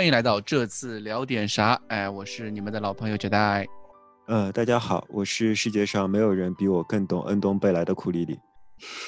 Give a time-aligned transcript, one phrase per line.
[0.00, 1.78] 欢迎来到这次聊点啥？
[1.88, 3.66] 哎，我是你们的老朋友杰代。
[4.28, 8.38] 呃，大家好，我是世界上没有人比我更懂恩东贝莱的库里里。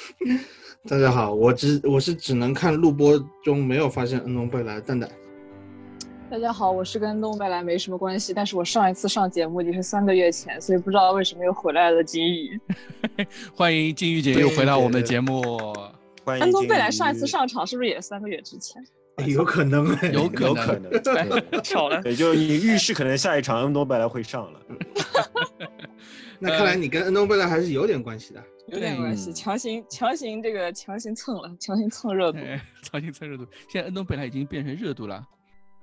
[0.87, 5.09] 大家好，我只我是只能看录播中没有发现恩东贝莱蛋蛋。
[6.31, 12.05] 大家好，我是跟恩东贝莱没什么关系，但是我上一次上节目已经是三个月前，所以不知道为什么又回来了。
[12.05, 12.61] 金鱼，
[13.57, 15.43] 欢迎金鱼姐又回到我们的节目。
[16.23, 18.85] 欢迎恩东贝莱上一次上场是不是也是三个月之前？
[19.27, 22.01] 有可能，有有可能， 对，巧了。
[22.03, 24.61] 也就你预示可能下一场恩东贝莱会上了。
[26.41, 32.39] 那看来你跟恩东贝莱还是有点关系的，有点关系，强行强行这个强行蹭了，强行蹭热度，
[32.83, 33.47] 强行蹭热度。
[33.69, 35.23] 现在恩东贝莱已经变成热度了。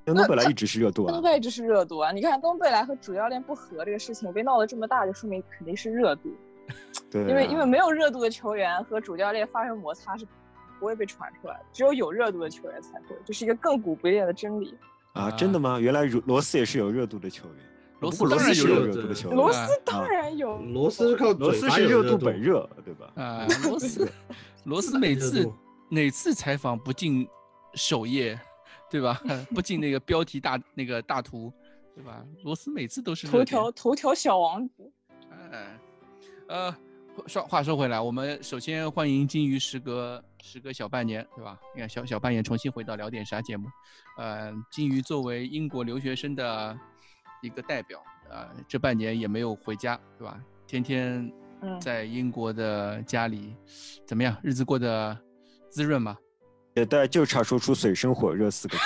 [0.06, 2.12] 恩东贝莱一直是热度啊，恩东贝莱一直是热度啊。
[2.12, 6.36] 你看恩东贝莱和主教练不和这个事情被闹得这么大，就说明肯定是热度。
[7.12, 10.26] 对，因为因为没有热度的球员和主教练发生摩擦是。
[10.80, 14.74] 不会被传出来，只有有热度的球员才会，这是一个亘古不变的真理
[15.14, 15.30] 啊！
[15.32, 15.80] 真的吗？
[15.80, 17.56] 原来罗斯也是有热度的球员，
[18.00, 23.12] 罗斯罗斯是有热度的球员，罗斯当然有，罗斯是靠罗斯是热度本热，对吧？
[23.16, 24.10] 啊， 罗斯
[24.64, 25.48] 罗斯每次
[25.90, 27.28] 哪次采访不进
[27.74, 28.40] 首页，
[28.90, 29.22] 对吧？
[29.54, 31.52] 不进那个标题大那个大图，
[31.96, 32.24] 对吧？
[32.44, 34.92] 罗斯每次都是头条头条小王子，
[35.52, 35.80] 哎，
[36.48, 36.76] 呃。
[37.28, 41.58] 说话说回来，我们首先欢迎金鱼时隔时隔小半年，对吧？
[41.74, 43.68] 你看小小半年重新回到聊点啥节目，
[44.18, 46.78] 呃，金鱼作为英国留学生的
[47.42, 50.40] 一个代表，呃，这半年也没有回家，对吧？
[50.68, 51.32] 天天
[51.82, 53.56] 在英国的家里，
[54.06, 54.38] 怎么样？
[54.44, 55.18] 日子过得
[55.70, 56.18] 滋润吗？
[56.76, 58.84] 也对就差说出水深火热四个字。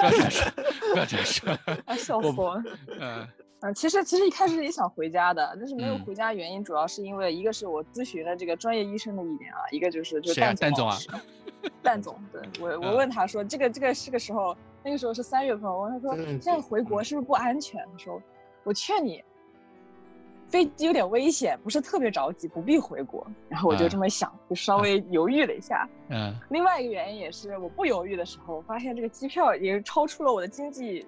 [0.00, 0.50] 不要这样说，
[0.92, 1.58] 不要这样说，
[1.96, 2.62] 笑死我了。
[3.00, 3.28] 嗯。
[3.60, 10.96] 嗯，其实其实一开始也想回家的，但是没有回家原因主要是因为一个是我咨询了这个专业医生的意见啊，一个就是就蛋蛋总啊，
[11.82, 17.84] 蛋总，对我我问他说这个这个是个时候，那个时候是三月份，我问他说现在回国是不是不安全？
[17.90, 18.22] 他说
[18.62, 19.24] 我劝你，
[20.46, 23.26] 飞机有点危险，不是特别着急，不必回国。
[23.48, 25.88] 然后我就这么想，就稍微犹豫了一下。
[26.10, 31.04] 嗯，另外一个原因也是我不犹豫的时候，发现这个机票也超出了我的经济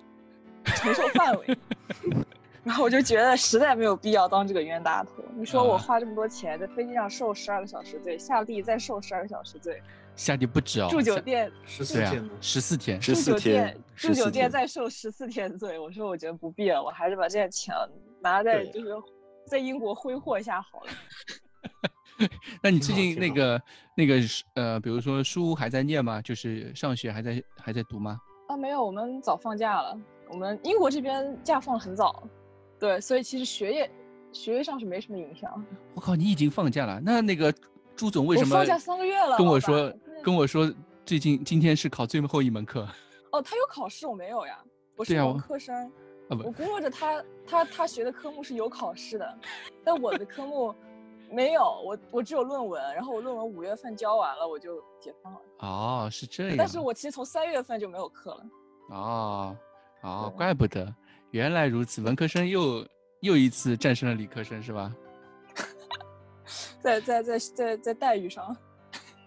[0.65, 1.57] 承受范围。
[2.63, 5.25] 然后我就觉得实在没有必要当这个冤大头。
[5.35, 9.83] 你说我花这么多钱在飞机上受十二个小时罪，下地再受十二个小时罪，
[10.15, 15.79] 下地不止哦，住酒店十四天，十四天，住酒店，住酒店再受十四天罪。
[15.79, 17.75] 我说我觉得不必了，我还是把这些钱
[18.21, 18.95] 拿在就是
[19.47, 22.29] 在英国挥霍一下好了。
[22.63, 23.63] 那你最近那个
[23.97, 24.17] 那个
[24.53, 26.21] 呃，比如说书还在念吗？
[26.21, 28.21] 就是上学还在还在读吗？
[28.49, 29.99] 啊，没有，我们早放假了。
[30.29, 32.23] 我们英国这边假放的很早。
[32.81, 33.91] 对，所以其实学业
[34.33, 35.65] 学业上是没什么影响。
[35.95, 36.99] 我靠，你已经放假了？
[36.99, 37.55] 那那个
[37.95, 39.37] 朱总为什么放假三个月了？
[39.37, 39.93] 跟我说
[40.25, 40.73] 跟我说，
[41.05, 42.89] 最近今天是考最后一门课。
[43.33, 44.59] 哦，他有考试，我没有呀。
[44.97, 45.93] 我是文科生，
[46.29, 49.39] 我估摸着他他他学的科目是有考试的，
[49.85, 50.75] 但我的科目
[51.31, 55.41] 没有，我我只有论文，然后我论文五月份交完了，我就解放了。
[55.59, 56.57] 哦，是这样。
[56.57, 58.47] 但是我其实从三月份就没有课了。
[58.91, 59.57] 哦
[60.03, 60.95] 哦，怪不得。
[61.31, 62.87] 原来如此，文科生又
[63.21, 64.93] 又一次战胜了理科生，是吧？
[66.81, 68.57] 在在在在在待遇上，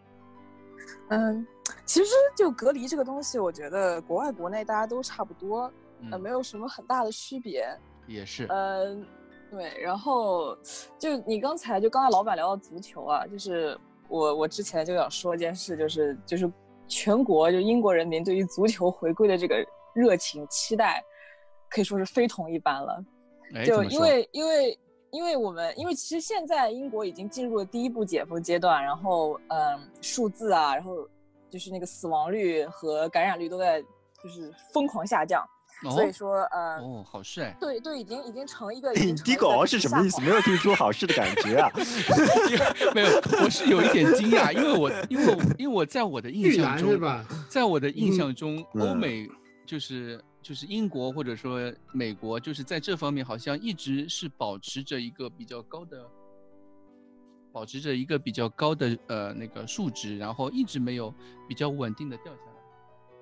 [1.09, 1.47] 嗯，
[1.85, 5.71] 其实就隔离这个东西，我觉得国外国内大家都差不多，
[6.11, 7.65] 呃，没有什么很大的区别。
[8.05, 8.45] 也是。
[8.49, 9.05] 嗯，
[9.49, 9.79] 对。
[9.81, 10.57] 然后
[10.99, 16.51] 就你刚才就刚才老板聊到足球啊，就是我我之前就想说一件事，就是就是
[16.87, 21.01] 全国就英国人民对于足球回归的这个热情期待。
[21.73, 23.03] 可以说是非同一般了，
[23.65, 24.79] 就因为因为
[25.11, 31.07] 因为我们因为其实现在英国已经进入了第一步解封阶段，然后嗯数字啊，然后
[31.49, 33.81] 就是那个死亡率和感染率都在
[34.23, 35.43] 就是疯狂下降，
[35.91, 38.93] 所以说嗯哦好事哎，对对已经已经成一个
[39.25, 40.21] 低狗是什么意思？
[40.21, 41.71] 没有听出好事的感觉啊，
[42.93, 43.07] 没有，
[43.43, 46.99] 我是有一点惊讶，因为我因为因为我在我的印象中，
[47.49, 49.27] 在我的印象中，欧美
[49.65, 50.19] 就是。
[50.43, 56.05] 就是英国或者说美国，就是在这方面好像一直是保持着一个比较高的，
[57.53, 61.13] 保持着一个比较高的呃那个数值，然后一直没有
[61.47, 62.47] 比较稳定的掉下来。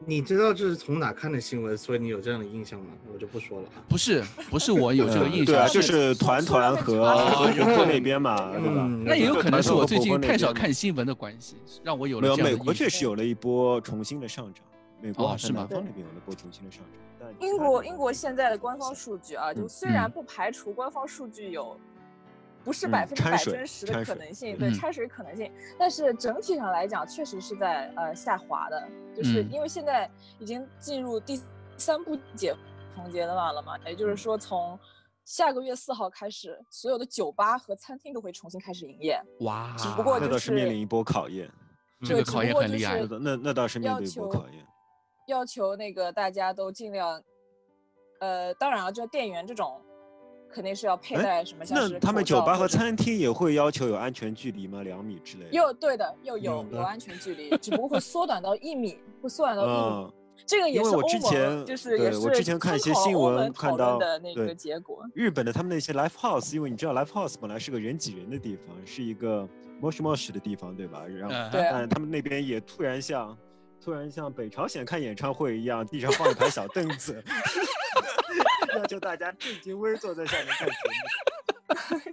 [0.03, 1.77] 你知道这是从哪看的新闻？
[1.77, 2.88] 所以你有这样的印象吗？
[3.13, 3.69] 我就不说了。
[3.88, 8.88] 不是，不是我有这个印象，对啊，就是团团和和那边嘛，对吧？
[9.06, 12.50] 那也有可能是我最近太少看新闻的关系，让我有了这样的。
[12.50, 14.65] 美国确实有了一波重新的上涨。
[15.01, 15.62] 美国是吗？
[15.62, 16.83] 南方那边有了波重新的上
[17.19, 17.30] 涨。
[17.39, 21.80] 英国英国现在的官方数据啊，就虽然不排除官方数据有
[22.63, 25.51] 不是百分之百真实的可能性，对掺水可能性。
[25.77, 30.09] 但是整体上来讲，确实是在呃下滑的，就是因为现在
[30.39, 31.39] 已经进入第
[31.77, 32.56] 三步解
[32.95, 34.77] 封阶段了嘛，也就是说从
[35.24, 39.21] 下个月四号开始，所有的酒吧和餐厅都会重新开始营业。
[39.42, 41.50] 哇，只不过那倒是面临一波考验，
[42.03, 43.00] 这个考验很厉害。
[43.19, 44.65] 那那倒是面临一波考验，
[45.27, 47.21] 要求那个大家都尽量，
[48.19, 49.81] 呃，当然了，就店员这种。
[50.53, 51.63] 肯定是要佩戴什么？
[51.63, 54.83] 像那他们酒吧和餐厅也会要求有安全距离吗？
[54.83, 55.51] 两米之类的？
[55.51, 60.13] 又对的，又有有安全距离，只不过会缩短到一米，会缩短到一米。
[60.45, 65.01] 这个也是我之前就是也是我之前看一些新闻看到的那个结果。
[65.13, 69.47] 日本的他们那些 live house，因为你知道 live house 本来是个人挤人的地方，是一个
[69.81, 71.06] mosh mosh 的地方，对吧？
[71.07, 73.38] 然后但他们那边也突然像
[73.83, 77.24] 突然像北朝鲜看演唱会一样，地上放一排小凳子。
[78.78, 80.74] 要求大家正襟危坐在下面看节
[81.98, 82.12] 目，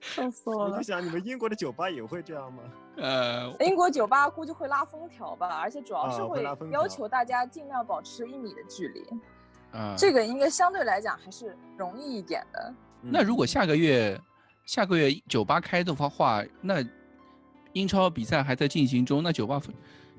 [0.00, 0.72] 笑死我了！
[0.72, 2.62] 我就想，你们英国的酒吧也会这样吗？
[2.96, 9.04] 呃，英国酒吧估计会拉封条吧，而且主要是会要求大家尽量保持一米的距离。
[9.72, 12.72] 嗯，这个应该相对来讲还是容易一点的。
[13.00, 14.20] 那如果下个月
[14.64, 16.76] 下个月酒吧开的话，那
[17.72, 19.60] 英超比赛还在进行中，那酒吧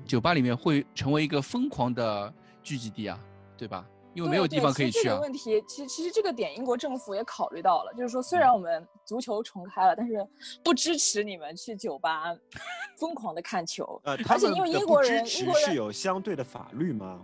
[0.06, 2.32] 酒吧里面会成为一个疯狂的
[2.62, 3.18] 聚集地啊，
[3.56, 3.86] 对吧？
[4.12, 5.02] 因为没有地方可以去啊。
[5.04, 10.26] 这个问题，其实其实这个点，英国政府也考虑到了，就是说，虽然我们足球重开了，但是
[10.64, 12.24] 不支持你们去酒吧
[12.98, 14.00] 疯狂的看球。
[14.04, 17.20] 呃，而且因为英国人，英国人是有相对的法律吗？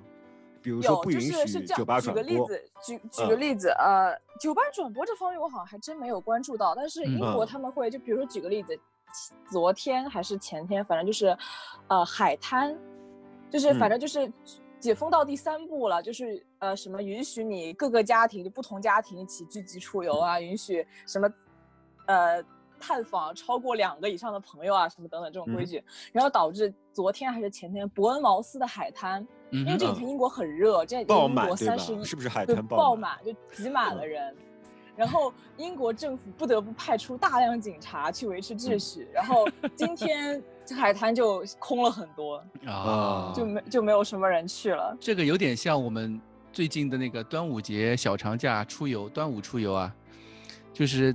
[0.62, 2.22] 比如说不允许酒吧转播。
[2.22, 8.76] 举个例子，举举个例子，呃，酒吧转播这方面我好像还真没有关注到，但是英国他们会，就比如说举个例子，
[9.50, 11.36] 昨天还是前天，反正就是，
[11.88, 12.76] 呃，海滩，
[13.50, 14.32] 就是反正就是。
[14.78, 21.26] 解封到第三步了，就是呃什么允许你各个家庭就不同家庭一起聚集出游啊，允许什么
[22.06, 22.44] 呃
[22.78, 25.82] 探访超过两个以上的朋友啊，什么等等这种规矩，
[26.12, 34.36] 然后导致昨天还是前天伯恩茅斯的海滩，因为这几天英国很热，这英国三十一是不是海滩爆满就挤满了人。
[34.96, 39.06] 然后英国政府不得不派出大量警察去维持秩序。
[39.12, 40.42] 然后今天
[40.74, 44.96] 海滩就空了很多啊，就没就没有什么人去了。
[44.98, 46.20] 这个有点像我们
[46.52, 49.94] 最近的那个端午节小长假出游，端午出游啊，
[50.72, 51.14] 就是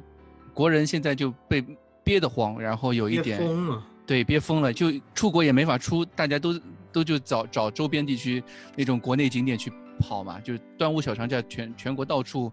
[0.54, 1.66] 国人现在就被
[2.04, 6.60] 憋得慌，然后有一点疯了，对，憋疯了，就出国也没法出，大家都
[6.92, 8.44] 都就找找周边地区
[8.76, 12.52] 那种国内景点去跑嘛，就端午小长假全全国到处。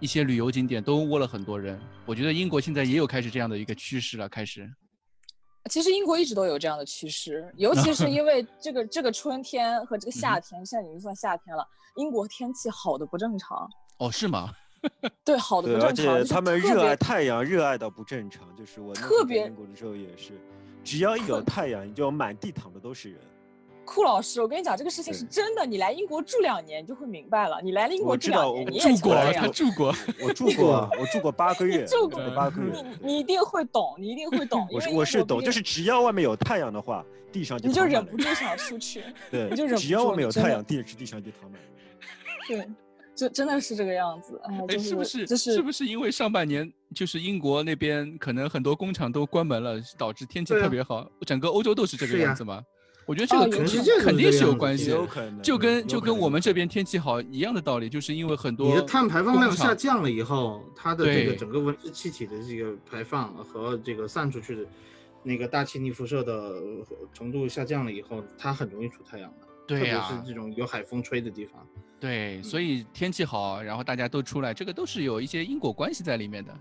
[0.00, 4.28] 一些旅游景点都窝了很多人，我觉得英国现在也有开始这样的一个趋势了。
[4.28, 4.70] 开始，
[5.68, 11.66] 其实英国一直都有这样的趋势，尤其是因为这个这个春天和这个夏天，现在已经算夏天了，
[11.96, 13.68] 英国天气好的不正常。
[13.98, 14.52] 哦，是吗？
[15.24, 16.14] 对，好的不正常。
[16.14, 18.54] 而且他们热爱太阳，热爱到不正常。
[18.56, 20.40] 就是我特别英国的时候也是，
[20.84, 23.20] 只要一有太阳，你就满地躺的都是人。
[23.88, 25.64] 库老师，我跟你讲，这个事情是真的。
[25.64, 27.58] 你来英国住两年，你就会明白了。
[27.62, 32.70] 你来了英国住两年，你也住过，他住过， 我住过，我住过八个月， 住过八个月。
[33.00, 34.68] 你你一定会懂，你一定会懂。
[34.70, 37.02] 我是我是懂，就是只要外面有太阳的话，
[37.32, 39.02] 地上就你就忍不住想出去。
[39.30, 39.86] 对，你就忍不住。
[39.86, 41.58] 只要外面有太阳，地地上就躺满。
[42.46, 42.68] 对，
[43.16, 44.38] 就真的是这个样子。
[44.44, 45.26] 哎，是不是？
[45.26, 51.10] 是是不是因为上半年就是英国那边可能很多工厂都关门了，导致天气特别好？
[51.26, 52.62] 整个欧洲都是这个样子吗？
[53.08, 53.48] 我觉得这个
[54.04, 64.66] 肯定是有关系，有可能就跟就跟我们这边天气好一样的道理，就是因为很多你的碳排放量下降了以后，它的这个整个温室气体的这个排放和这个散出去的
[65.22, 66.60] 那个大气逆辐射的
[67.14, 71.66] 程度下降了以后，它很容易出太阳的，特别是这种有海风吹的地方。
[71.98, 76.54] 对，所以天气好，然后大家都出来，这个都是有一些因果关系在里面的。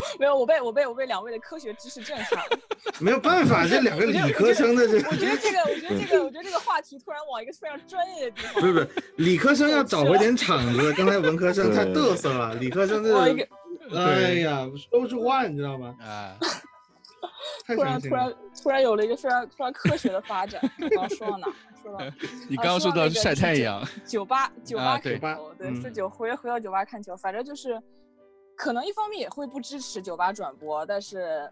[0.18, 2.58] 没有，我被我被我被两位的科学知识震撼了。
[3.00, 8.60] 没有办法，这两个理科生的这，我觉得这个，我觉得这个，我觉得这个话题突然往一个非常专业的地方。
[8.60, 12.54] 不是不是，理科生要找回点场子，刚才文科生太嘚瑟了。
[12.54, 13.16] 理科生这，
[13.96, 15.94] 哎呀，说不出话，你知道吗？
[16.00, 16.36] 啊。
[17.66, 20.60] 突然突然突然有了一个非常非常科学的发展。
[20.78, 21.46] 刚刚说到哪？
[21.82, 22.04] 说到
[22.48, 23.82] 你刚刚说到晒太阳。
[24.04, 27.80] 酒吧酒吧看球，对，是酒回回到酒吧看球，反正就是。
[28.56, 31.50] 可能一方面也会不支持酒吧转播，但是，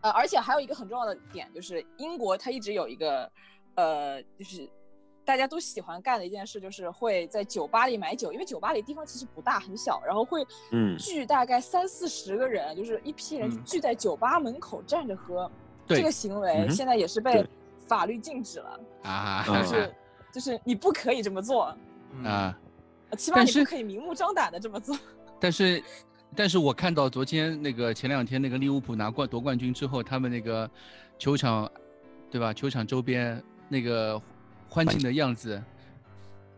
[0.00, 3.30] 呃，而且还有一个很重要的点就是，英国它一直有一个，
[3.74, 4.68] 呃，就是
[5.24, 10.46] 大家都喜欢干的一件事，就是会在酒吧里买酒，因为酒吧里地方其实不大，很小，然后会
[10.98, 15.50] 聚大概三四十个人，就是一批人聚在酒吧门口站着喝，
[15.86, 17.46] 这个行为现在也是被
[17.86, 19.94] 法律禁止了啊，就是
[20.32, 21.76] 就是你不可以这么做
[22.24, 22.58] 啊，
[23.16, 24.96] 起码你不可以明目张胆的这么做。
[25.40, 25.82] 但是，
[26.34, 30.68] 但是我看到昨天那个前两天那个利物浦拿冠夺冠军之后，他们那个
[31.18, 31.70] 球场，
[32.30, 32.52] 对吧？
[32.52, 34.20] 球场周边那个
[34.68, 35.62] 欢庆的样子，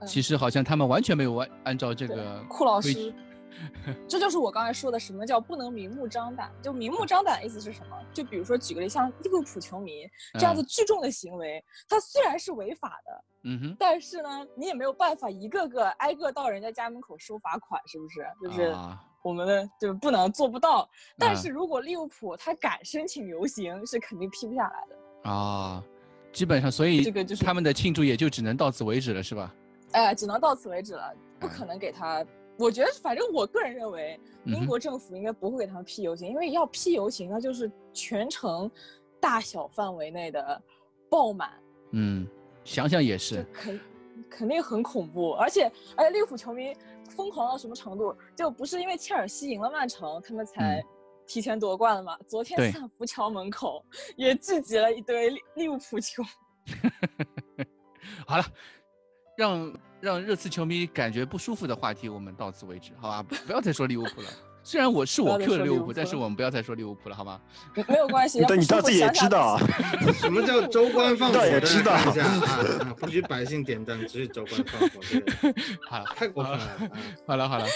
[0.07, 3.13] 其实好像他们完全没有按按照这个库老师。
[4.09, 6.51] 这就是我刚才说的，什么叫不能明目张胆？
[6.63, 7.97] 就明目张胆的意思是什么？
[8.13, 18.27] 就比如说举个例，像利物浦球迷这样子聚众的行为，它虽然是违法的，嗯哼，但是呢，你也没有办法一个个挨个到人家家门口收罚款，是不是？
[18.43, 18.75] 就是
[19.23, 20.89] 我们的就不能做不到。
[21.19, 25.85] 但是如果利物浦他敢申请游行，是肯定批不下来的啊。
[26.33, 29.55] 基本上，所以这个就是他们的庆祝也就只能到此为止了，是吧？
[29.93, 32.25] 哎，只能到此为止了，不可能给他。
[32.61, 38.71] 我觉得，反正我个人认为，英国政府应该不会给他们批游行，因为要批游行，那就是全城
[39.19, 40.63] 大小范围内的
[41.09, 41.51] 爆满。
[41.93, 42.29] 嗯，
[42.63, 43.81] 想想也是，肯
[44.29, 45.33] 肯定很恐怖。
[45.33, 46.77] 而且，而且利物浦球迷
[47.09, 48.15] 疯狂到什么程度？
[48.37, 50.85] 就不是因为切尔西赢了曼城，他们才
[51.27, 52.19] 提前夺冠了吗？
[52.27, 53.83] 昨天斯坦福桥门口
[54.17, 56.23] 也聚集了一堆利利物浦球。
[58.29, 58.45] 好了，
[59.37, 59.73] 让。
[60.01, 63.23] 让热刺球迷感觉不舒服的话题，我们到此为止，好吧？
[63.47, 64.29] 不要再说利物浦了。
[64.63, 67.41] 虽然我是我 Q 的利物浦，但是我们不要再说利物浦了，好吗？
[67.89, 68.45] 没有关系。
[68.47, 69.59] 但，你到自己也知道，
[70.15, 71.45] 什么叫州官放火？
[71.47, 75.01] 也知道一下啊，不许百姓点灯，只是州官放火。
[75.89, 76.91] 好，太过分了。
[77.27, 77.67] 好了好了。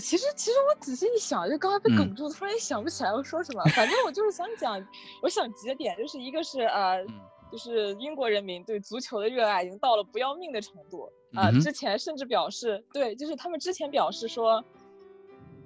[0.00, 3.62] 其实其实我仔细一想，就刚才被哽住，突然想不起来要说什么。
[3.74, 4.82] 反正我就是想讲，
[5.22, 7.04] 我想几个点，就是一个是呃。
[7.50, 11.50] 就是英国人民对足球的热爱已经到了不要命的程度啊！
[11.52, 14.62] 之前甚至表示，对，就是他们之前表示说，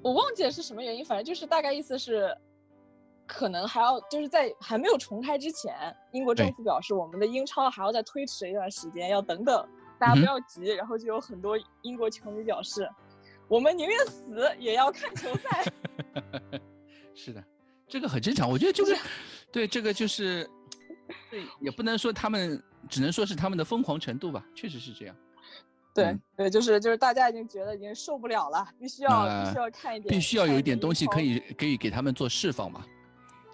[0.03, 2.37] 我忘记了是什么原因，反正就是大概意思是，
[3.27, 5.75] 可能还要就是在还没有重开之前，
[6.13, 9.69] 英国政府表示我们的英超还要再推迟一段时间，要等等，
[9.99, 10.67] 大家不要急。
[10.75, 12.89] 然后就有很多英国球迷表示，
[13.49, 15.65] 我们宁愿死也要看球赛。
[17.15, 17.43] 是的，
[17.89, 18.97] 这个很正常，我觉得就是，
[19.51, 20.49] 对，这个就是。
[21.31, 25.17] 对，也不能说他们，只能说是他们的疯狂程度吧，确实是这样。
[25.97, 32.85] 对对，就是就是大家已经觉得已经受不了了，必须要必须要看一点，必须要有一点东西可以可以给他们做释放嘛，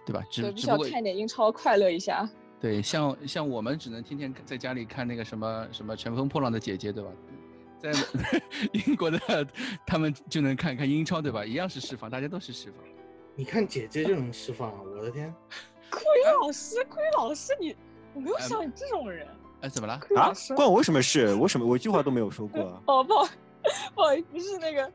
[0.04, 0.22] 对吧？
[0.34, 2.28] 对，必须要看一点英超，快乐一下。
[2.61, 7.11] 对，像像我们只能天天在家里看那个什么什么乘风破浪的姐姐，对吧？
[7.78, 7.90] 在
[8.87, 9.18] 英国的
[9.84, 11.44] 他们就能看看英超，对吧？
[11.44, 12.78] 一样是释放，大家都是释放。
[13.34, 14.80] 你看姐姐就能释放啊！
[14.84, 15.34] 我的天。
[15.90, 16.02] 亏
[16.40, 17.75] 老师，亏老师，你
[18.14, 19.26] 我没有想你这种人。
[19.62, 19.95] 哎，怎么了？
[20.16, 20.33] 啊？
[20.54, 21.35] 关我什么事？
[21.35, 21.64] 我什么？
[21.66, 22.61] 我一句话都没有说过。
[22.87, 23.14] 哦不，
[23.95, 24.92] 不好意思，不是那个。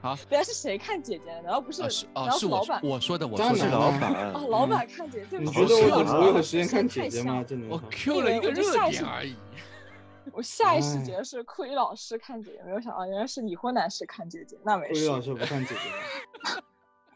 [0.00, 0.16] 好。
[0.30, 1.24] 原来是谁看姐姐？
[1.44, 1.82] 然后不是？
[2.14, 2.80] 哦，是老板。
[2.82, 4.32] 我说的，我说是老板。
[4.32, 5.38] 哦，老板看姐姐。
[5.38, 7.44] 你觉得我我有时间看姐姐吗？
[7.46, 7.68] 真的。
[7.68, 9.36] 我 Q 了一个热点而已。
[10.32, 14.56] 我下意识觉得是库里老师看姐姐，没有想到原来是已婚男士看姐姐。
[14.64, 14.94] 那没事。
[14.94, 16.62] 库里老师不看姐姐。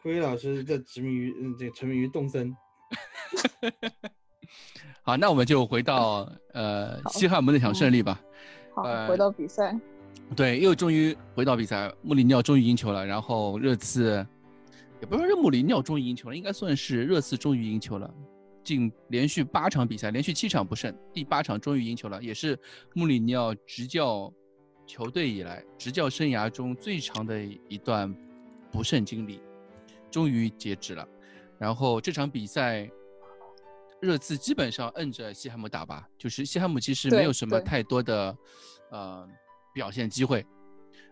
[0.01, 2.55] 库里老师在执迷于嗯，这沉迷于动森。
[5.05, 8.21] 好，那我们就回到呃西汉姆那场胜利吧。
[8.73, 9.77] 好，回到比赛。
[10.33, 13.05] 对，又终于回到比赛，穆里尼奥终于赢球了。
[13.05, 14.25] 然后热刺，
[15.01, 18.09] 也不是说穆里尼奥终于赢球了，应该算是热刺终于赢球了。
[18.63, 22.57] 近连续八场比赛，连续七场不胜，第八场终于赢球了，也是
[22.93, 24.31] 穆里尼奥执教
[24.87, 28.15] 球队以来执教生涯中最长的一段
[28.71, 29.41] 不胜经历，
[30.09, 31.05] 终于截止了。
[31.59, 32.89] 然后这场比赛，
[34.03, 38.37] 热刺基本上摁着西汉姆打吧，就是西汉姆其实没有什么太多的，
[38.91, 39.25] 呃，
[39.73, 40.45] 表现机会，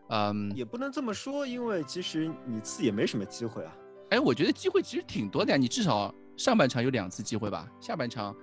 [0.10, 3.74] 嗯，也不能这么说，因为其实你次也没什么机会啊。
[4.10, 8.36] 哎，我觉得机会其实挺多的呀，你至少上半场有两次机会吧，下半场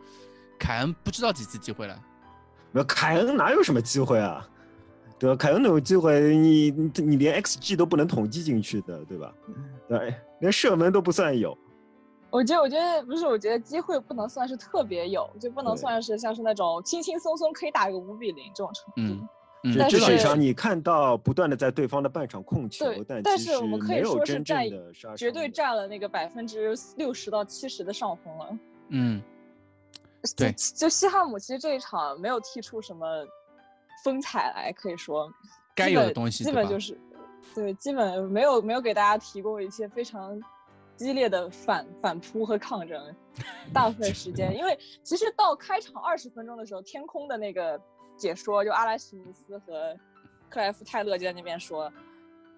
[0.59, 2.03] 凯恩不知道几次机会了。
[2.73, 4.49] 没有凯恩哪有什么机会啊？
[5.19, 5.37] 对吧？
[5.37, 9.35] 凯恩那种机会，你你连 XG 都不能统计进去的，对吧？
[9.87, 11.57] 对，连射门都不算有。
[12.31, 18.93] 我觉得，我觉得不是，我觉得机会不能算是特别有，就不能算是像是那种轻轻松松可以打个五比零这种程度。
[18.97, 19.29] 嗯
[19.65, 19.89] 嗯。
[19.89, 24.63] 这场上你看到不断的在对方的半场控球，但但是我们可以说是占
[25.17, 28.59] 绝对占了那个百分之六十到七十的上风了。
[28.89, 29.23] 嗯，
[30.37, 30.53] 对。
[30.53, 33.07] 就西汉姆其实这一场没有踢出什么
[34.05, 35.33] 风采来，可以说
[35.75, 36.99] 该有的东西基本就是，
[37.55, 40.39] 对，基本没有没有给大家提供一些非常。
[40.99, 43.15] 激烈的反反扑和抗争，
[43.73, 47.81] 大部分时间，因为其实到开场二十分钟的时候，天空的那个
[48.17, 49.97] 解说就阿莱什尼斯和
[50.51, 51.91] 克莱夫泰勒就在那边说，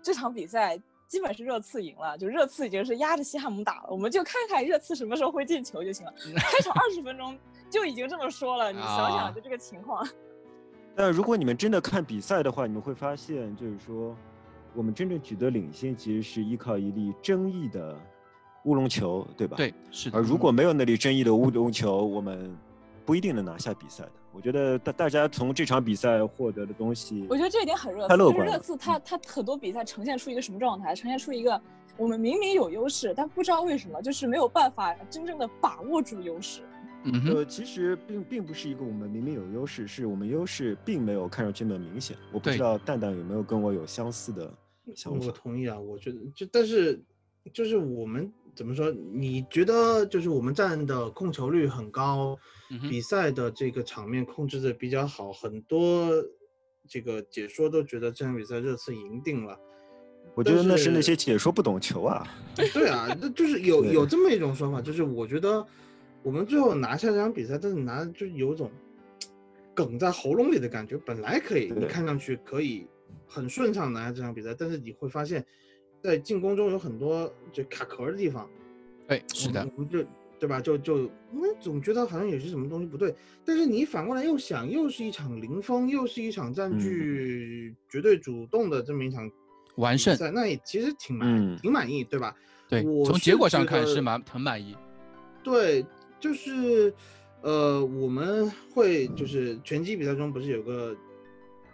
[0.02, 6.14] 这场比赛基本是热刺赢了，就热刺已经是压着西汉姆打了，我们就看看热刺什么时候会进球就行了。
[6.36, 10.08] 开场二十分钟就已经这么说了，你想想就这个情况。
[10.96, 14.16] 但如果你们真的看比赛的话，你们会发现，就是说。
[14.72, 17.98] 我们真正取得领先，其实是依靠一粒争议的
[18.64, 19.56] 乌龙球，对吧？
[19.56, 20.18] 对，是的。
[20.18, 22.54] 而如果没有那粒争议的乌龙球，我们
[23.04, 24.12] 不一定能拿下比赛的。
[24.32, 28.46] 我觉得大大家从这场比赛获得的东西，我觉得这一点很热，太乐观。
[28.46, 30.94] 热刺他他很多比赛呈现出一个什么状态？
[30.94, 31.60] 呈现出一个
[31.96, 36.60] 我们明明有优势，但不知道为什么就是没有办法真正的把握住优势。
[37.34, 42.16] 呃，其实并并不是一个我们明明有优势，是我们优势并没有看上去那么明显。
[42.30, 44.52] 我不知道蛋蛋有没有跟我有相似的
[44.94, 45.26] 想法。
[45.26, 47.02] 我同意啊，我觉得就但是
[47.54, 48.90] 就是我们怎么说？
[48.90, 52.38] 你觉得就是我们站的控球率很高，
[52.88, 56.10] 比赛的这个场面控制的比较好，很多
[56.88, 59.58] 这个解说都觉得这场比赛热刺赢定了。
[60.34, 62.26] 我觉得那是那些解说不懂球啊。
[62.72, 65.66] 对啊，那就是 有有这么一种说法，就是我觉得。
[66.22, 68.70] 我们最后拿下这场比赛，但是拿就有种
[69.72, 70.94] 梗在喉咙里的感觉。
[70.98, 72.86] 本来可以，你看上去可以
[73.26, 75.42] 很顺畅拿下这场比赛，但是你会发现，
[76.02, 78.48] 在进攻中有很多就卡壳的地方。
[79.06, 80.04] 对，是的，就
[80.38, 80.60] 对吧？
[80.60, 80.98] 就就
[81.32, 83.14] 因为总觉得好像有些什么东西不对。
[83.44, 89.30] 但是你反过来又想，又是一场零封，又是一场占据绝对主动的这么一场
[89.76, 92.34] 完胜赛，那也其实挺满挺满意，对吧？
[92.68, 94.76] 对，从结果上看是蛮很满意。
[95.42, 95.84] 对。
[96.20, 96.92] 就是，
[97.40, 100.94] 呃，我们会就是拳击比赛中不是有个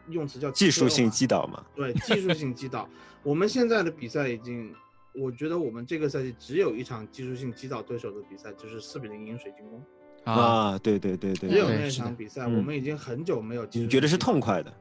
[0.08, 1.64] 用词叫技术性击倒嘛？
[1.75, 2.88] 对，技术性击倒。
[3.22, 4.75] 我们现在的比赛已经，
[5.14, 9.82] 我觉得我们这个赛季只有一场技术性击倒对手的比赛，就是四比零赢水晶宫。
[10.25, 13.66] 啊，对对对对，只有那场比赛，我们已经很久没有。
[13.72, 14.72] 你觉得是痛快的？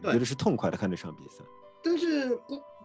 [0.00, 1.44] 对，觉得是痛快的看这场比赛。
[1.82, 2.38] 但是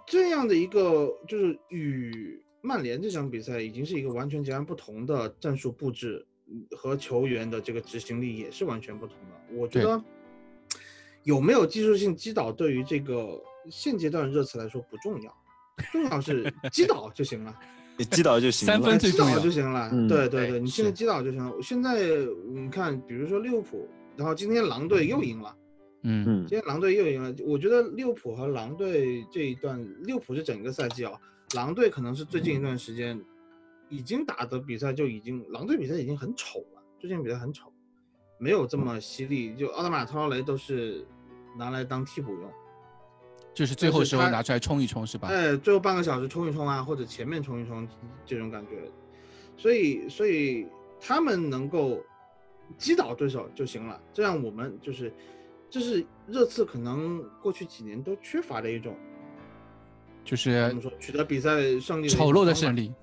[0.06, 2.42] 这样的一个就是与。
[2.60, 6.26] 曼联这场比赛已经是一个完全截然不同的战术布置
[6.76, 9.56] 和球员的这个执行力也是完全不同的。
[9.56, 10.04] 我觉得
[11.28, 13.38] 有没有技术性击倒对于这个
[13.70, 15.38] 现阶段热刺来说不重要，
[15.92, 17.54] 重要是 击倒就行了，
[17.98, 19.90] 你击倒就行，三分最重要就行了。
[20.08, 21.54] 对对对，你现在击倒就行了。
[21.62, 22.08] 现在
[22.48, 23.86] 你看，比如说利物浦，
[24.16, 25.54] 然后今天狼队又赢了，
[26.04, 27.36] 嗯嗯，今天狼队又赢了。
[27.46, 31.12] 我觉得利物浦和狼队这一段，利物浦是整个赛季啊。
[31.56, 33.22] 狼队可能是最近一段时间
[33.90, 37.70] 已经打的比赛就已经，狼队比赛已经很丑了，最近比赛很丑，
[38.40, 39.54] 没有这么犀利。
[39.56, 41.06] 就奥特马特劳雷都是
[41.58, 42.52] 拿来当替补用，
[43.54, 45.28] 就是最后时候拿出来冲一冲是吧？
[45.30, 47.88] 哎，最后半个小时冲一冲啊，或者前面冲一冲
[48.26, 48.90] 这种感觉。
[49.58, 50.68] 所以，所以
[51.00, 52.04] 他们能够
[52.78, 54.00] 击倒对手就行了。
[54.14, 55.12] 这样我们就是，
[55.70, 58.96] 这是热刺可能过去几年都缺乏的一种。
[60.24, 62.94] 就是怎么说取得比赛胜利丑陋的胜利，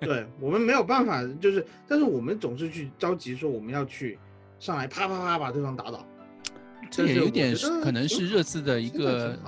[0.00, 4.18] 对我们没有办法，就是但是我们总是去着急说我们要去
[4.58, 6.04] 上来啪啪啪把对方打倒，
[6.90, 9.38] 这也有点可能是热刺的一个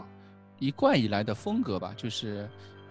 [0.58, 2.48] 一贯以来的风格吧，就是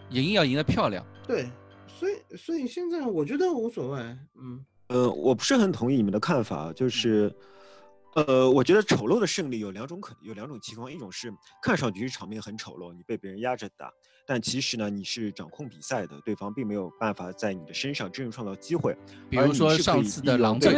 [0.09, 1.05] 赢要赢得漂亮。
[1.25, 1.49] 对，
[1.87, 3.99] 所以所以现在我觉得无所谓，
[4.39, 7.33] 嗯呃，我不是很同意你们的看法，就是。
[8.15, 11.31] 呃，我觉得丑陋的胜利有两种可能，有两种情况，一种是
[11.61, 13.91] 看上去场面很丑陋，你被别人压着打，
[14.25, 18.97] 但其实呢，你是掌控比赛的，对方并没有办法在你的身上真正创造机会。
[19.29, 20.73] 比如说上次的狼队，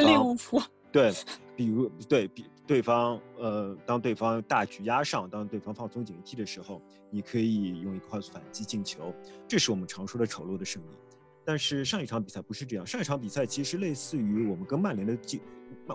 [0.92, 1.14] 对，
[1.56, 6.80] 比如对比对方，呃，当对方大局压上，当对方放松警惕的时候，
[7.10, 9.12] 你可以用一个快速反击进球，
[9.48, 10.88] 这是我们常说的丑陋的胜利。
[11.44, 15.42] 但是上一场比赛不是这样，上一场比赛其实类似于我们跟曼联的进。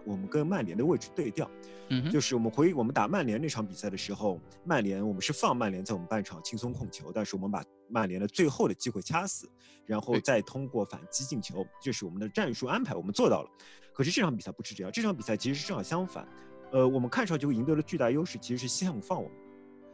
[0.05, 1.49] 我们跟曼联的位置对调，
[1.91, 9.49] 嗯，就是我们回我们打曼联那场比赛的时候，曼联我们是放曼联在我们半场轻松控球，但是我们把曼联的最后的机会掐死，
[9.87, 13.49] 然后再通过反击进球，这是我们的战术安排，我们做到了。
[13.93, 16.27] 可是这场比赛不是这样，这场比赛其实是正好相反，
[16.75, 19.31] 呃，我们看上去赢得了巨大优势，其实是西汉姆放我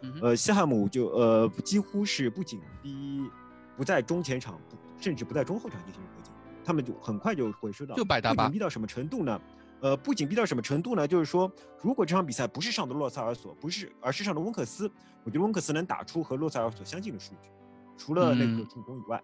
[0.00, 3.22] 们，呃，西汉姆就呃几乎是不紧逼，
[3.76, 4.58] 不在中前场，
[4.98, 6.30] 甚至不在中后场进行合击，
[6.64, 9.38] 他们就很快就会收到，就百搭吧，逼到什么程度呢？
[9.82, 11.06] 呃，不紧逼到什么程度呢？
[11.06, 11.50] 就是说，
[11.82, 14.90] 如果这场比赛不是上的洛塞尔索，不是，而是上的温克斯，
[15.24, 17.50] 我觉得温克斯能打出和洛塞尔索相近的数据，
[17.98, 19.20] 除了那个助攻以外，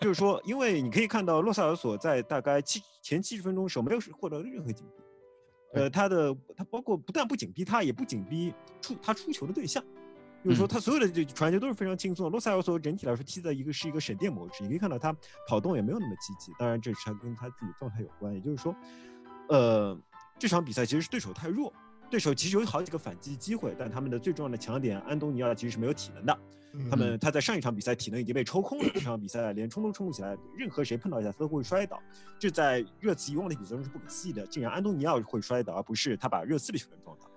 [0.00, 5.03] 就是说，因为你可以看到洛塞尔索在大概七前七十分钟时候没有获得任何紧逼，
[5.74, 9.84] 呃，他的他包括不但不紧逼他，也不紧逼出他出球的对象，
[10.42, 12.30] 就是说他所有的这传球都是非常轻松。
[12.30, 15.14] 洛塞尔索整体来说踢的一个是一个省电模式，你可以看到他
[15.48, 18.74] 跑动也没有那么积极，当然这是他跟他自己状态有关，也就是说。
[19.46, 19.94] 呃，
[20.38, 21.70] 这场比赛其实是对手太弱，
[22.14, 26.38] 对手其实有好几个反击机会，但他们的最重要的强点安东尼奥其实是没有体能的。
[26.88, 32.00] 他们他在上一场比赛体能已经被抽空了，这场比赛连冲都冲不起来，任何谁碰到一下他都会摔倒。
[32.38, 37.28] 这在热刺以往的比赛中是不可思议的，竟然安东尼奥会摔倒，而不是他把热刺的球员撞倒，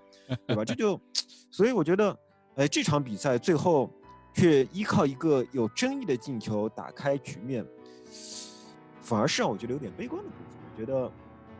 [0.46, 0.64] 对吧？
[0.64, 1.00] 这就，
[1.50, 2.16] 所以我觉得，
[2.54, 3.92] 哎，这场比赛最后，
[4.32, 7.66] 却依靠一个有争议的进球打开局面，
[9.02, 10.60] 反而是让我觉得有点悲观的部分。
[10.72, 11.10] 我觉得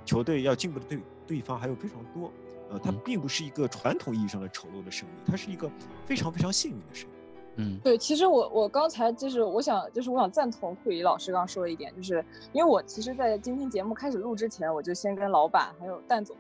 [0.05, 2.33] 球队要进步的对对方还有非常多。
[2.71, 5.71] 呃，它并不是一个传统意义上的丑陋的胜利，它是一个
[6.07, 7.15] 非常非常幸运的胜利。
[7.57, 16.37] 嗯，对，其实我我刚才就是我想就是我想赞同库里老师刚刚说的一点，就是因为我其实，在今天节目开始录之前，我就先跟老板还有蛋总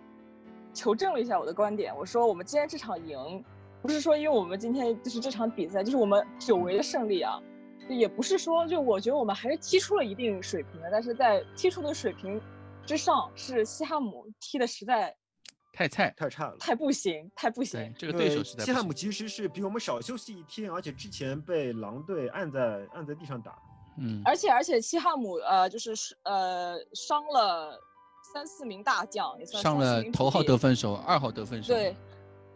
[0.72, 3.44] 求证了一下我的观点，我说我们今天这场赢。
[3.80, 7.40] 不是说，因为我们今天就是这场比赛，就是我们久违的胜利啊，
[7.88, 12.40] 也不是说，就我觉得我们还是踢出了一定水平的，但是在踢出的水平
[12.84, 15.14] 之上，是西汉姆踢的实在
[15.78, 17.94] 太菜太差了，太不行，太不行。
[17.96, 23.56] 这个对手是西汉姆其实是比我们少休息一天，而且之前被狼队按在按在地上打，
[23.96, 27.78] 嗯，而且而且西汉姆呃就是呃伤了
[28.34, 31.94] 三四名大将，也算伤了头号得分手，二号得分手，对。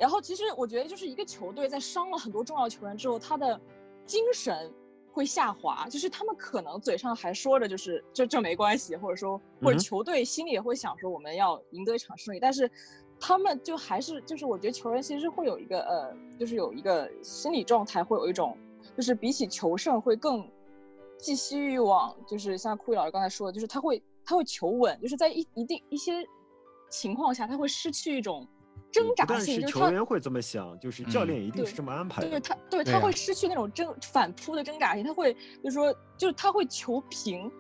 [0.01, 3.61] 然后其实我觉得，就是一个球队在伤了很多重要球员之后，他的
[4.05, 4.75] 精神
[5.13, 5.87] 会下滑。
[5.89, 12.41] 就是他们可能嘴上还说着，就是这这没关系，或者说或者球队心里也会想说我们要赢得一场胜利。
[12.41, 12.69] 但是
[13.25, 18.59] 他们就还是就是我觉得球员其实会有一个呃，就是有一个心理状态，会有一种
[18.97, 20.45] 就是比起求胜会更
[21.19, 22.13] 寄希欲望。
[22.27, 26.13] 就是像库里老师刚才说的，就是他会他会求稳，就是在一一定一些
[26.91, 28.45] 情况下，他会失去一种。
[28.91, 32.29] 挣扎性，就是球员会这么想，就是教练一定是这么安排的。
[32.29, 35.33] 对他，对他会失去那种争反扑的挣扎性，他会
[35.65, 37.51] 就是说，就是他会求平，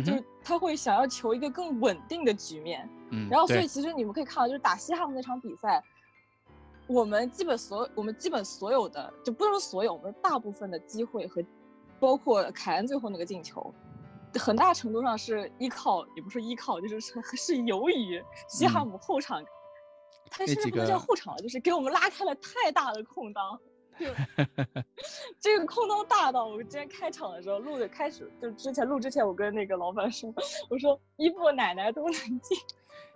[0.00, 2.88] 就是他会想要求一个更稳定的局面。
[3.10, 5.82] 嗯，然后所以其实你们可以看到，就是打西汉姆那场比赛，
[6.86, 11.42] 我们基本所我们基本所有的，就不能说所有，我们大部分的机会和
[12.00, 13.74] 包括凯恩最后那个进球，
[14.34, 17.00] 很大程度上是依靠，也不是依靠，就是
[17.36, 19.44] 是由于西汉姆后场。
[20.34, 23.60] 他甚至不能叫后场了，就是给我们拉开了太大的空当。
[25.40, 30.32] 这个空当大到我们今天开场的时候录的开始，就之前录之前，我跟那个老板说，
[30.70, 32.58] 我说伊布奶奶都能进，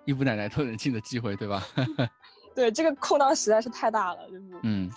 [0.04, 1.66] 伊布奶奶都能进的机会，对吧？
[2.54, 4.60] 对，这个空当实在是太大了，就是。
[4.62, 4.90] 嗯，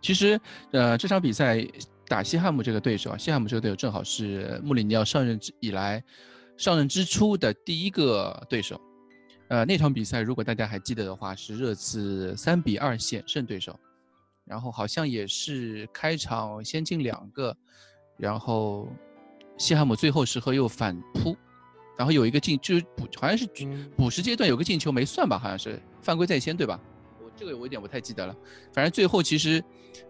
[0.00, 0.40] 其实
[0.72, 1.64] 呃，这场比赛
[2.08, 6.02] 打西汉姆这个对手啊，西汉姆这个队友正好是穆里尼奥上任之以来
[6.56, 8.80] 上任之初的第一个对手。
[9.48, 13.78] 呃，那场比赛如果大家还记得的话，是热刺三比二险胜对手，
[14.46, 17.54] 然后好像也是开场先进两个，
[18.16, 18.88] 然后
[19.58, 21.36] 西汉姆最后时刻又反扑，
[21.98, 23.46] 然后有一个进就是补，好像是
[23.96, 26.80] 补时阶段有个进球没算吧，好像是犯规在先，对吧？
[27.20, 28.34] 我这个我有点不太记得了，
[28.72, 29.62] 反正最后其实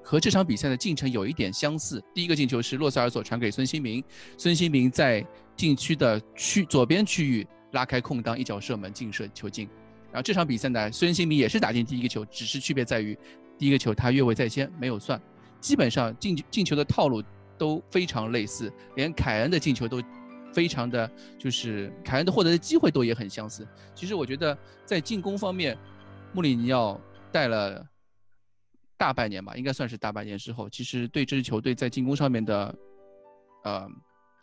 [0.02, 2.02] 和这场比赛的进程有一点相似。
[2.14, 4.04] 第一个进球是洛塞尔索传给孙兴民，
[4.36, 7.46] 孙兴民在禁区的区左边区域。
[7.72, 9.68] 拉开空当，一脚射门进射球进。
[10.10, 13.18] 然后这场比赛呢，孙兴民也是打进第一个球，只是区别在于，
[13.58, 15.20] 第一个球他越位在先，没有算。
[15.60, 17.22] 基本上进进球的套路
[17.56, 20.02] 都非常类似，连凯恩的进球都
[20.52, 23.66] 非常的就是凯恩的获得的机会都也很相似。
[23.94, 25.76] 其实我觉得在进攻方面，
[26.32, 27.00] 穆里尼奥
[27.32, 27.84] 带了
[28.96, 32.74] 大半年吧，应该算是大半年之后，其实对这支球队在进攻上面的
[33.64, 33.88] 呃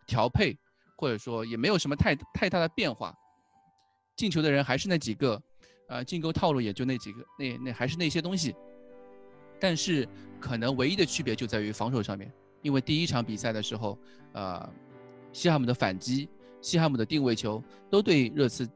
[0.08, 0.58] 调配。
[0.96, 3.14] 或者说也没有什么太太大的变化，
[4.16, 5.42] 进球的人还是那几个，
[5.90, 8.56] 呃，进攻套路也就那几个，那那还是那些东西。
[9.64, 10.06] 但是
[10.42, 12.30] 可能唯一的区别就在于防守上面，
[12.62, 13.98] 因为第一场比赛的时候，
[14.34, 14.70] 呃，
[15.32, 16.28] 西汉姆的反击、
[16.60, 18.70] 西汉姆的定位球都对热刺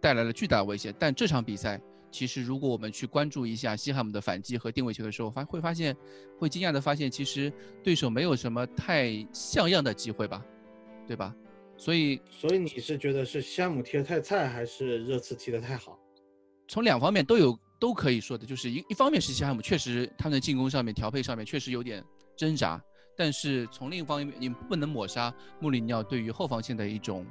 [0.00, 0.92] 带来了巨大的威胁。
[0.98, 5.96] 但这场比赛，其实如果我们去关注一下西汉姆的反击和定位球的时候，发会发现，
[6.36, 10.44] 会惊讶的发现，其实对手没有什么太像样的机会吧，
[11.06, 11.32] 对吧？
[11.76, 15.96] 所以，所以你是觉得是西汉姆踢得太菜，还是热刺踢得太好？
[16.66, 22.02] 从两方面都有都可以说的，就是一一方面是西汉姆确实他们的进攻上面调配上面确实有点
[22.34, 22.82] 挣扎，
[23.14, 27.26] 但是从另一方面，你不能抹杀穆里尼奥对于后防线的一种，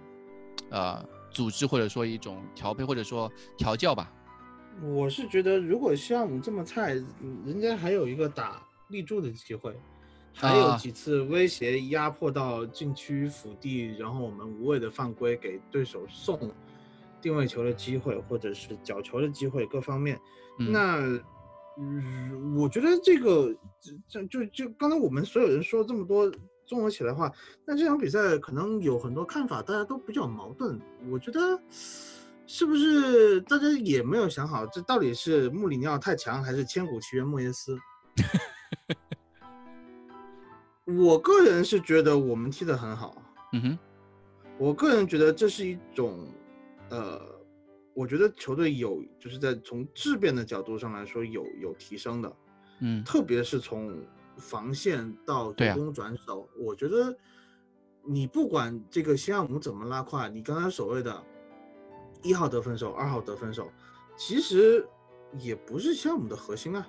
[0.70, 4.14] 呃，组织或者说一种调配或者说调教吧。
[4.84, 6.94] 我是觉得，如果西汉姆这么菜，
[7.48, 9.76] 人家还有一个打立柱的机会。
[10.36, 16.52] 还有几次威胁压迫到禁区腹地，然后我们无谓的犯规，给对手送
[17.20, 20.20] 定位球的机会，或者是角球的机会，各方面。
[20.58, 20.98] 那，
[21.78, 23.54] 嗯，我觉得这个，
[24.08, 26.32] 这就就刚才我们所有人说这么多，
[26.66, 27.32] 综合起来的话，
[27.66, 30.80] 那这场比赛可能有很多看法，大家都比较矛盾。
[31.10, 31.60] 我觉得，
[32.46, 37.78] 是不是大家也没有想好，这到底是穆里尼奥太强，还是千古奇冤莫耶斯？
[40.86, 43.16] 我个人是觉得我们踢得很好，
[43.54, 43.80] 嗯哼，
[44.60, 46.28] 我个人觉得这是一种，
[46.90, 47.22] 呃，
[47.94, 52.36] 我觉得球队有就是在从质变的角度上来说有有提升的，
[52.80, 53.96] 嗯，特别是从
[54.38, 57.16] 防线到进攻转手，我觉得
[58.04, 61.24] 你不管这个西汉姆怎么拉胯，你刚才所谓的
[62.22, 63.72] 一号得分手、二号得分手，
[64.18, 64.86] 其实
[65.38, 66.88] 也不是西汉姆的核心啊。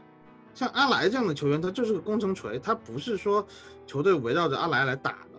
[0.55, 3.47] 像阿莱这样的球员，他就是个工程锤，他不是说
[3.87, 5.34] 球队围绕着阿莱来打的。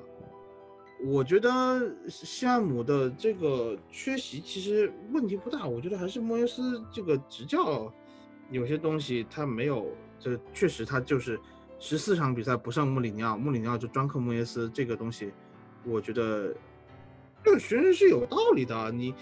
[1.07, 7.93] 我觉得西汉姆的这个缺席其实问题不大，我觉得还是莫耶斯这个执教
[8.49, 9.85] 有些东西他没有，
[10.19, 11.39] 这确实他就是
[11.77, 15.31] 十四场比赛不上穆里尼奥，穆里尼奥就专克莫耶斯这个东西，
[15.83, 16.51] 我觉得
[17.43, 18.91] 这个学生是有道理的。
[18.91, 19.13] 你，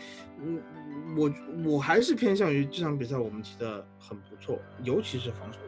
[1.17, 1.29] 我，
[1.65, 5.59] 我我还是偏向于这场比赛我们踢的很不错，尤其是防守。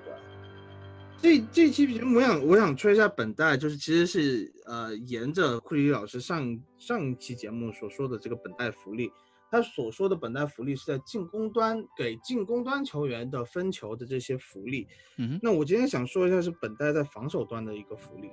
[1.25, 9.11] 这这期节目，我想我想吹一下本代，就是其实是呃沿着库里老师上上一期节目所说的这个本代福利，
[9.49, 14.87] 他所说的本代福利是在进攻端给进攻端球员的分球的这些福利。
[15.17, 18.29] 嗯，那我今天想说一下是本代在防守端的一个福利。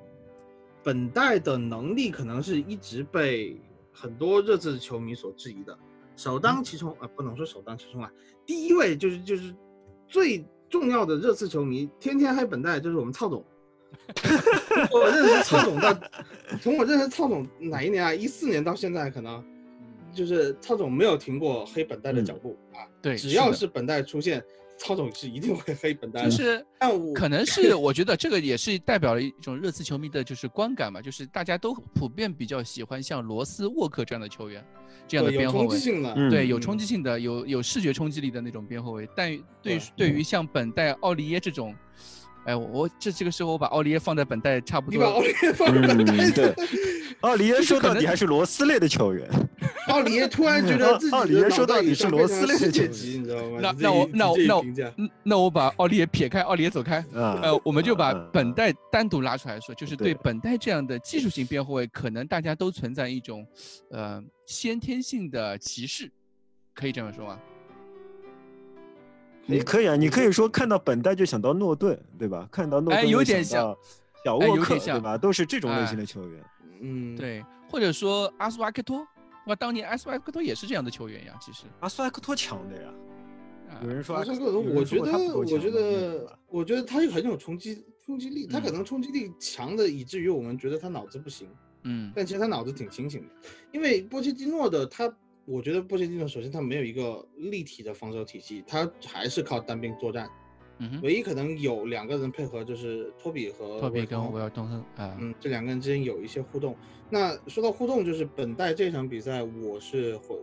[0.82, 3.58] 本代的能力可能是一直被
[3.90, 5.78] 很多热刺球迷所质疑的，
[6.14, 8.12] 首当其冲啊，不能说首当其冲啊，
[8.44, 9.54] 第一位就是就是
[10.06, 10.44] 最。
[10.72, 13.44] 重要的热刺球迷天天黑本代，就是我们操总。
[14.90, 16.10] 我认识操总的，
[16.62, 18.14] 从我认识操总哪一年啊？
[18.14, 19.44] 一四年到现在，可能
[20.14, 22.88] 就是操总没有停过黑本代的脚步啊。
[23.02, 24.42] 对，只要是本代出现，
[24.78, 26.24] 操总是一定会黑本代。
[26.24, 26.64] 就是，
[27.14, 34.64] 可能是 我觉得这个也是代表了一种热刺球迷的就是观感嘛，就是大家都普遍比较喜欢像罗斯沃克这样的球员。
[35.08, 35.78] 这样的边后卫，
[36.30, 39.08] 对，有冲击性的，有有视觉冲击力的那种边后卫。
[39.16, 41.74] 但对对于像本代奥利耶这种，
[42.44, 44.98] 哎，我这这个时候我把奥利耶放在本代差不多。
[44.98, 46.54] 你把奥利耶放在本代，对，
[47.20, 49.28] 奥利耶说到底还是罗斯类的球员。
[49.88, 53.58] 奥利耶突然觉得自己奥利耶说到底是罗斯类的球员，你知道吗？
[53.60, 54.64] 那那我那我那我
[55.22, 63.46] 那我把奥利耶撇开，奥利耶走开，呃，我们就把本代单独拉出来说，就是对本代这样的技术型边后卫，可能大家都存在一种，
[63.90, 64.22] 呃。
[64.44, 66.10] 先天性的歧视，
[66.74, 67.38] 可以这么说吗？
[69.46, 72.48] 你可以啊，你可以说看到本代就想到诺顿，对吧？
[72.50, 73.76] 看到诺顿，哎，有点像
[74.24, 75.18] 小沃克，对吧？
[75.18, 76.44] 都是这种类型的球员。
[76.80, 79.06] 嗯，对，或者说阿苏埃克托，
[79.46, 81.34] 哇当年阿苏埃克托也是这样的球员呀。
[81.40, 82.88] 其实阿苏埃克托强的呀。
[83.82, 91.48] 有人说阿苏埃克托，我觉得，我觉得，我觉得他很有冲击冲击力，他可能冲击力强的以至于我们觉得他脑子不行。
[91.84, 93.28] 嗯，但其实他脑子挺清醒的，
[93.72, 95.12] 因为波切蒂诺的他，
[95.44, 100.28] 我觉得波切蒂诺首先他没有一个立体的防守体系，他还是靠单兵作战。
[100.78, 106.74] 嗯，唯一可能有两个人配合就是托比和托比跟维尔东亨啊，嗯，这两个人之间有一些互动。
[107.10, 110.36] 那说到互动，就是本代这场比赛，我是回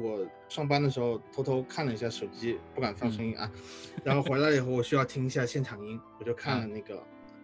[0.00, 3.52] 我上班的时候偷偷看了一下手机，不敢放声音啊，
[4.02, 7.02] 然后回来以后我需要听一下现场音，我就看了那个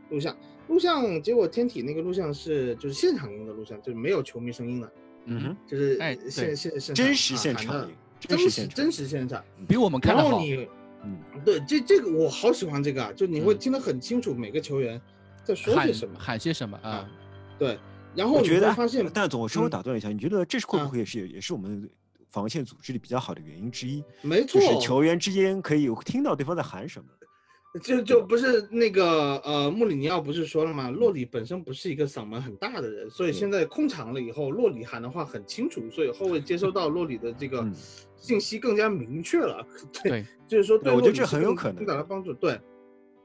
[0.09, 0.35] 录像。
[0.69, 4.91] 录像结果天体那个录像是就是现场音的录像，就是没有球迷声音的，
[5.29, 5.97] 嗯哼，就是
[6.31, 7.88] 现现现真实现场，
[8.19, 10.31] 真实真实现场，比我们看到好。
[10.31, 10.69] 然后你，
[11.05, 15.01] 嗯，对，这这个我好喜欢这个啊，就你会听得很清楚每个球员
[15.45, 17.09] 在说些什么，喊些什么啊，
[17.59, 17.79] 对。
[18.14, 21.88] 然后我觉得发现，但总稍微打断一下，你觉得这是会不会也是也是我们
[22.31, 24.03] 防线组织的比较好的原因之一？
[24.23, 27.09] 没错，就是球员之间可以有听到对方在喊什么。
[27.83, 30.91] 就就不是那个呃，穆里尼奥不是说了吗？
[30.91, 37.69] 洛里本身不是一个嗓门很大的人，所以现在控场了以后，洛里喊的话很清楚，所以后卫接收到洛里的这个
[38.17, 39.65] 信息更加明确了。
[40.03, 42.33] 对，就是说对我觉得这很有可能帮助。
[42.33, 42.59] 对，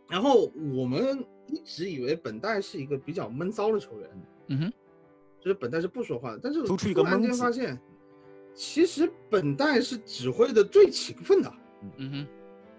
[0.10, 4.10] 然后我们一直以为本代是一个比较闷骚的球员，
[4.50, 4.74] 嗯哼，
[5.40, 7.80] 就是本代是不说话的，但是突出一个突然间发现，
[8.54, 11.52] 其实本代是指挥的最勤奋的。
[11.98, 12.28] 嗯哼。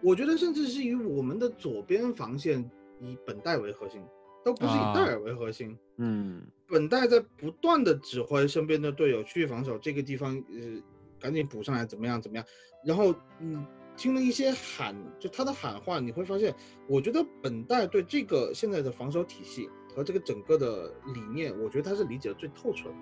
[0.04, 2.62] 我觉得甚至是以我们的左边防线
[3.00, 4.02] 以本代为核心，
[4.44, 5.76] 都不是以戴尔为核心。
[5.96, 10.82] 嗯，本代在不断的指挥身边的队友区域防守，这个地方呃
[11.18, 12.44] 赶紧补上来，怎么样怎么样。
[12.84, 16.54] 然后嗯听了一些喊，就他的喊话，你会发现，
[16.86, 22.94] 我觉得本代对这个现在的防守体系和这个整个的理念，我觉得他是理解的最透彻的。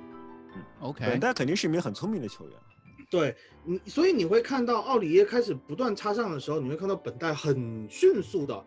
[0.55, 2.57] 嗯，OK，本代肯定是一名很聪明的球员。
[3.13, 8.65] 对你，所以你会看到奥里耶开始不断插上的时候，你会看到本代很迅速的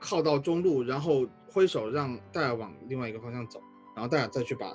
[0.00, 3.62] 靠到中路，然后挥手让戴尔往另外一个方向走，
[3.94, 4.68] 然后戴尔再去把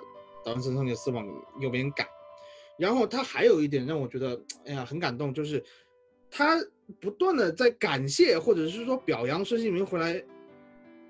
[0.45, 1.27] 达文森桑切斯往
[1.59, 2.07] 右边赶。
[2.77, 5.61] 然后他还有一点让我觉得，哎呀，很感动，就是
[6.31, 6.55] 他
[7.01, 10.23] 不断的在感谢或者是说表扬孙兴民回来，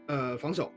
[0.07, 0.73] 呃，防守，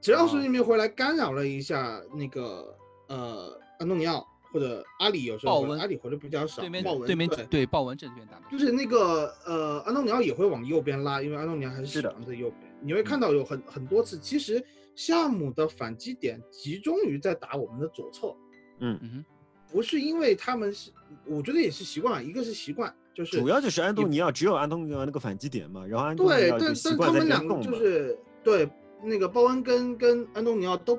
[0.00, 2.72] 只要孙兴民回来干扰了一下那个
[3.08, 4.24] 呃安东尼奥。
[4.52, 12.72] 或者阿里有时候阿里回的比较少，对面对面对鲍文这边打，就是那个呃安东尼奥也会往右边拉，因为安东尼奥还是是的在右边。
[12.80, 18.34] 你会看到有很很多次，其实夏姆的反击点集中于在打我们的左侧。
[18.78, 19.24] 嗯嗯，
[19.72, 20.90] 不是因为他们是，
[21.24, 28.68] 我觉得也是习惯，一个是习惯，就是主要就是安东尼奥只有安东尼奥那个反击点嘛，然后安东尼奥对，但但他们两个就是对
[29.02, 30.98] 那个鲍恩跟跟安东尼奥都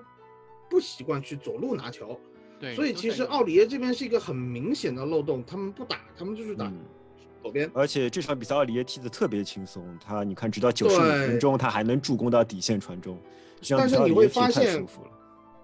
[0.69, 2.19] 不习惯去左路拿球，
[2.59, 6.71] 对，所以其实奥里耶这边是一个很明显的漏洞，他们不打，他们就是打
[7.41, 13.17] 左边，而且这场比赛奥里耶踢的特别轻松，他你看直到九十五分钟他还能助攻到底线传中，
[13.69, 14.85] 但是你会发现。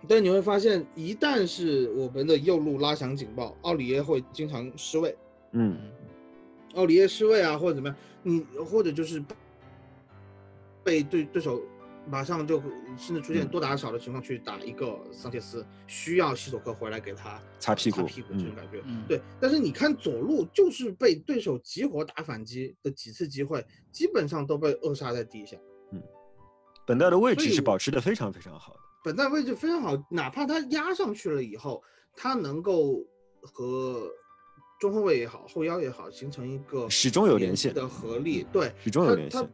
[0.06, 5.16] 但你会发现，一旦是我们的右路拉响警报，奥里耶会经常失位。
[5.54, 5.78] 嗯，
[6.76, 9.24] 奥里耶失位啊，或者怎么样，你或者就是
[10.84, 11.62] 被对对手
[12.08, 12.62] 马上就
[12.98, 18.84] 甚至出现多打少的情况去打一个桑切斯，需要西索科回来给他擦屁股，擦屁股这种感觉。
[19.08, 25.58] 对，但是你看左路就是被对手集火打反击的几次机会，基本上都被扼杀在地下。
[25.92, 26.02] 嗯，
[26.86, 28.80] 本代的位置是保持的非常非常好的。
[29.04, 31.84] 本代位置非常好，哪怕他压上去了以后，
[32.16, 33.06] 他能够
[33.42, 34.10] 和
[34.80, 38.46] 中后卫也好，后腰也好，形成一个始终有联系的合力。
[38.52, 39.38] 对，始终有联系。
[39.38, 39.48] 他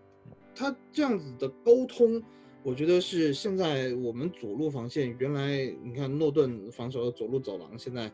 [0.56, 2.22] 他这样子的沟通，
[2.64, 8.12] 我觉得是现在我们左路防线原来你看诺顿防守的左路走廊，现在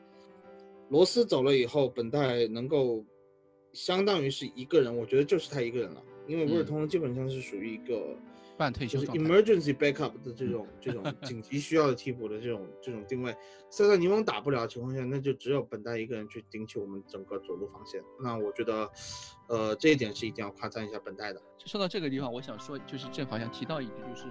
[0.90, 3.04] 罗斯走了以后，本代能够
[3.74, 8.16] 相当于是一个人，我觉得就是他一个人了，因为威尔通基本上是属于一个。
[8.58, 13.36] 半退休就是 emergency backup 的这种 这种紧急需要的替补的这种这种定位，
[13.70, 18.02] 塞萨尼翁打不了的情况下，那就只有本代一个人去顶起我们整个左路防线。
[18.22, 18.90] 那我觉得，
[19.48, 21.42] 呃，这一点是一定要夸赞一下本代的。
[21.66, 24.24] 说到这个地方，我想说，就是正好想提到一句，就是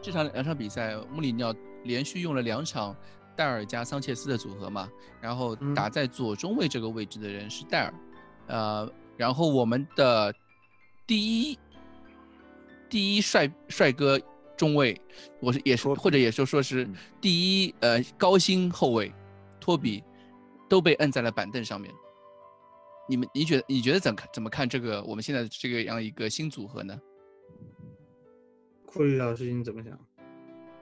[0.00, 1.54] 这场两场比赛，穆里尼奥
[1.84, 2.96] 连续用了两场
[3.36, 4.88] 戴尔加桑切斯的组合嘛，
[5.20, 7.94] 然后打在左中卫这个位置的人是戴尔，
[8.46, 10.34] 呃，然后我们的
[11.06, 11.58] 第一。
[12.88, 14.20] 第一帅帅哥
[14.56, 15.00] 中卫，
[15.40, 16.88] 我是也是或者也说说是
[17.20, 19.12] 第一呃高薪后卫，
[19.60, 20.02] 托比
[20.68, 21.92] 都被摁在了板凳上面。
[23.08, 26.98] 你们你觉得你觉得怎看怎么看这个我们现在这个样一个新组合呢？
[28.84, 29.98] 库里老师你怎么想？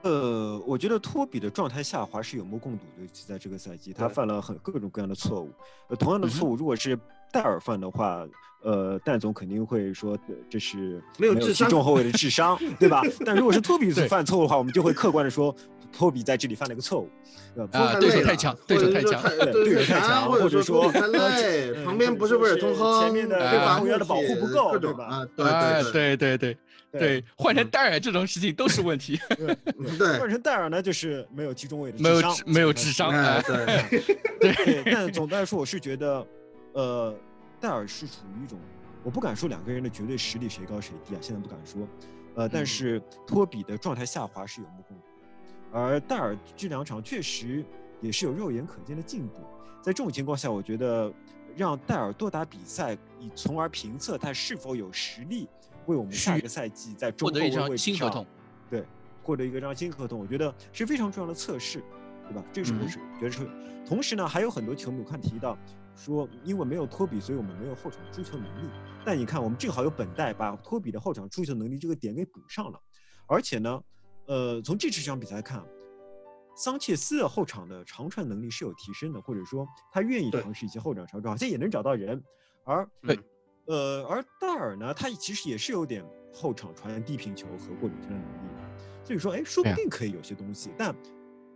[0.03, 5.51] 呃，我觉得托比的状态下滑是有目共睹的，尤其在这个赛季，他犯了很各种各样的错误。
[5.89, 6.97] 呃，同样的错误，如果是
[7.31, 8.25] 戴尔犯的话。
[8.63, 10.17] 呃，戴总肯定会说，
[10.49, 13.01] 这是没有智商中后卫的智商， 对吧？
[13.23, 15.55] 但如果是托比犯错误的话，我们就会客观的说，
[15.93, 17.09] 托比在这里犯了一个错误，
[17.71, 19.21] 啊，对手太强，对手太强，
[19.53, 25.05] 对手太强，或者说太累，旁边不是威尔通亨，前面的对防员的保护不够，对吧？
[25.05, 25.25] 啊，
[25.93, 26.57] 对对对
[26.91, 29.17] 对，换成戴尔这种事情都是问题，
[29.97, 33.11] 对，换成戴尔呢，就是没有集中位的没有没有智商，
[33.43, 34.01] 对
[34.39, 36.25] 对，但总的来说，我是觉得，
[36.81, 37.15] 呃。
[37.59, 38.59] 戴尔是处于一种，
[39.03, 41.87] 我不敢说两个人的绝对实力谁高谁低啊，现在不敢说，
[42.35, 45.03] 呃，但是托比的状态下滑是有目共睹，
[45.71, 47.65] 而戴尔这两场确实
[47.99, 49.39] 也是有肉眼可见的进步，
[49.81, 51.11] 在这种情况下，我觉得
[51.55, 55.49] 让戴尔多打比赛，以从而评测他是否有实力
[55.87, 58.23] 为我们下一个赛季在中后卫位置上，
[58.69, 58.85] 对，
[59.23, 61.83] 获得一个张新合同，我觉得是非常重要的测试，
[62.29, 62.45] 对吧？
[62.53, 63.49] 这是我是觉得是，
[63.83, 65.57] 同时呢，还有很多球迷我看提到。
[65.97, 68.69] 说，因为没有托比，所以我们没有后场出球能力。
[69.03, 72.79] 但你看，我们正好有本代把托比的后场出球能力这个点给补上了。
[73.25, 73.81] 而且呢，
[74.27, 75.65] 呃，从这这场比赛看，
[76.55, 82.23] 桑切斯的后场的长传能力是有提升的，或者说他愿意尝试一些后场长传，好像也能找到人。
[82.63, 83.19] 而对，
[83.65, 88.47] 呃，而戴尔呢，他其实也是有点后场传低平球和过顶球的能力。
[89.03, 90.69] 所以说，哎，说不定可以有些东西。
[90.77, 90.93] 但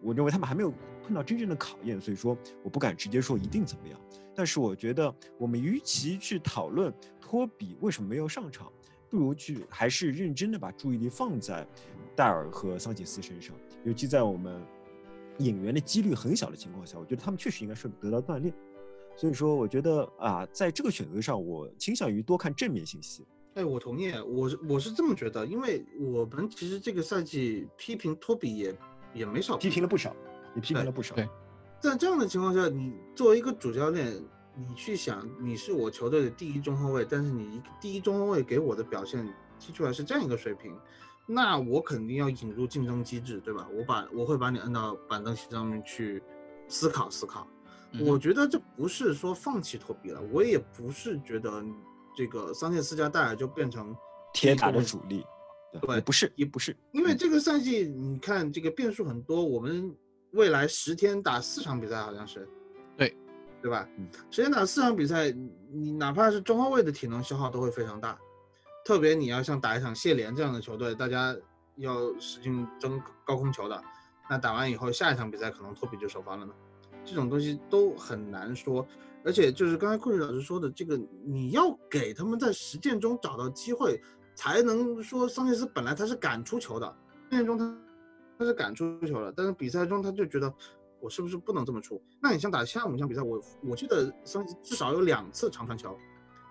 [0.02, 4.00] 我认为他们还没有碰到真正的考验，所以说我不敢直接说一定怎么样。
[4.34, 8.72] 但是我觉得，我们与其去讨论托比为什么没有上场，
[9.10, 11.68] 不如去还是认真的把注意力放在
[12.16, 13.56] 戴尔和桑切斯身上。
[13.84, 14.62] 尤其在我们
[15.38, 18.54] 引援的几率很小的情况下，我觉得他们确实应该是得到锻炼。
[19.18, 23.26] 所以说，我觉得啊，在这个选择上，我倾向于多看正面信息。
[23.56, 28.74] 哎，我同意，我我是这么觉得，因为我们其实这个赛季批评托比也
[29.14, 30.16] 也没少批评了不少，
[30.56, 31.16] 也批评了不少。
[31.16, 31.28] 对。
[31.80, 34.14] 在这样的情况下，你作为一个主教练，
[34.56, 39.28] 你去想，你是我球队的第一中后卫，但是你第一中后卫给我的表现
[39.60, 40.76] 踢出来是这样一个水平，
[41.26, 43.68] 那我肯定要引入竞争机制，对吧？
[43.74, 46.22] 我把我会把你摁到板凳席上面去
[46.68, 47.48] 思考思考。
[48.00, 51.64] 我觉得这不是说放弃托比了，我也不是觉得
[52.16, 53.96] 这个桑切斯加戴尔就变成
[54.34, 55.26] 铁打的主力，
[55.80, 59.96] 对，不是，也不是，因为这个赛季你看这个变数很多，我们。
[60.34, 62.48] 未来十天打四场比赛，好像是，
[62.96, 63.14] 对，
[63.62, 63.86] 对吧？
[64.30, 65.30] 十天打四场比赛，
[65.70, 68.18] 你哪怕是中后卫的体能消耗都会非常大。
[68.86, 71.36] 特别你要像打一场谢联这样的球队，大家
[71.76, 73.84] 要使劲争高空球的，
[74.30, 76.54] 那打完以后下一场比赛可能托比就首发了呢，
[77.04, 78.88] 这种东西都很难说。
[79.26, 84.02] 而且就是刚才库里老师说的这个，你要给他们在实践中找到机会，
[84.36, 86.88] 才能说桑切斯本来他是敢出球的，
[87.30, 87.78] 训练中他
[88.40, 90.52] 他是敢出球的，但是比赛中他就觉得
[91.00, 92.02] 我是不是不能这么出？
[92.22, 95.96] 那你像打下午一场比赛，我我记得桑至少有两次长传球，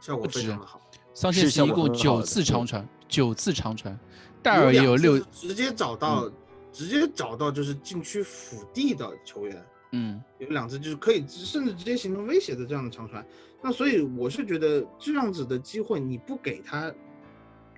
[0.01, 0.81] 效果非常的好。
[1.12, 3.99] 桑切斯一共九次长传，九次长传，
[4.43, 6.31] 戴尔也有六，直接找到
[6.72, 9.66] 直接找到就是禁区腹地的球员。
[9.93, 13.26] 嗯，有两次就是可以甚至直接形成威胁的这样的长传，
[13.61, 16.95] 那所以我是觉得这样子的机会你不给他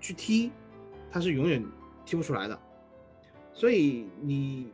[0.02, 0.50] 去踢，
[1.10, 1.64] 他是永远
[2.04, 2.60] 踢不出来的。
[3.54, 4.70] 所以你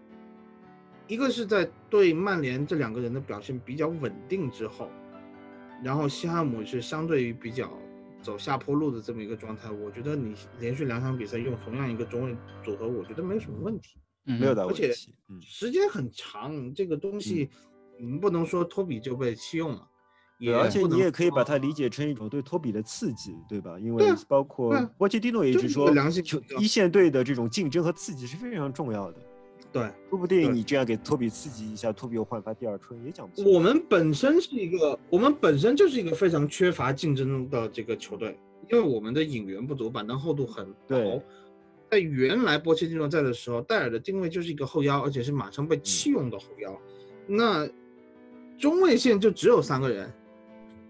[1.06, 4.90] 一个是在对曼联这两个人的表现比较稳定之后，
[5.84, 7.72] 然后西汉姆是相对于比较
[8.20, 13.98] 走下坡路的这么一个状态，我觉得你连续两场比赛用同样一个中卫组合，我觉得没有什么问题。
[14.24, 14.92] 没有的，而且
[15.40, 17.48] 时间很长，这个东西
[17.98, 19.88] 你们不能说托比就被弃用了，
[20.38, 23.78] 也而且你也可以把它理解成一种对托比的刺激，对吧？
[23.78, 25.92] 因为包括波切蒂诺也是说，
[26.58, 29.18] 一线队的这种竞争和刺激是非常重要的。
[29.70, 33.52] 对，说不定你这样给托比刺激一下，托比又焕发第二春也讲不。
[33.52, 38.38] 我们本身是一个，我们本身就是一个非常缺乏竞争的这个球队，
[38.70, 41.22] 因为我们的引援不足，板凳厚度很薄。
[41.90, 46.80] 在原来波切蒂诺在的时候，戴尔的定位就是一个后腰，而且是马上被弃用的后腰。
[47.26, 47.68] 那
[48.58, 50.10] 中卫线就只有三个人，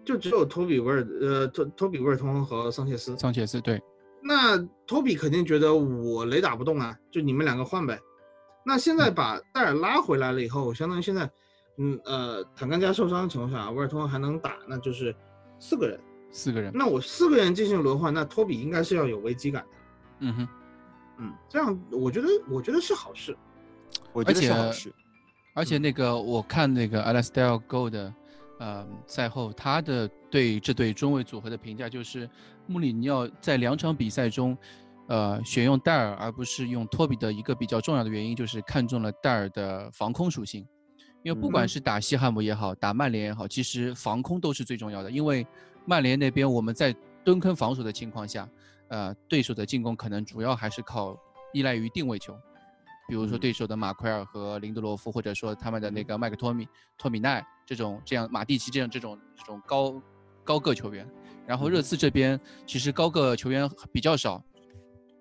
[0.09, 3.15] 就只有托比·威尔呃托托比·威尔通和桑切斯。
[3.19, 3.79] 桑切斯对。
[4.23, 4.57] 那
[4.87, 8.01] 托比肯定觉得我雷打不动啊，就你们两个换呗。
[8.65, 11.31] 那现在把戴尔拉回来了以后，相当于现在，
[11.77, 15.15] 嗯呃坦甘加受伤的情况下，威尔通还能打，那就是
[15.59, 16.01] 四个人。
[16.31, 16.73] 四个人。
[16.75, 19.69] 那我四个人进行轮换，那托比应该是要有危机感的。
[20.21, 20.49] 嗯哼。
[21.19, 23.37] 嗯，这样我觉得，我觉得是好事，
[24.15, 24.91] 我觉得是好事。
[25.55, 28.13] 而且那个，我看那个 Alastair Gold，
[28.59, 32.29] 呃，赛后他的对这对中卫组合的评价就是，
[32.67, 34.57] 穆里尼奥在两场比赛中，
[35.09, 40.67] 呃，选用戴尔而不是用托比的一个比较重要的原因就是看中了戴尔的防空属性，
[41.23, 45.47] 因为不管是打西汉姆也好，打曼联也好，其实防空都是最重要的，因为
[45.87, 46.95] 曼联那边我们在
[47.25, 48.49] 蹲坑防守的情况下。
[48.91, 51.15] 呃，对手的进攻可能主要还是靠
[51.53, 52.35] 依赖于定位球，
[53.09, 60.01] 比如说对手的马奎尔和林德罗夫，或者说他们的那个麦克托米、托米奈这种这样马蒂奇这样这种这种高
[60.45, 61.09] 高个球员。
[61.47, 64.45] 然后热刺这边其实高个球员比较少，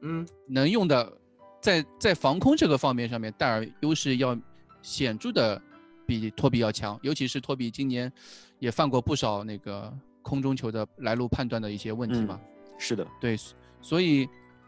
[0.01, 1.17] 嗯，能用的
[1.61, 4.37] 在在防空这个方面上面，戴尔优势要
[4.81, 5.61] 显著的
[6.05, 8.11] 比托比要强，尤其是托比今年
[8.59, 12.37] 也犯过不少那个空中球的来路判断的一些问题嘛。
[12.77, 13.37] 是的，对，
[13.81, 14.27] 所以，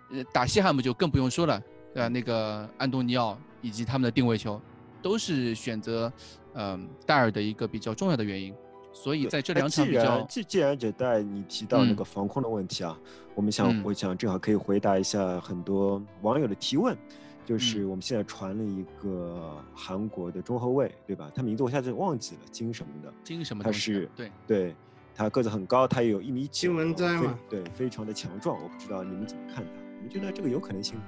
[0.09, 1.61] 呃，打西汉姆就更不用说了，
[1.93, 2.07] 对吧？
[2.07, 4.59] 那个安东尼奥以及他们的定位球，
[5.01, 6.11] 都是选择，
[6.53, 8.53] 嗯，戴尔的一个比较重要的原因。
[8.91, 12.97] 所以在这两场比较，既既然这代你提到那个防空的问题啊，
[13.35, 16.97] 我们想，我想正好可以回答一下很多网友的提问，
[17.45, 21.31] 就是我们现在传了一个韩国的中后卫，对吧？
[21.33, 23.63] 他名字我一下子忘记了，金什么的，金什么？
[23.63, 24.75] 他是对对。
[25.15, 28.57] 他个子很高，他也有一米九，金文哉嘛，对，非常的强壮。
[28.57, 29.71] 我不知道你们怎么看他？
[29.97, 31.01] 你们觉得这个有可能性吗？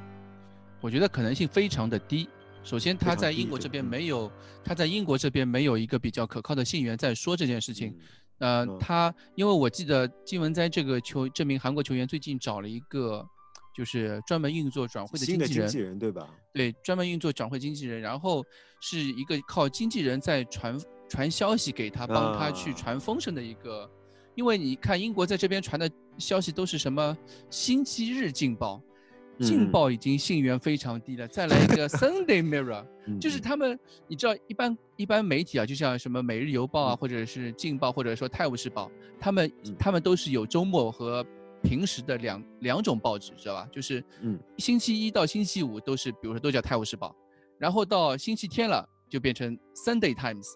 [0.82, 2.28] 我觉得可能性非常的低。
[2.64, 4.32] 首先，他在英国这边没有，
[4.64, 7.96] 他在英国这边没有一个比较可靠的信源在说这件事情。
[8.40, 13.26] 呃，他因为我记得金文哉这个球，这名韩国球员最近找了一个，
[13.76, 16.28] 就是专门运作转会的经纪人，经纪人对吧？
[16.54, 18.44] 对，专门运作转会经纪人，然后
[18.80, 23.90] 是一个靠经纪人在传传消息给他，帮他去传风声的一个。
[24.34, 27.16] 因为你看英国在这边传的消息都是什么
[27.50, 28.82] 星期日劲爆，
[29.42, 31.28] 劲爆已经信源非常低了。
[31.28, 32.86] 再来一个 Sunday Mirror，
[33.20, 33.78] 就是他们
[34.08, 41.26] 你知道一般一般媒体啊，就像什么每日邮报啊，或者是劲爆，或者说泰晤士报，他们他们都是有周末和
[41.64, 43.68] 平时的两两种报纸，知道吧？
[43.72, 44.04] 就是
[44.58, 47.16] 星期一到星期五都是，比如说都叫泰晤士报，
[47.58, 50.48] 然后到星期天了就变成 Sunday Times。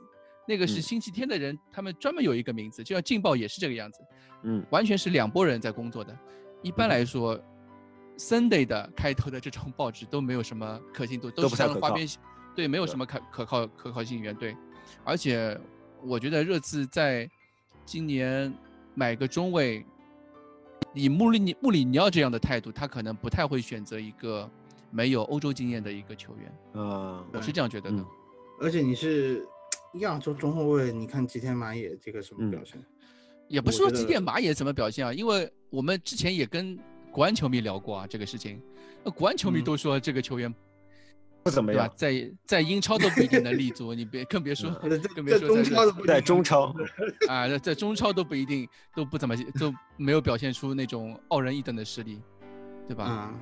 [0.48, 4.00] 那个是星期天的人，他们专门有一个名字，就像《劲报》也是这个样子，
[4.44, 6.16] 嗯，完全是两拨人在工作的。
[6.62, 7.40] 一般来说
[8.18, 12.08] ，Sunday 的开头的这种报纸都没有什么可信度，都是花边，
[12.56, 14.56] 对，没有什么可可靠可靠性源，对。
[15.04, 15.60] 而且
[16.02, 17.30] 我觉得热刺在
[17.86, 18.54] 今年
[18.94, 19.86] 买个中卫，
[20.94, 24.50] 以穆里尼穆里尼奥这样的态度，他可能不太会选择一个
[24.92, 26.58] 没有欧洲经验的一个球员。
[26.74, 28.06] 呃，我是这样觉得的。
[28.60, 29.46] 而且你是。
[30.00, 32.84] 亚洲中后卫，你看吉田麻也这个什么表现？
[33.48, 36.78] 也不是说吉田麻也怎么表现啊，因为我们之前也跟
[37.16, 38.62] 国安球迷聊过啊这个事情，
[39.02, 40.54] 那国安球迷都说这个球员
[41.44, 44.70] 不怎么样，在在英超都不一定能立足，你别更别说
[45.16, 46.76] 更别说在中超在中超。
[47.30, 52.22] 啊，在中超都不一定都不怎么都没有表现出那种傲人一等的实力，
[52.86, 53.06] 对吧？
[53.06, 53.34] 啊，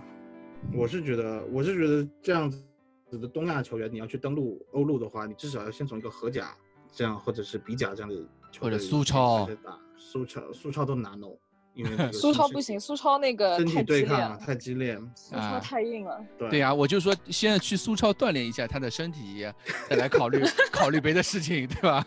[0.72, 6.56] 我是觉得我是觉得这样子的东亚球员，你要去登陆欧陆的话，你至少要先从一个荷甲
[6.94, 8.24] 这样或者是比甲这样的
[8.60, 9.48] 或者苏超。
[9.64, 11.36] 打苏超苏超都难哦。
[11.74, 16.24] 因为 苏超不行，苏超那个身体对抗太激烈，苏超太硬了。
[16.38, 19.46] 对呀，我就说现在去苏超锻炼一下他的身体，
[19.90, 22.06] 再来考虑 考虑别的事情，对吧？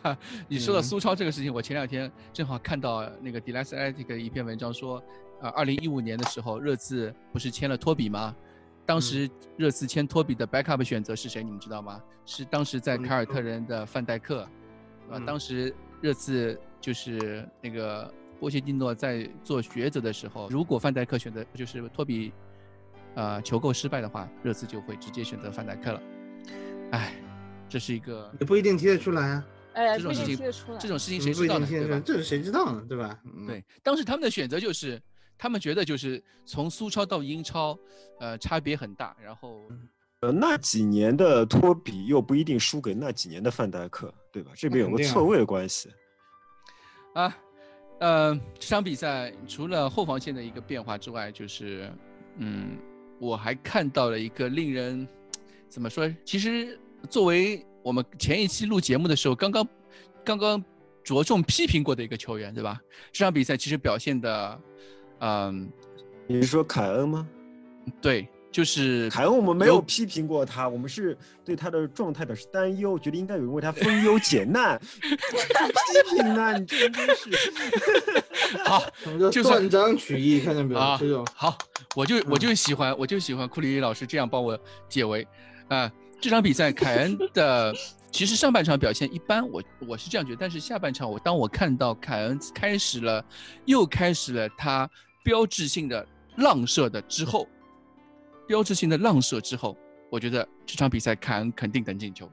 [0.49, 5.03] 你说到苏超这个事情，我前两天正好看到那个 d e l a s t i c 的一篇文章说，
[5.41, 8.35] 呃，二零一五年的时候，热刺不是签了托比吗？
[8.85, 11.43] 当时热刺签托比的 backup 选择是谁？
[11.43, 12.01] 你们知道吗？
[12.25, 14.49] 是当时在凯尔特人的范戴克，
[15.11, 18.13] 啊，当时热刺就是那个。
[18.39, 22.33] 波切蒂诺在做抉择的时候，如果范戴克选择就是托比，
[23.15, 26.03] 呃，求购失败的话，热刺就会直接选择范戴克了。
[26.93, 27.17] 哎，
[27.69, 29.47] 这是一个也不一定踢得出来啊。
[29.73, 30.37] 哎，这种事情，
[30.79, 31.67] 这种事情谁知道呢？
[31.67, 32.01] 对吧？
[32.05, 32.85] 这是谁知道呢？
[32.89, 33.19] 对吧？
[33.47, 35.01] 对，当时他们的选择就是，
[35.37, 37.79] 他们觉得就是从苏超到英超，
[38.21, 39.17] 呃，差别很大。
[39.23, 39.69] 然后，
[40.21, 44.53] 呃，那几年的托比又不一定输给那几年的范戴克，对吧？
[44.55, 45.91] 这边有个错位关系。
[47.15, 47.37] 啊。
[47.99, 51.91] 呃，这场比赛除了后防线的一个变化之外，就是，
[52.37, 52.77] 嗯，
[53.19, 55.09] 我还看到了一个令人
[55.69, 56.13] 怎么说？
[56.25, 56.79] 其实
[57.09, 59.67] 作为我们前一期录节目的时候，刚刚
[60.23, 60.65] 刚刚
[61.03, 62.81] 着重批评过的一个球员，对吧？
[63.13, 64.61] 这场比赛其实表现的，
[65.21, 65.73] 嗯，
[66.27, 67.27] 你是说凯恩吗？
[68.01, 68.29] 对。
[68.57, 74.81] 就是凯恩，我们没有批评过他，我们是对他的状态表示担忧，觉得应该有人为他分忧解难。
[74.99, 76.59] 批评呢？
[76.59, 77.29] 你这真是
[78.65, 78.83] 好，
[79.31, 80.81] 就断章取义，看见没有？
[80.81, 80.99] 啊，
[81.35, 81.59] 好，
[81.95, 85.29] 我就我就喜欢，我就喜欢库里老师这样帮我解围。
[85.69, 87.75] 啊，这场比赛凯恩的
[88.11, 93.23] 其实上半场表现一般，我我是这样觉得，但是下半场我当我看到凯恩开始了，
[93.67, 94.89] 又开始了他
[95.23, 96.07] 标志性的
[96.39, 97.47] 浪射的之后。
[98.47, 99.77] 标志性的浪射之后，
[100.11, 102.31] 我觉得这场比赛凯恩肯定能进球。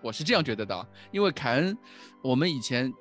[0.00, 1.76] 我是这样觉得的，因为凯恩，
[2.22, 2.92] 我们以前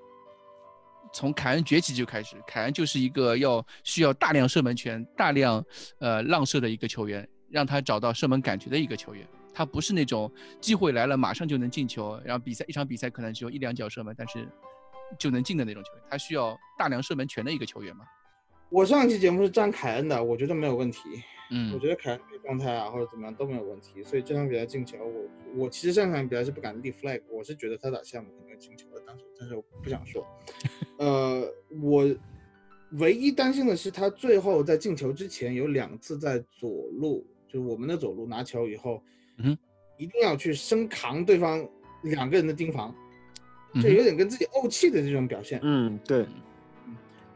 [1.14, 5.64] 从凯恩崛起就开始，凯恩就是一个要需要大量射门权、大量
[6.00, 9.28] 呃浪射的一个球员，让他找到射门感觉的一个球员。
[9.54, 10.32] 他不是那种
[10.62, 14.48] 机会来了马上就能进球，然后比赛一场比赛可能只有一两脚射门，但是
[15.18, 16.04] 就能进的那种球员。
[16.10, 18.06] 他需要大量射门权的一个球员嘛。
[18.70, 21.00] 我上期节目是站凯恩的，我觉得没有问题。
[21.52, 30.26] 嗯，我觉得凯恩状态啊或者怎么样都没有问题，所以这场比赛进球，我我其实上场比赛是不敢立 flag，我是觉得他打项目肯定进球的，但是但是我不想说。
[30.98, 31.46] 呃，
[31.82, 32.10] 我
[32.94, 39.04] 唯一担心的是他最后在进球之前有两次在左路，就是我们的左路拿球以后，
[39.38, 39.58] 嗯，
[39.98, 41.68] 一定要去生扛对方
[42.04, 42.96] 两个人的盯防，
[43.82, 45.60] 就有点跟自己怄气的这种表现。
[45.64, 46.26] 嗯，对。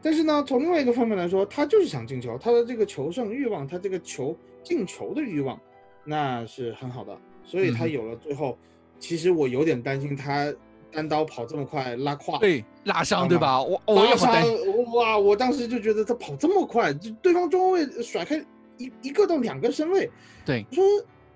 [0.06, 5.60] 但是呢，从另外一个方面来说，他就是想进球，他的这个求胜欲望，他这个球进球的欲望，
[6.04, 8.56] 那是很好的，所以他有了最后。
[9.00, 10.54] 其实我有点担心他
[10.92, 13.60] 单刀跑这么快拉胯，对，拉伤对吧？
[13.60, 14.32] 我我拉伤
[14.94, 15.18] 哇！
[15.18, 18.36] 我当时就觉得他跑这么快，就对方中后卫甩开
[18.78, 20.08] 一一个到两个身位，
[20.44, 20.84] 对，说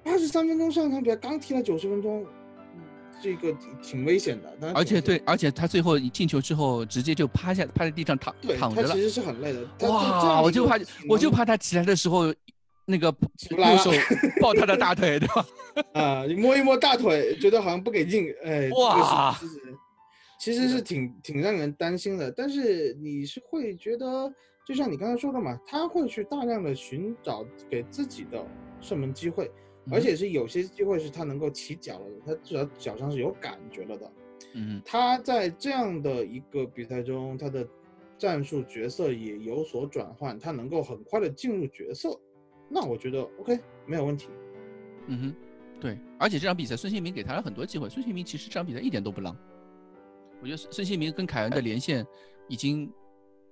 [0.04, 2.24] 八十三分钟上场比赛刚踢了九十分钟。
[3.22, 8.94] 这个挺危险的，而且对，而且他最后一进球之后，直接就趴下，趴在地上躺躺着了。
[8.94, 9.60] 其实是很累的。
[9.88, 12.34] 哇，我就怕，我就怕他起来的时候，
[12.86, 13.14] 那个
[13.50, 13.90] 右手
[14.40, 15.46] 抱他的大腿，对吧？
[15.94, 19.38] 啊，你摸一摸大腿，觉得好像不给劲，哎，哇，
[20.38, 22.30] 其实是挺挺让人担心的。
[22.32, 24.32] 但是你是会觉得，
[24.66, 28.42] 就像你刚才说的嘛，他会去大量的寻找给自己的
[28.80, 29.50] 射门机会。
[29.90, 34.12] 而且是有些机会是他能够起脚了的，他至少脚上是有感觉了的。
[34.54, 37.66] 嗯，他在这样的一个比赛中，他的
[38.18, 42.18] 战术角色也有所转换，他能够很快的进入角色，
[42.68, 44.28] 那我觉得 OK 没有问题。
[45.06, 45.34] 嗯哼，
[45.80, 49.36] 对，而且这场比赛孙兴民给他了很多机会，孙兴民其实这场比赛一点都不浪。
[50.40, 52.06] 我觉得孙兴民跟凯恩的连线
[52.48, 52.90] 已经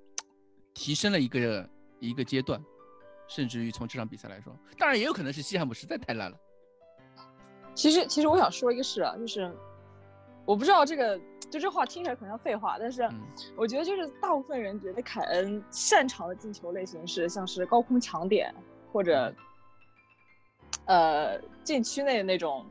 [0.74, 1.70] 提升了一个
[2.00, 2.62] 一个阶段。
[3.28, 6.36] 甚至于从这场比赛来说，当然也有可能是西汉姆实在太烂了。
[7.74, 9.54] 其实，其实我想说一个事啊，就是
[10.44, 11.16] 我不知道这个，
[11.48, 13.08] 就这话听起来可能像废话，但是
[13.54, 18.52] 我觉得就是大部分人觉得凯恩擅长的进球类型是像是高空抢点
[18.92, 19.32] 或者
[20.86, 22.66] 呃禁区内的那种，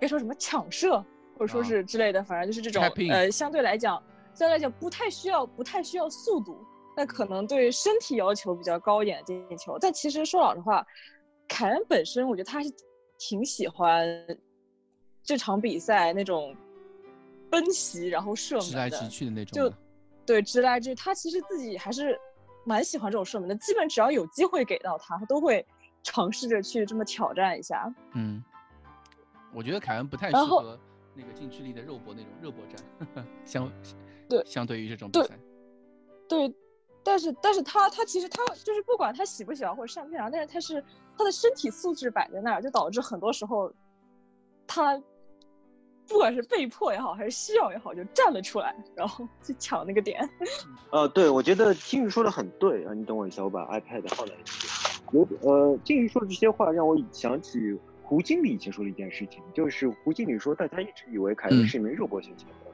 [0.00, 1.04] 别说什么抢射
[1.38, 4.02] 或者说是之类的，反正就是这种呃相对来讲
[4.34, 6.58] 相对来讲不太需要不太需要速度。
[7.00, 9.78] 那可能对身体要求比较高一点的进球。
[9.80, 10.86] 但其实说老实话，
[11.48, 12.70] 凯恩本身我觉得他是
[13.18, 14.06] 挺喜欢
[15.22, 16.54] 这场比赛那种
[17.48, 19.70] 奔袭然后射门直来直去的那种。
[19.70, 19.74] 就
[20.26, 22.20] 对直来直去，他其实自己还是
[22.66, 23.54] 蛮喜欢这种射门的。
[23.56, 25.66] 基本只要有机会给到他，他都会
[26.02, 27.90] 尝试着去这么挑战一下。
[28.12, 28.44] 嗯，
[29.54, 30.78] 我觉得凯恩不太适合。
[31.14, 33.72] 那个近距离的肉搏那种肉搏战， 相
[34.28, 35.38] 对相对于这种比赛，
[36.28, 36.54] 对，
[37.02, 40.84] 但是但是他他其实他就是不管他喜不喜欢或者擅不擅长，但是他是
[41.16, 43.72] 他的身体素质摆在那儿，就导致很多时候
[44.66, 45.00] 他
[46.06, 50.28] 不管是被迫也好还是需要也好，就站了出来，然后去抢那个点。
[50.90, 55.12] 呃，对，我觉得金鱼说的很对啊，你等我一下，我把 iPad 放在一边。
[55.12, 57.78] 有呃，金鱼说的这些话让我想起。
[58.02, 62.72] 胡经理以前说的一件事情，就是胡经理说，大家一直以为凯恩是一名肉搏型前锋，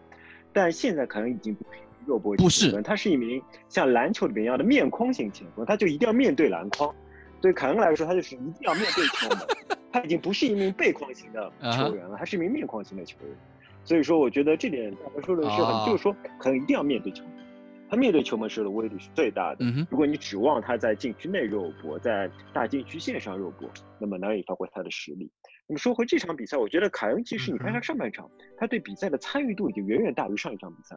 [0.51, 6.95] 但现在凯恩已经不是肉搏型前锋，他是一名像篮球里面一样的面框型前锋，他就一定要面对篮筐。
[7.41, 9.39] 对凯恩来说，他就是一定要面对球门，
[9.93, 13.37] 他已经不是一名背框型的球员了，他是一名面框型的球员。
[13.85, 17.33] 所以说，我觉得这点他说的是很，就是说可能一定要面对球门。
[17.89, 19.65] 他面对球门时的威力是最大的。
[19.89, 25.31] 如果你指望他在禁区内肉搏，在大禁区线上肉搏，那么难以发挥他的实力。
[25.69, 30.97] 那么说回这场比赛，我觉得凯恩其实你看他上半场，他对比赛的参与度已经远远大于上一场比赛。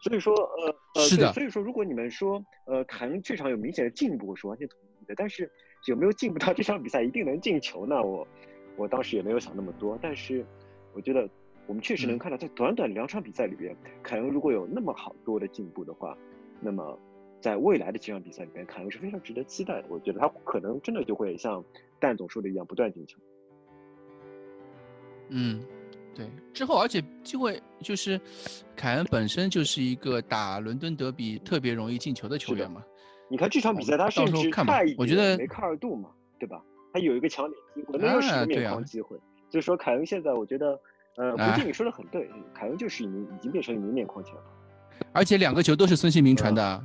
[0.00, 1.32] 所以说，呃呃，是的。
[1.32, 5.14] 所以说，如果你们说，呃，凯恩这场有明显的进步，我是完全同意的。
[5.14, 5.50] 但是
[5.86, 8.02] 有没有进步到这场比赛一定能进球呢？
[8.02, 8.26] 我
[8.76, 9.98] 我当时也没有想那么多。
[10.00, 10.44] 但是
[10.92, 11.28] 我觉得。
[11.66, 16.16] 我们确实能看到，在短短两场比赛里边，凯恩如果有那么好多的进步的话，
[16.62, 16.98] 那么
[17.42, 19.84] 在未来的几场比赛里边，凯恩是非常值得期待的。
[19.90, 21.62] 我觉得他可能真的就会像
[22.00, 23.18] 蛋总说的一样，不断进球。
[25.28, 25.60] 嗯，
[26.14, 26.30] 对。
[26.52, 28.20] 之后，而且机会就是，
[28.76, 32.82] 凯恩本身就是一个打伦敦德比特别容易进球的球员嘛。
[33.28, 36.62] 你看这场比赛，他甚至差一点梅开二度嘛，对吧？
[36.92, 39.16] 他有一个抢点机会，没有十个面框机会。
[39.50, 40.78] 就是说，凯恩现在，我觉得。
[41.16, 44.44] 呃，胡静你说的很对，凯恩就是已经已经变成一名面框前锋，
[45.12, 46.80] 而且两个球都是孙兴民传的。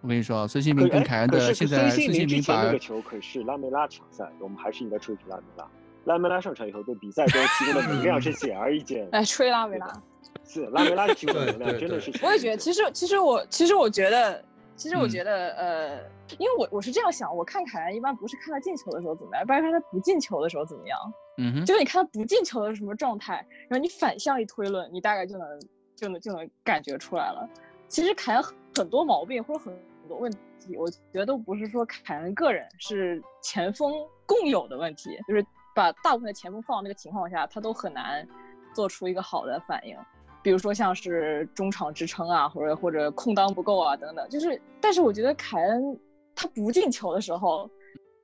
[0.00, 5.70] 我跟你说，孙兴民跟凯恩的现在孙兴民把那个球可是拉梅拉抢赛，我们还是应该吹吹拉梅拉。
[6.06, 9.06] 拉梅拉上场以后对比赛中提供的能量是显而易见。
[9.12, 10.02] 哎，吹拉梅拉，
[10.44, 12.10] 是拉梅拉提供的能量真的是。
[12.22, 14.42] 我也觉得，其实其实我其实我觉得，
[14.76, 15.98] 其实我觉得，呃，
[16.38, 20.98] 因为我我是这样想，我看凯恩一般不是看他进球的时候怎么样，一般看他不进球的时候怎么样。
[21.38, 25.60] 嗯哼，就是你看他不进球的是什么状态，然后你反向一推论，你大概就能
[25.94, 27.48] 就能就能感觉出来了。
[27.88, 28.44] 其实凯恩
[28.76, 29.76] 很多毛病或者很
[30.08, 33.92] 多问题，我觉得都不是说凯恩个人，是前锋
[34.24, 35.18] 共有的问题。
[35.28, 35.44] 就是
[35.76, 38.26] 把大部分的前锋放到那个情况下，他都很难
[38.74, 39.94] 做出一个好的反应。
[40.42, 44.26] 比如说像是中场支撑啊，或者或者空当不够啊等等。
[44.30, 46.00] 就是，但是我觉得凯恩
[46.34, 47.68] 他不进球的时候，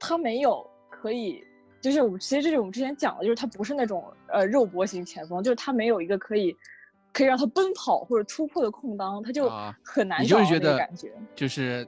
[0.00, 1.44] 他没有可以。
[1.82, 6.56] 就是我们其实这是我们之前讲的，就是他不是那种呃肉搏型前锋，就是他没有一个可以
[7.12, 9.50] 可以让他奔跑或者突破的空当，他就
[9.84, 11.12] 很难找那个感觉。
[11.34, 11.86] 就是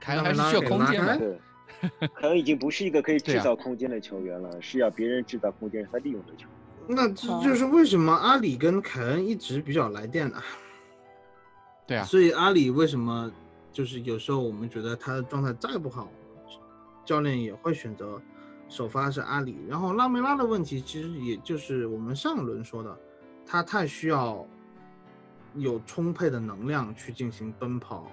[0.00, 1.20] 凯恩还是需要空间的，
[2.14, 6.96] 凯恩已经不是一个可以制造空间的球员了，是要别人制造空间让他利用的球员。
[6.96, 10.42] 那这就是为什么阿里跟凯恩一直比较来电呢？
[11.86, 13.30] 对啊，所以阿里为什么
[13.72, 16.08] 就是有时候我们觉得他的状态再不好，
[17.04, 18.20] 教练也会选择。
[18.66, 22.98] 首发是阿里，然后拉梅拉的问题其实也就是我们上一轮说的，
[23.46, 24.44] 他太需要
[25.54, 28.10] 有充沛的能量去进行奔跑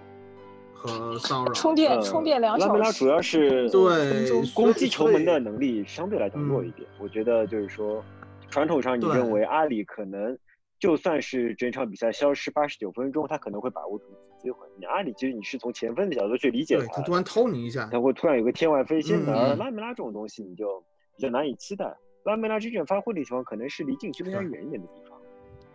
[0.81, 2.67] 和骚扰，充电充电两小时。
[2.67, 8.03] 拉梅拉主要是对攻击球门的能力相对来讲弱一点，我觉得就是说，
[8.49, 10.35] 传统上你认为阿里可能
[10.79, 14.05] 就算是整场比赛消失八十九分钟，他可能会把握住。
[14.41, 19.31] 机会，你阿里其实你是从前锋的角度去理解他，他突然偷你一下，他会突然有个天外飞仙的。
[19.31, 20.83] 而拉梅拉这种东西你就
[21.15, 21.95] 比较难以期待。
[22.25, 25.00] 拉梅拉真正发挥的地方可能是离禁区非常远一点的地方。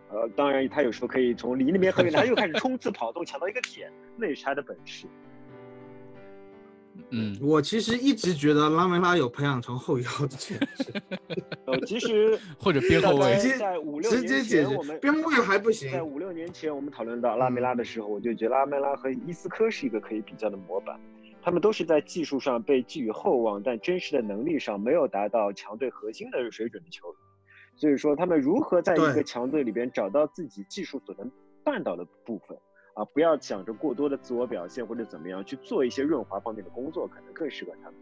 [0.09, 5.05] 呃，当然他有时候可以从离那边很远，他又开始 冲刺跑动抢到一个点，那也是他的本事。
[7.09, 10.93] 嗯，我其实一直觉得拉梅拉有培养成后腰的潜质。
[11.65, 15.91] 呃，其实 或者边后卫，在五六年前我们边后卫还不行。
[15.91, 20.99] 在五六年前我们讨论到拉梅拉的时候，我就觉得拉梅拉和伊斯科是一个可以比较的模板。
[21.39, 27.26] 他们都是在技术上被寄予厚望，但真实的能力上没有达到强队核心的水准的球员。
[27.77, 31.31] 所以说，他们如何在一个强队里边找到自己技术所能
[31.63, 32.57] 办到的部分？
[32.95, 37.93] 啊，不要想着过多的自我表现或者怎么样去做一些润滑方面的工作，可能更适合他们。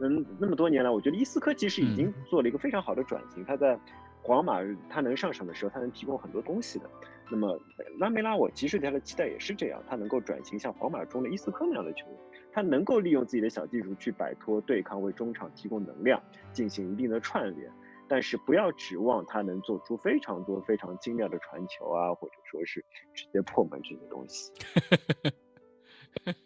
[0.00, 3.42] 嗯，那么多年来，我觉得伊斯科其实已经做了一个非常好的转型。
[3.46, 3.78] 他在
[4.20, 4.60] 皇马，
[4.90, 6.90] 他能上场的时候，他能提供很多东西的。
[7.30, 7.58] 那么
[7.98, 12.16] 拉梅拉，我其实对他的期待也是这样，他能够转型像皇马中的伊斯科那样的球员，
[12.52, 16.22] 他能够利用自己的小技术去摆脱对抗，为中场提供能量，
[16.52, 17.72] 进行一定的串联。
[18.12, 22.84] 但是不要指望他能做出非常多非常精妙的传球啊，或者说是
[23.14, 24.52] 直接破门这些东西。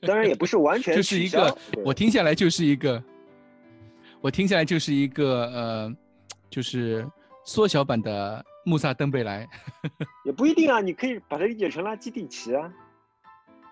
[0.02, 3.02] 当然也不是完全 就是一个，我听下来就是一个，
[4.20, 5.96] 我听下来就是一个呃，
[6.48, 7.04] 就是
[7.44, 9.44] 缩小版的穆萨登贝莱。
[10.24, 12.72] 也不一定啊，你可以把它理解成拉基蒂奇啊，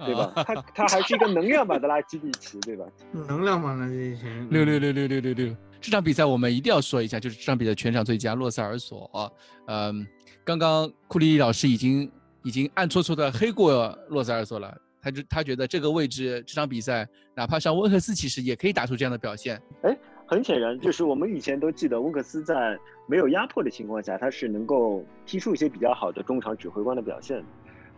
[0.00, 0.32] 对吧？
[0.44, 2.84] 它它还是一个能量版的拉基蒂奇，对吧？
[3.12, 5.56] 能量版的这些六六六六六六六。
[5.84, 9.30] 这场比赛我们一定要说一下，就是这场比赛全场最佳洛塞尔索。
[9.66, 10.06] 嗯，
[10.42, 12.10] 刚刚库里老师已经
[12.42, 14.74] 已经暗搓搓的黑过洛塞尔索了。
[15.02, 19.60] 他就他觉得这个位置这场比赛，哪怕上温克斯，其实也可以打出这样的表现。
[19.82, 19.94] 哎，
[20.26, 27.44] 很显然，就是我们以前都记得温克斯在没有压迫的情况下，他是能够踢出一些比较好的中场指挥官的表现。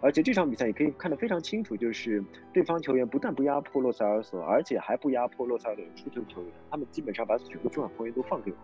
[0.00, 2.22] 而且这场比赛也可以看得非常清楚，就是
[2.52, 8.56] 对方球员不但不压迫洛塞尔索，而且还不压迫洛塞尔索的出球球员，他们基本上把许多中场球员都放给我。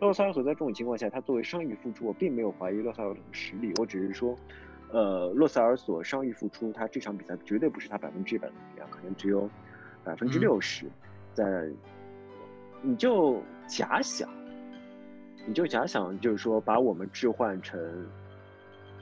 [0.00, 4.36] 洛塞尔索在这种情况下，他作为伤愈复出，我并没有怀疑洛塞尔索的实力，我只是说。
[4.92, 9.50] 呃，洛塞尔索伤愈复出，他这场比赛绝对不是他百分之一百的力量，可能只有
[10.04, 10.86] 百分之六十。
[11.34, 11.68] 在，
[12.82, 14.30] 你就假想，
[15.44, 17.76] 你就假想，就是说把我们置换成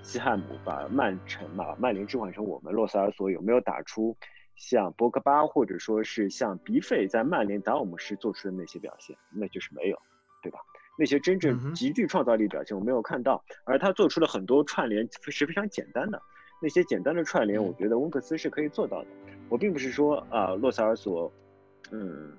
[0.04, 4.16] 西汉姆，把曼城、把曼联置换成我们，洛塞尔索有没有打出
[4.54, 9.16] 像博格巴或者说是像比费在曼联打我们时做出的那些表现？
[9.32, 9.98] 那就是没有，
[10.42, 10.60] 对吧？
[10.96, 16.20] 那些真正极具创造力表现我没有看到，而他做出了很多串联是非常简单的，
[16.62, 19.08] 那些简单的串联，我觉得温克斯是可以做到的。
[19.48, 21.32] 我并不是说啊洛塞尔索，
[21.90, 22.32] 嗯，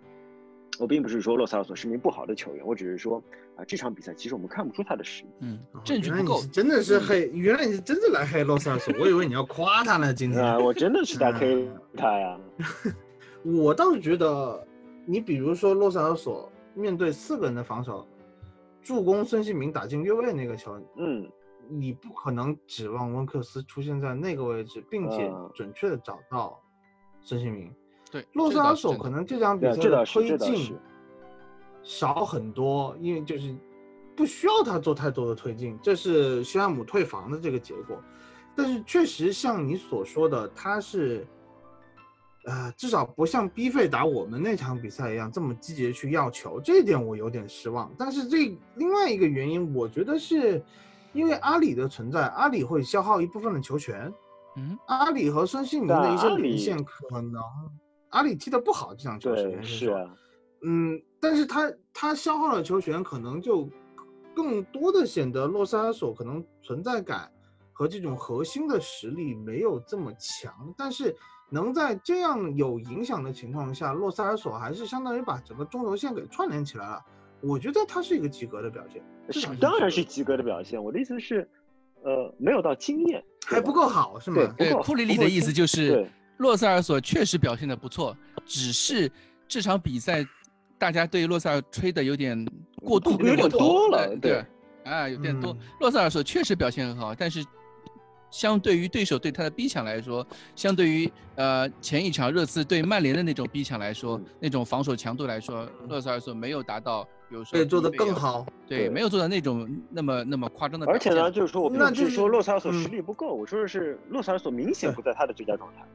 [0.80, 3.24] 我并不是说洛萨尔索是名不好的球员，我只是说
[3.56, 12.40] 啊这场比赛其实我们看不出他的实力，嗯，证据不够，真的是黑，原来你是真的来黑洛萨尔索，我以为你要夸他呢，今天啊，我真的是在黑他呀，
[13.44, 14.68] 我倒是觉得，
[15.06, 18.08] 你比如说洛萨尔索面对四个人的防守。
[18.82, 21.28] 助攻孙兴民打进越位那个球，嗯，
[21.68, 26.62] 你不可能指望温克斯出现在那个位置，并且准确的找到
[27.20, 27.74] 孙兴民。
[28.16, 30.74] 对，洛塞尔索可能这场比赛的推进
[31.84, 33.54] 少很多，因为就是
[34.16, 38.02] 不需要他做太多的推进，这是西汉姆退防的这个结果。
[38.56, 41.28] 但是确实像你所说的，他是。
[42.48, 47.92] 呃，至少不像 B 费打我们那场比赛一样这么积极去要球，这一点我有点失望。
[47.98, 50.64] 但是这另外一个原因，我觉得是
[51.12, 54.14] 因为阿里的存在，阿里会消耗一部分的球权。
[54.58, 57.34] 嗯，阿里和孙兴民的一些连线可能
[58.16, 60.10] 阿里踢得不好，这场球权是啊，
[60.64, 63.70] 嗯，但是他他消耗了球权，可能就
[64.34, 67.32] 更多的显得洛萨尔索可能存在感
[67.74, 71.16] 和这种核心的实力没有这么强，但是。
[71.48, 77.00] 能在这样有影响的情况下，洛萨尔索还是相当于把整个中轴线给串联起来了。
[77.40, 79.00] 我觉得他是一个及格的表现，
[79.60, 80.84] 当然是及格的表现。
[80.84, 81.48] 我的意思是，
[82.02, 84.56] 呃，没有到惊艳，还不够好，是吗？
[84.58, 88.16] 对，库里里的意思就是，洛塞尔索确实表现的不错，
[88.46, 89.12] 只是
[89.48, 90.26] 这场比赛
[90.78, 92.46] 大家对洛塞尔吹的有点
[92.82, 94.46] 过度，有点多了，对，
[94.84, 95.56] 啊，有点多。
[95.80, 97.44] 洛塞尔索确实表现很好，但是。
[98.32, 100.26] 相对于对手对他的逼抢来说，
[100.58, 110.86] 相对于呃前一场热刺对曼联的那种逼抢来说，那种防守强度来说，洛塞尔索没有达到，比如说做的更好，对，没有做到那种那么那么夸张的。
[110.88, 115.86] 而且呢，就是说我并不是说洛塞尔索实力不够，我说的是洛塞尔索明显不在他的最佳状态，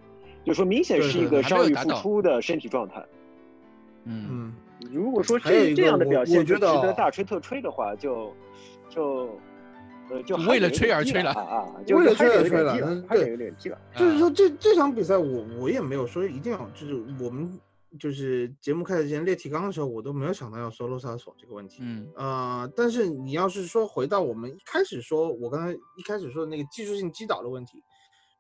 [0.45, 3.05] 就说明显是一个伤愈复出的身体状态。
[4.05, 4.53] 嗯，
[4.93, 8.35] 如果说这这样的表现值得大吹特吹的话，就
[8.89, 9.39] 就
[10.11, 10.23] 呃。
[10.27, 11.69] 就为了吹而吹了啊！
[11.87, 12.77] 为了吹而吹了，
[13.09, 13.79] 对，有点气了。
[13.95, 17.49] 就是说，这这场比赛，我我也没有说一定要，就是我们
[17.97, 21.79] 就是节目开始前列提纲的时候，我都没有想到要说洛萨索这个问题。
[21.83, 27.81] 嗯，呃，但是你要是说回到我们一开始说，我刚才一开始说的那个技术性击倒的问题，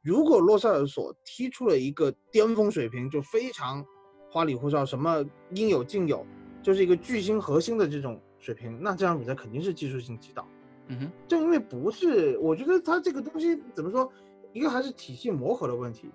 [0.03, 3.85] 如果洛塞尔索踢出了一个巅峰水平，就非常
[4.31, 5.25] 花里胡哨，什么
[5.55, 6.25] 应有尽有，
[6.63, 10.47] 就是一个巨星核心的这种水平，那这场比赛肯定是技术性击倒。
[10.89, 14.11] 嗯哼，正因为不是，我觉得他这个东西怎么说，
[14.53, 16.11] 一个还是体系磨合的问题，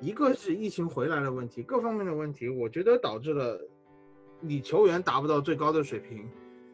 [0.00, 3.60] 一个是疫情回来的问题，各方面的问题，我觉得导致了
[4.40, 6.28] 你球员达不到最高的水平，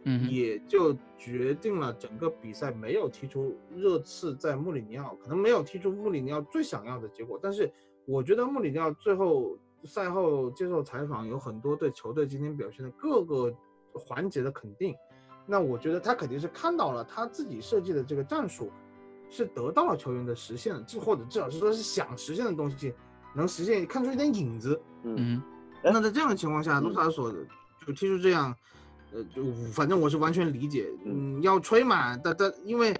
[0.04, 7.70] 嗯，也就决定了整个比赛没有踢出热刺在穆里尼奥可能没有踢出穆里尼奥最想要的结果，但是
[8.06, 13.54] 我觉得穆里尼奥最后赛后接受采访，有很多对球队今天表现的各个
[13.92, 14.94] 环节的肯定。
[15.46, 18.70] 那我觉得他肯定是看到了他自己设计的这个战术，
[19.28, 22.94] 是得到了球员的实现，这或者至少是说是想实现的东西
[23.34, 24.80] 能实现，看出一点影子。
[25.02, 25.42] 嗯，
[25.82, 28.54] 那在这样的情况下，卢卡索就踢出这样。
[29.12, 29.42] 呃，就
[29.72, 32.94] 反正我是完全理解，嗯，要吹嘛，但但因为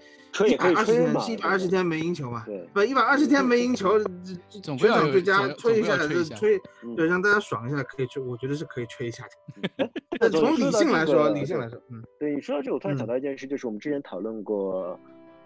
[0.47, 3.99] 一百二十天是一百二十天没赢球嘛，对，不一百二十天没赢球，
[4.63, 6.59] 总全场最佳吹一下，就吹，
[6.95, 9.23] 对，让大家爽一下，可以吹，我觉得是可以吹一下
[10.19, 10.29] 的。
[10.31, 14.99] 从理性来说，理性来说，嗯，对你说到这，我突然想到一件事，就是我们之前讨论过。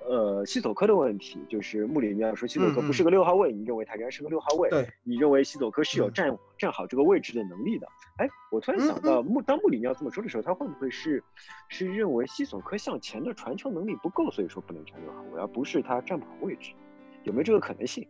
[0.08, 4.70] 呃，西索科的问题就是穆里尼奥说西索科不是个六号位，你认为他仍然是个六号位？
[4.70, 7.88] 对，你认为西索科是有站站好这个位置的能力的？
[8.18, 11.24] 哎，我突然想到，穆当穆里尼奥这么说的时候，他会不会是
[11.70, 16.72] 是认为西索科向前的传球能力不够，所以说不能站六号位，而不是他站不好位置？
[17.24, 18.08] 有没有这个可能性？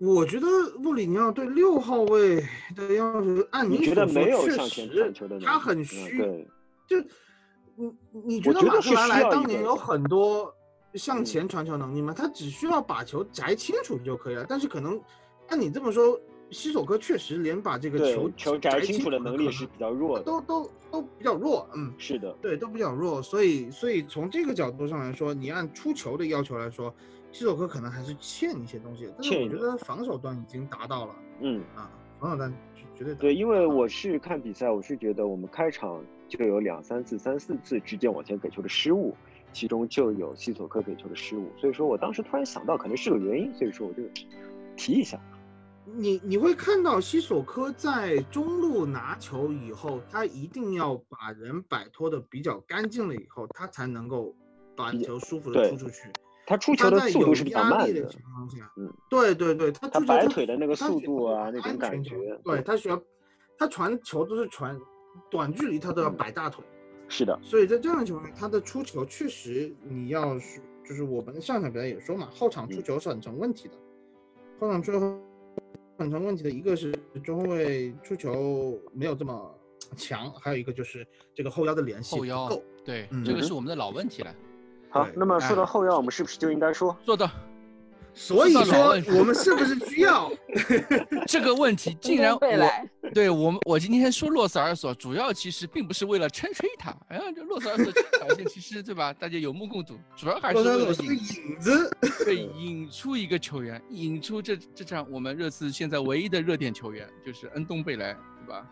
[0.00, 0.46] 我觉得
[0.78, 2.42] 穆里尼奥对六号位
[2.74, 6.48] 的要求，按你觉得没有向前传球的能力，他很虚，对，
[6.86, 6.96] 就。
[7.76, 7.92] 你
[8.24, 10.54] 你觉得马克兰莱当年有很多
[10.94, 12.14] 向前传球能力吗？
[12.16, 14.46] 他只需要把球摘清楚就可以了。
[14.48, 15.00] 但是可能
[15.48, 16.18] 按你这么说，
[16.50, 21.68] 西索科确实连把这个球球摘清楚的能力是比较弱的，都都都比较弱。
[21.74, 23.20] 嗯，是的，对，都比较弱。
[23.20, 26.94] 所以所以从这个角度上来说，你按出球的要求来说，
[27.32, 29.10] 西索科可能还是欠一些东西。
[29.16, 31.14] 但是我觉得防守端已经达到了。
[31.40, 32.52] 嗯啊，防守端
[32.96, 36.04] 绝对对，因为我是看比赛，我是觉得我们开场。
[36.26, 39.14] 就有两三次、三四次直接往前给球的失误，
[39.52, 44.02] 其中就有西索科给球的失误，所以说我当时突然想到，可能是个原因，所以说我就
[44.74, 45.20] 提一下。
[45.84, 54.34] 你你会看到西索科在中路拿球以后，他一定要把人摆脱的比较干净了以后，他才能够
[54.74, 56.08] 把球舒服的出出去。
[56.46, 63.02] 他出球的速度是比较慢的情况下，嗯，对对对，他他摆腿的那个速度啊，那种感觉，对他需要，
[63.58, 64.78] 他传球都是传。
[65.30, 66.64] 短距离他都要摆大腿，
[67.06, 73.74] 是的，所以在这样的情况下，他的出球确实你要是就是我们上场比赛也说嘛，后场出球是很成问题的，
[74.58, 74.98] 后场出球
[75.96, 76.92] 很成问题的一个是
[77.22, 79.54] 中后卫出球没有这么
[79.96, 84.34] 强，还有一个就是这个后腰的联系不够，对，这个是我们的老问题了。
[84.94, 87.28] 好，那么说到后腰，我们是不是就应该说做到？
[88.16, 90.30] 所以说，我们是不是需要
[91.26, 91.92] 这个问题？
[92.00, 92.40] 竟然我
[93.12, 96.96] 对我们，我今天说洛塞尔索，主要其实并不是为了吹吹他。
[97.08, 99.12] 哎呀，这洛塞尔索表现其实对吧？
[99.12, 101.90] 大家有目共睹，主要还是为了引子，
[102.24, 108.64] 对，引出一个球员，引出这这场我们热刺现在唯一的热点球员，就是恩东贝莱，对吧？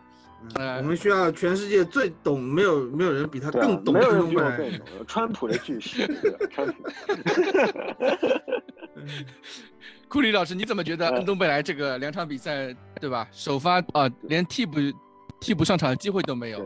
[0.55, 3.93] 我们需要全世界最懂，没有没有人比他更懂。
[3.93, 4.79] 没有人比我更懂。
[5.07, 6.07] 川普的巨石，
[6.51, 6.83] 川普。
[10.07, 13.27] 库里老师，你怎么觉得恩东贝莱这个两场比赛，对吧？
[13.31, 14.77] 首发啊，连替补
[15.39, 16.59] 替补上场的机会都没有，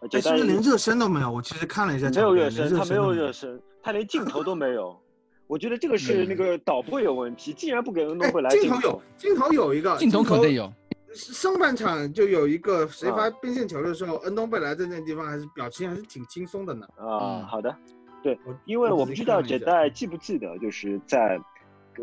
[0.00, 1.30] 哎，甚至连热身都没有。
[1.30, 4.98] 我其实看了一下，没有热身，他没有热身，他连镜头都没有。
[5.46, 10.72] 我觉得这个是那个导播有问题，竟然不给恩东贝莱镜头有，镜头有一个镜头肯定有。
[11.14, 16.86] 上半场就有一个谁发边线球的时候，恩东贝莱在那地方还是表情还是挺轻松的呢。
[16.96, 17.74] 啊，好的，
[18.22, 21.40] 对，因为我不知道杰代记不记得，就是在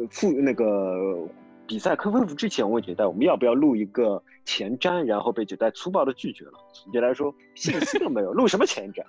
[0.09, 1.27] 复那个
[1.67, 6.53] 比赛开恢复之前，我问杰代我们要不要录一个前瞻，然后被杰代粗暴的拒绝了。
[6.91, 9.03] 杰代说信息都没有，录什么前瞻？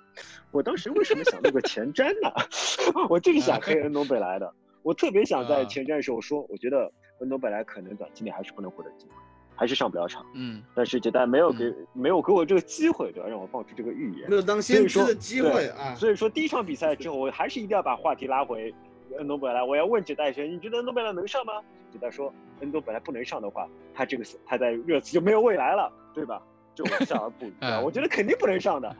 [0.51, 2.29] 我当时为什么想录个前瞻呢？
[3.09, 9.13] 我就是想黑恩东贝莱的，我特别想在前瞻的时候说，我觉得恩东贝莱可能短期内还是不能获得机会。
[9.55, 13.29] 还是上不了场，嗯，但是杰代没有给没有给我这个机会，对吧？
[13.29, 15.93] 让我放出这个预言，没有当先知的机会啊。
[15.95, 18.73] 所以说第一场比赛之后，我还是一定要把话题拉回
[19.17, 19.63] 恩东贝莱。
[19.63, 21.53] 我要问杰代说，你觉得恩东贝莱能上吗？
[21.91, 26.41] 杰代说，恩东贝莱不能上的话，他这个他在热刺就没有未来了，对吧？
[26.73, 27.53] 就笑而不语。
[27.83, 28.95] 我觉得肯定不能上的。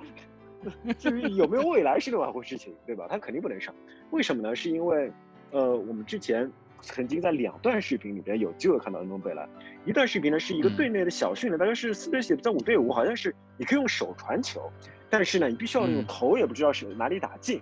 [0.99, 3.07] 至于有没有未来是另外一回事情，对吧？
[3.09, 3.73] 他肯定不能上。
[4.11, 4.55] 为什么呢？
[4.55, 5.11] 是因为
[5.51, 6.49] 呃，我们之前。
[6.83, 9.47] 曾经在两段视频里边有机会看到恩东贝莱，
[9.85, 14.71] 一段视频呢是一个队内的小训练，大概是四对四在五对五，好像是你可以用手传球，
[15.09, 17.61] 但是呢你必须要用头，也不知道是哪里打进。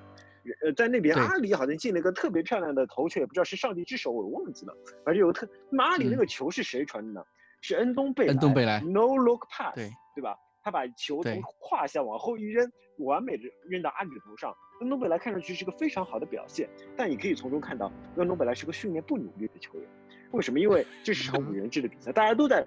[0.65, 4.75] 呃，在那边阿里好像进了一个特别漂亮的头球，也不知道是上帝之手，我忘记了。
[5.05, 7.23] 反正有个特，那阿里那个球是谁传的呢？
[7.61, 8.31] 是恩东贝莱。
[8.31, 8.81] 恩东贝莱。
[8.81, 10.35] No look pass，对对吧？
[10.63, 14.55] 他把球从胯下往后一扔，完美的扔到阿里的头上。
[14.81, 19.87] 恩东贝莱看上去是个非常好的表现，但你可以从中看到，恩东贝莱是个训练不努力的球员。
[20.31, 20.59] 为什么？
[20.59, 22.65] 因为这是场五人制的比赛，大家都在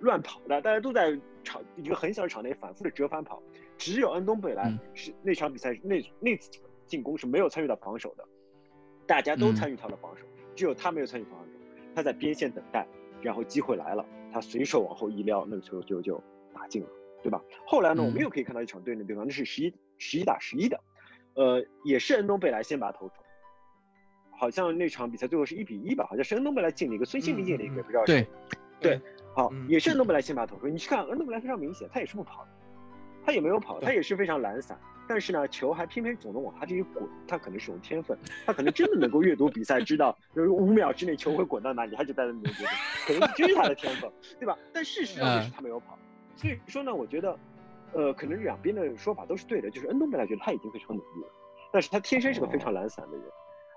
[0.00, 3.42] 乱跑的，大家都在场一个很小的场内反复的折返跑，
[3.78, 6.50] 只有恩东贝莱是那场比赛那那次
[6.86, 8.24] 进攻是没有参与到防守的，
[9.06, 10.24] 大家都参与他的防守，
[10.54, 11.46] 只有他没有参与防守。
[11.94, 12.86] 他在边线等待，
[13.22, 16.20] 然后机会来了，他随手往后一撩，那个球就就
[16.52, 16.88] 打进了，
[17.24, 17.40] 对吧？
[17.66, 20.78] 后来呢，我们又可以看到一场对的对方，那是十一十一打十一的。
[21.34, 23.14] 呃，也是恩东贝莱先把他投出，
[24.38, 28.26] 好像那场比赛最后是一比一吧，好像是恩东贝莱进了一个，孙兴民进了一个，不知道对，
[28.78, 29.00] 对，
[29.34, 30.68] 好，也是恩东贝莱先把投出。
[30.68, 32.50] 你去看恩东贝莱非常明显，他也是不跑的，
[33.24, 34.78] 他也没有跑，他也是非常懒散。
[35.06, 38.16] 但是呢，球还偏偏总能往他这里滚，他可能是有天分，
[38.46, 42.68] 他可能真的能够阅读比赛，知道五秒之内球会滚到哪里，他就在那里决定，
[43.06, 44.56] 可能这是他的天分，对吧？
[44.72, 45.98] 但事实上就是他没有跑，
[46.36, 47.38] 所以说呢，我觉得，
[47.92, 51.28] 呃，可能两边的说法都是对的，就是恩东贝莱觉得他已经非常努力了，
[51.72, 53.26] 但是他天生是个非常懒散的人，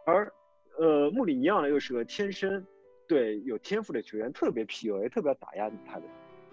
[0.05, 0.33] 而
[0.77, 2.65] 呃穆里尼奥呢又是个天生
[3.07, 6.03] 对有天赋的球员特别 PUA，特别打压他的，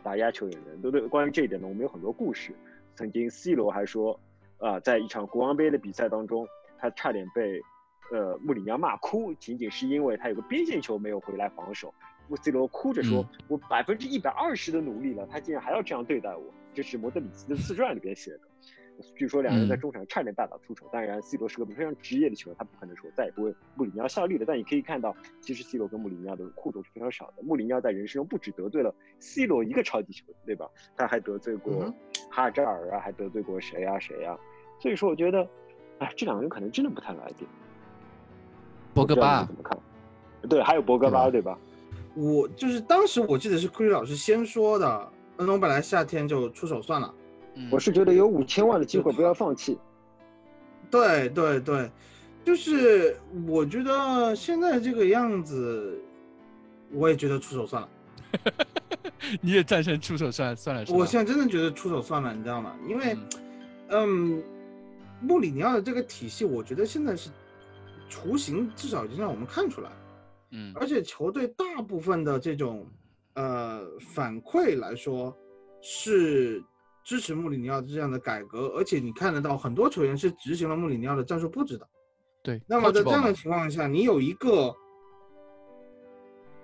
[0.03, 1.01] 打压球员的人，对对？
[1.09, 2.53] 关于这一点呢，我们有很多故事，
[2.95, 4.19] 曾经 C 罗还说。
[4.59, 6.47] 啊，在一场国王杯的比赛当中，
[6.79, 7.61] 他差点被，
[8.13, 11.93] 呃，穆里尼奥骂哭，仅仅是因为他有个边线球没有回来防守。
[12.37, 16.43] C 罗哭着说：“我百分之一百二十的努力了，他竟然还要这样对待我。”
[16.75, 18.41] 这是莫德里奇的自传里边写的。
[19.17, 20.89] 据说两人在中场差点大打出手。
[20.93, 24.45] 当然，C 罗是个非常职业的球员，他不可能说再也不为穆里尼奥效力了。
[24.47, 27.43] 但你可以看到，其实 C 罗跟穆里尼奥的互动是非常少的。
[27.43, 30.69] 穆里尼奥在人生中不止得罪了 C 罗一个超级球员，对吧？
[30.97, 31.93] 他还得罪过
[32.31, 34.39] 哈扎尔啊，还得罪过谁啊谁啊？
[34.81, 35.49] 所以说，我觉得，
[35.99, 37.49] 哎，这两个人可能真的不太来电。
[38.95, 39.77] 博格巴怎么看？
[40.49, 41.59] 对，还有博格巴，对吧？
[42.15, 47.15] 我就是当时我记得是库里老师先说的，恩东本来夏天就出手算了。
[47.71, 49.79] 我是觉得有五千万的机会不要放弃。
[50.91, 51.91] 对对对，
[52.45, 56.01] 就是我觉得现在这个样子，
[56.93, 57.89] 我也觉得出手算了。
[59.41, 60.85] 你也赞成出手算算了？
[60.89, 62.75] 我现在真的觉得出手算了，你知道吗？
[62.89, 63.17] 因为，
[63.89, 64.43] 嗯。
[65.21, 67.31] 穆里尼奥的这个体系，我觉得现在是
[68.11, 69.91] 雏形，至少已经让我们看出来。
[70.57, 72.87] 嗯，而且球队大部分的这种
[73.35, 75.37] 呃反馈来说，
[75.81, 76.63] 是
[77.03, 81.89] 支持穆里尼奥这样的改革，而且你看得到很多球员是执行了穆里尼奥的战术布置的。
[82.43, 82.63] 对。
[82.69, 84.73] 那么在这样的情况下，你有一个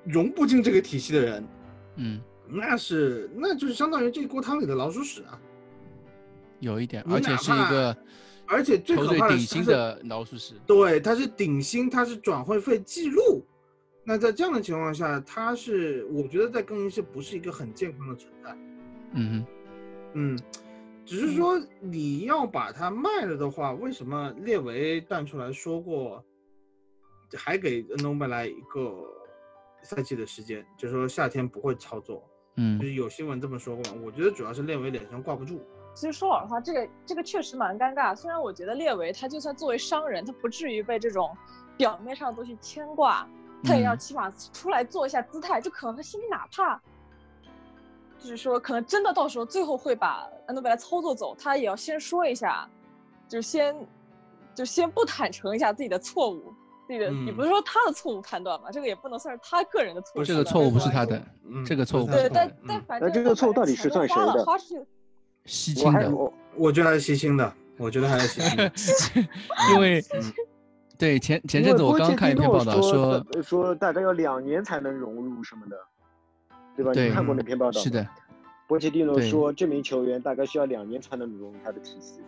[0.05, 1.49] 融不进这个体系的人，
[1.97, 5.41] 嗯，那是那就是相当于这锅汤里的老鼠屎啊。
[6.61, 7.97] 有一点，而且是一个。
[8.53, 13.47] 而且最可怕的是，的老鼠屎，对，他是顶薪，他是转会费记录。
[14.11, 18.59] 那在这样的情况下，它是我觉得在更衣室不是一个很健康的存在。
[19.13, 19.47] 嗯
[20.15, 20.39] 嗯，
[21.07, 26.25] 只是说你要把它卖了的话，为什么列维站出来说过，
[27.37, 28.93] 还给恩东贝莱一个
[29.85, 32.29] 赛季的时间，就说夏天不会操作。
[32.57, 34.01] 嗯，就是有新闻这么说过嘛？
[34.05, 35.63] 我觉得主要是列维脸上挂不住。
[35.95, 38.13] 其实说老实话，这个这个确实蛮尴尬。
[38.17, 41.31] 虽然我觉得列维他就算作为商人，他不至于被这种
[41.77, 43.25] 表面上的东西牵挂，
[43.63, 45.61] 他也要起码出来做一下姿态。
[45.61, 46.81] 就可能他心里哪怕
[48.19, 52.69] 就是说，可能真的到时候最后会把安德贝莱操作走，他也要先说一下，
[53.29, 53.75] 就先
[54.55, 56.53] 就先不坦诚一下自己的错误，
[56.87, 60.25] 自己的也不是说他的错误判断吧，这个也不能算是他个人的错误。
[60.25, 61.23] 这个错误不是他的，
[61.65, 64.45] 这个错误对，但但反正这个错误到底是算谁的？
[65.47, 66.13] 西青的，
[66.57, 69.27] 我觉得还是西青的，我觉得还是西青，
[69.73, 70.05] 因为
[71.01, 75.77] 对前前阵子我刚看一篇报道说说大概要两年才能融入什么的，
[76.77, 76.93] 对吧？
[76.93, 77.81] 你看过那篇报道？
[77.81, 78.07] 是的，
[78.69, 82.21] 波切蒂诺说这名球员大概需要两年才能融入他的体系。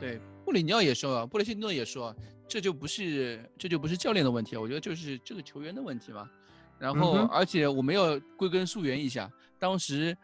[0.00, 2.16] 对，布里尼奥也说，布雷切蒂诺也说，
[2.48, 6.28] 这就不是这就不是教练的问题，我觉得就是这个球员的问题嘛。
[6.78, 10.16] 然后而且我们要归根溯源一下，当时。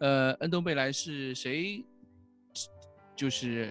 [0.00, 1.84] 呃，恩东贝莱是谁？
[3.16, 3.68] 就是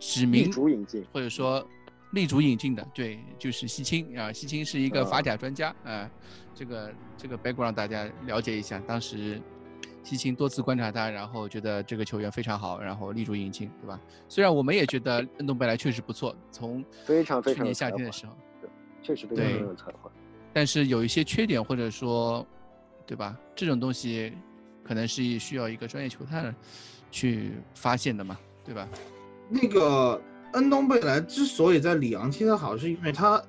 [0.00, 1.64] 指名主引进，或者说
[2.12, 4.32] 力主引进的，对，就是西青啊。
[4.32, 6.10] 西青是一个法甲专家啊，
[6.54, 8.78] 这个这个 background 大家了解一下。
[8.86, 9.40] 当时
[10.02, 14.00] 西青多次观察他，然后觉得这个球员非常好，然后立足引进，对吧？
[14.28, 18.70] 虽然我们也觉得恩东贝莱确实不错，从非常非常去年夏天的时候，对，
[19.02, 20.10] 确实非常有才华。
[20.52, 22.46] 但是有一些缺点，或者说，
[23.06, 23.36] 对吧？
[23.54, 24.32] 这种东西。
[24.82, 26.52] 可能是需要一个专业球探
[27.12, 28.88] 去发现的嘛，对吧？
[29.48, 30.20] 那个
[30.52, 33.42] 恩东贝莱之所以在里昂踢得好，是因为他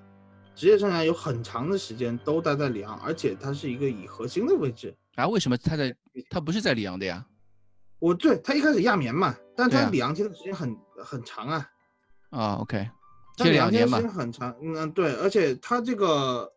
[0.55, 4.95] 职业生涯有很长的时间都待在里昂，而且他是一个以核心的位置。
[5.15, 5.95] 啊，为什么他在
[6.29, 7.25] 他不是在里昂的呀？
[7.99, 11.69] 我对他一开始亚眠嘛，但他里昂踢的时间很很长啊。
[12.29, 12.89] 啊，OK，
[13.37, 14.55] 踢两年嘛，时间很长。
[14.61, 16.51] 嗯，对，而且他这个。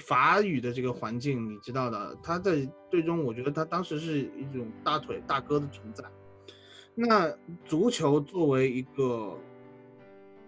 [0.00, 6.02] 法语的这个环境，你知道的，他在最终，我觉得他当时是一种大腿大哥的存在。
[6.92, 7.30] 那
[7.64, 9.38] 足球作为一个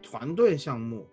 [0.03, 1.07] 团队项目，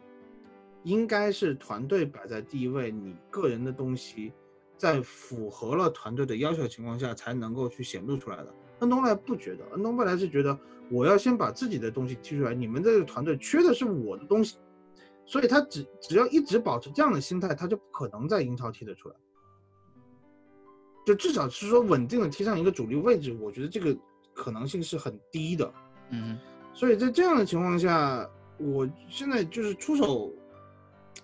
[0.84, 4.32] 应该是团队摆在第一位，你个人的东西
[4.78, 8.54] 在符合了团队的要求情况下，才能够去显露出来的。
[8.80, 10.58] 恩东贝莱不觉得，恩东贝莱是觉得
[10.92, 14.58] 我要先把自己的东西踢出来，你们这个团队缺的是我的东西。
[15.28, 19.16] 所以他只只要一直保持这样的心态，他就不可能在英超踢得出来。
[21.04, 23.98] 就至少是说稳定的踢上一个主力位置，我觉得这个
[24.34, 25.74] 可能性是很低的。
[26.12, 26.38] 嗯，
[26.74, 30.34] 所以在这样的情况下，我现在就是出手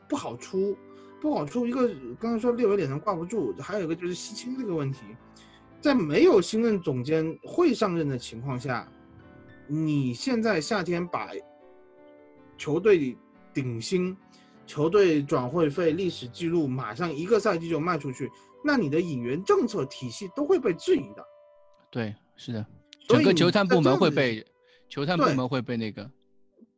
[0.08, 0.78] 不好出，
[1.20, 1.66] 不好出。
[1.66, 5.00] 一个刚才说列维脸上挂不住，还有一个就是西青这个问题，
[5.80, 8.92] 在没有新任总监会上任的情况下，
[9.68, 11.30] 你现在夏天把
[12.58, 13.18] 球队
[13.54, 14.16] 顶薪、
[14.68, 18.30] 球队转会费历史记录马上一个赛季就卖出去。
[18.64, 21.26] 那你的引援政策体系都会被质疑的，
[21.90, 22.64] 对，是的，
[23.08, 24.46] 整个球探部门会被
[24.88, 26.08] 球探部门会被那个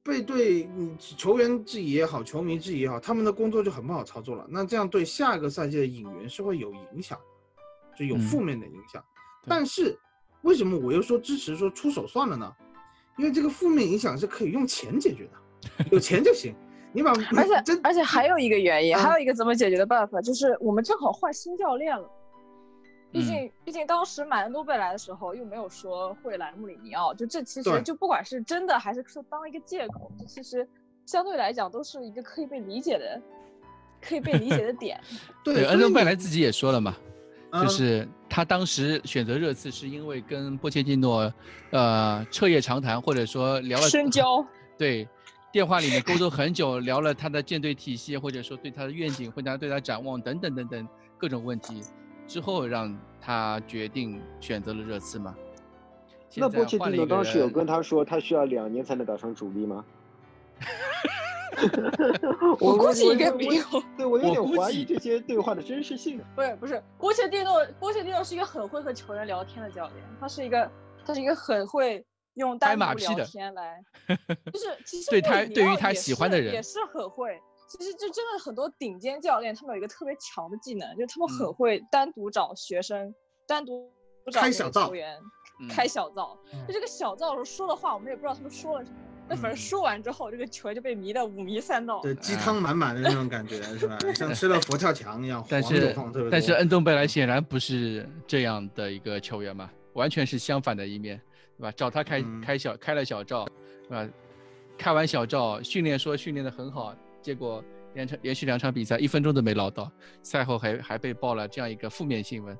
[0.04, 4.45] 被对你球员质疑也好，球迷质疑也好，他们的工作就很不好操作了。
[4.49, 7.18] 那这样对下个赛季的引援是会有影响，
[7.97, 9.04] 就有负面的影响。
[9.47, 9.97] 但是
[10.41, 12.54] 为什么我又说支持说出手算了呢？
[13.18, 16.54] 因为这个负面影响是可以用钱解决的，有钱就行。
[16.91, 22.10] 你把，而且而且还有一个原因，还有一个怎么解决的办法，就是我们正好换新教练了。
[23.14, 30.68] 毕竟毕竟当时买恩多贝莱的时候，又没有说会来穆里尼奥，就这其实就不管是真的还是说当一个借口，这其实
[31.05, 33.22] 相对来讲都是一个可以被理解的，
[34.01, 34.99] 可以被理解的点。
[35.45, 36.97] 对，恩多贝莱自己也说了嘛，
[37.53, 41.32] 就是他当时选择热刺是因为跟波切蒂诺，
[41.70, 44.45] 呃，彻夜长谈，或者说聊了深交。
[44.78, 45.07] 对。
[45.51, 51.84] 电话里面沟通很久，聊了他的舰队体系，或者说对他的愿景，或者对他展望等等等等各种问题，
[52.28, 55.36] 之后让他决定选择了热刺吗。
[56.36, 59.86] 那波切蒂诺当时有跟他说他需要两年才能打上主力吗？
[62.59, 63.63] 我估计应该没有。
[63.95, 66.19] 对我有点怀疑这些对话的真实性。
[66.36, 70.69] 不是不是，波切蒂诺波切蒂诺是一个很会和球员聊天的教练，他是一个
[71.05, 72.03] 他是一个很会。
[72.36, 73.80] 用单独聊天来，
[74.51, 77.39] 就是其实对他对于他喜欢的人也是很会。
[77.68, 83.14] 其实就真的很多顶尖教练，他们有一个特别强的技能，就是他们很会单独找学生，
[83.47, 83.91] 单独
[84.32, 85.18] 找球员
[85.70, 86.38] 开小灶。
[86.68, 88.97] 就这个小灶时候说的话，我们也不知道他们说了什么。
[89.28, 92.01] 那反正说完之后，这个球员就被迷得五迷三道。
[92.01, 93.97] 对，鸡汤满满的那种感觉是吧？
[94.14, 95.43] 像吃了佛跳墙一样。
[95.49, 95.95] 但是
[96.30, 101.20] 但是恩东贝莱显然不是这样的一个球员嘛，完全是相反的一面。
[101.57, 101.72] 对吧？
[101.72, 103.47] 找他开开小开了小灶，
[103.84, 104.09] 是吧？
[104.78, 106.93] 开完小灶，训练说训练的很好，
[107.24, 107.63] 结果
[107.95, 112.55] 连场连续两场比赛一分钟都没捞到，赛后还还被爆了这样一个负面新闻。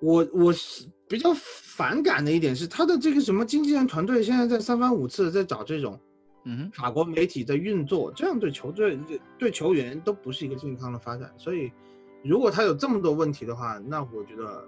[0.00, 6.00] 我我是比较反感的一点是，他的这个什么经纪人团队现在在三番五次在找这种，
[6.44, 8.98] 嗯，法国媒体在运作，这样对球队
[9.38, 11.32] 对球员都不是一个健康的发展。
[11.36, 11.70] 所以，
[12.24, 14.66] 如果他有这么多问题的话，那我觉得。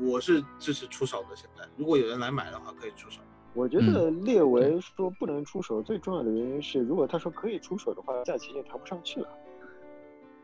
[0.00, 1.34] 我是支持出手的。
[1.34, 3.20] 现在，如果有人来买的话，可以出手。
[3.58, 9.28] 我觉得列维说不能出手，最重要的原因是，如果他说可以出手的话，价钱也谈不上去了。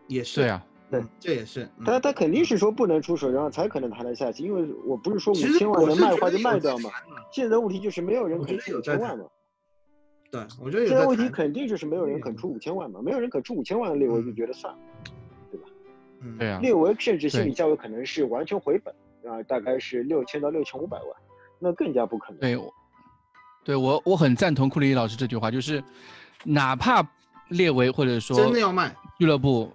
[0.08, 1.68] 也是，对啊，对，这也是。
[1.86, 4.42] 他他肯定是说不能出手，然后才可能谈得下去。
[4.42, 6.90] 因为我不是说五千万能卖的话就卖掉嘛。
[7.30, 9.24] 现在问题就是没有人肯出五千万嘛。
[10.32, 13.00] 对，我觉得现在问题肯定就是没有人肯出五千万嘛。
[13.00, 14.80] 没有人肯出五千万的列维就觉得算了，
[15.52, 15.68] 对吧？
[16.20, 16.58] 嗯，对啊。
[16.60, 18.92] 列维甚至心理价位可能是完全回本。
[19.24, 21.08] 啊，大概是六千到六千五百万，
[21.58, 22.40] 那更加不可能。
[22.40, 22.58] 对，
[23.64, 25.82] 对我我很赞同库里老师这句话，就是
[26.44, 27.02] 哪怕
[27.48, 29.72] 列维或者说真的要卖俱乐部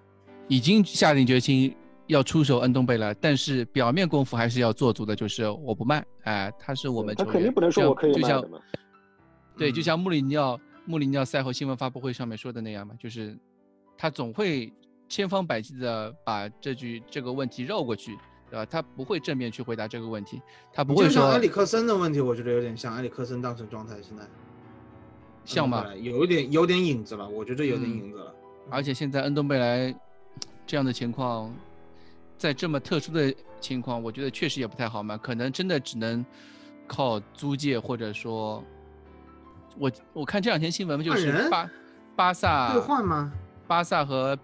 [0.48, 1.76] 已经下定决心
[2.07, 6.06] 要出手恩东贝莱，但是表面功夫还是要做足的，就是我不卖。
[6.24, 8.60] 哎，他是我们他肯定不能说我可以卖的嘛。
[9.57, 13.38] 对，就像穆里尼奥穆里尼奥赛后新闻发布会上面说的那样嘛，就是
[13.98, 14.72] 他总会
[15.07, 18.16] 千方百计的把这句这个问题绕过去。
[18.50, 18.66] 对吧？
[18.66, 20.42] 他不会正面去回答这个问题，
[20.74, 21.22] 他不会说。
[21.22, 24.24] 像埃里克森的问题，我觉得有点像埃里克森当时状态现在，
[25.46, 25.86] 像吗？
[25.96, 28.34] 有一点有点影子了，我觉得有点影子了。
[28.70, 29.96] 而且现在恩东贝莱
[30.66, 31.54] 这样的情况，
[32.38, 35.18] 在这么特殊的情况，我觉得确实也不太好嘛。
[35.18, 36.26] 可能真的只能
[36.88, 38.64] 靠租借，或者说，
[39.78, 41.70] 我我看这两天新闻就是巴
[42.16, 43.32] 巴萨兑换吗？
[43.68, 44.38] 巴萨和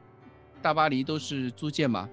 [0.61, 2.07] 大巴黎都是租借嘛。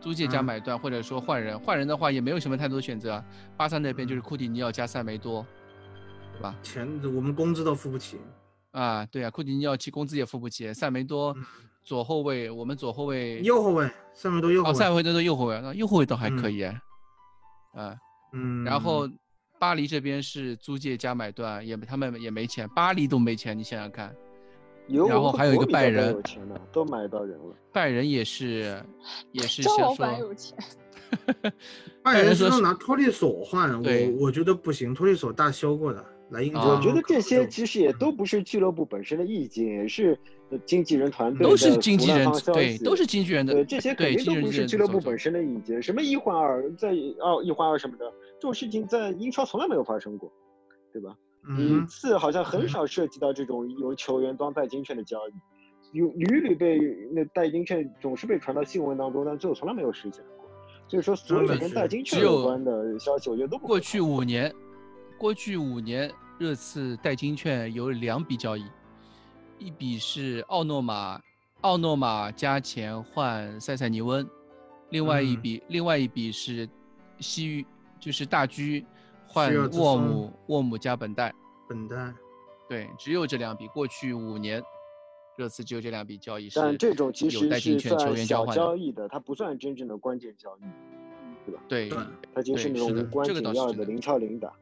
[0.00, 3.22] 租借加买断，或者说换人，换人的话也没有什么太多选择。
[3.56, 5.46] 巴萨那边就是库蒂尼奥加塞梅多，
[6.32, 6.56] 对吧？
[6.62, 8.18] 钱我们工资都付不起
[8.72, 9.04] 啊！
[9.06, 10.72] 对啊，库蒂尼奥其工资也付不起。
[10.72, 11.36] 塞梅多
[11.84, 16.80] 左后卫，我们左后卫右后卫，塞梅多右后卫，塞梅多的右后卫，那右后卫倒还可以啊。
[18.32, 19.08] 嗯，然后
[19.58, 24.14] 巴黎这边是租借加买断，也他们也没钱，巴黎都没钱，你想想看。
[24.92, 27.56] 然后还有一个拜仁，有钱的都买到人了。
[27.72, 28.82] 拜仁也是，
[29.32, 30.56] 也是张老板有钱。
[32.02, 33.90] 拜仁说拿托利索换，我
[34.20, 36.04] 我觉得不行，托利索大修过的。
[36.30, 40.16] 来应我觉得这些其实也都不是俱乐部本身的意见，也是
[40.64, 43.52] 经纪人团队都是经纪人对，都是经纪人的。
[43.52, 45.82] 对，这些肯定都不是俱乐部本身的意见。
[45.82, 48.04] 什么一换二，在哦一换二什么的，
[48.36, 50.32] 这种事情在英超从来没有发生过，
[50.92, 51.16] 对吧？
[51.58, 55.32] 一次好像很少涉及到这种有球员当代金券的交易，
[55.92, 56.78] 有屡屡被
[57.12, 60.48] 那代金券总是被传到新闻当中，但最后从来没有实现过。
[60.86, 64.52] 所以说，所有跟代金券有关的消息，我觉得都不过去五年。
[65.18, 68.64] 过去五年，热刺代金券有两笔交易，
[69.58, 71.20] 一笔是奥诺马，
[71.60, 74.26] 奥诺马加钱换塞塞尼温，
[74.88, 76.68] 另外一笔，另外一笔是
[77.18, 77.66] 西域，
[78.00, 78.84] 就是大居
[79.32, 81.32] 换沃姆，沃姆加本代，
[81.68, 82.12] 本代，
[82.68, 83.68] 对，只有这两笔。
[83.68, 84.60] 过去五年，
[85.36, 90.62] 热刺只有这两笔交易是但这种其实是算小交易的，它不算真正的关键交易，
[91.46, 91.62] 对吧？
[91.68, 91.88] 对，
[92.34, 94.52] 它就是那种无关紧要的零敲零打。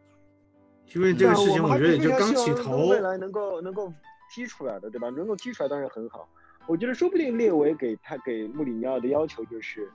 [0.94, 2.88] 因为这个事情，我觉得也就刚起头。
[2.88, 3.90] 未来能够能够
[4.34, 5.08] 踢出来的，对吧？
[5.08, 6.28] 能够踢出来当然很好。
[6.66, 9.90] 我觉得说不定列维给他给穆里尼奥的要求就是，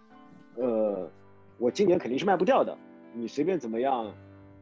[0.56, 1.08] 呃，
[1.60, 2.76] 我今年肯定是卖不掉的，
[3.14, 4.12] 你随便怎么样，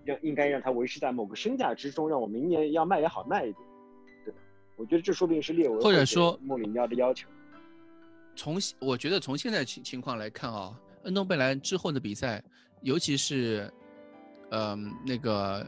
[0.03, 3.67] 让应该让他维持在某个身价之中，让我明年要卖也好卖一点，
[4.25, 4.39] 对吧？
[4.75, 7.27] 我觉得这说不定是列维或者说穆里尼奥的要求。
[8.35, 10.73] 从我觉得从现在情情况来看啊，
[11.03, 12.43] 恩东贝莱之后的比赛，
[12.81, 13.71] 尤其是，
[14.49, 15.65] 嗯，那个。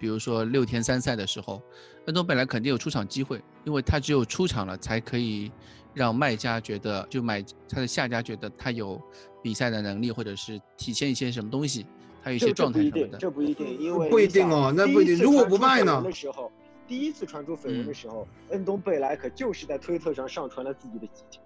[0.00, 1.60] 比如说六天三赛的时候，
[2.06, 5.50] 恩东贝莱肯定有出场机会，因为他只有出场了，才可以
[5.92, 9.02] 让卖家觉得，就买他的下家觉得他有
[9.42, 11.84] 比赛的能力，或者是体现一些什么东西，
[12.28, 13.18] 他有一些状态什么的。
[13.18, 15.16] 这不一定，因为不一定哦，那不一定。
[15.18, 16.02] 如果不卖呢？
[16.02, 16.52] 的时候，
[16.86, 21.40] 第一次传出绯闻的时候，恩东贝莱可就是在推特上上传了自己的集锦。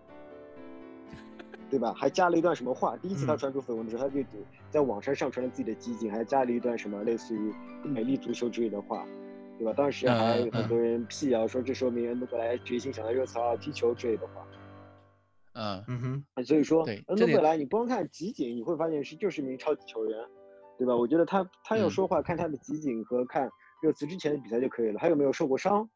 [1.71, 1.95] 对吧？
[1.95, 2.99] 还加了一段什么话？
[2.99, 4.23] 第一次他传出绯闻的时候，他就
[4.69, 7.51] 在网上上传了自己的集锦，还加了一段什么类似于
[7.83, 9.07] “美丽足球”之类的话，
[9.59, 9.73] 对吧？
[9.73, 14.47] 当时还有很多人辟谣说，这说明恩东贝莱决心想在热刺好好踢球之类的话。
[15.55, 16.45] 嗯嗯哼。
[16.45, 20.19] 所以说，恩东贝莱，你光看集锦，你会发现是就是一名超级球员，
[20.79, 20.95] 对吧？
[20.97, 23.51] 我觉得他他要说话，看他的集锦和看
[23.83, 24.99] 热刺之前的比赛就可以了。
[24.99, 25.89] 还有没有受过伤？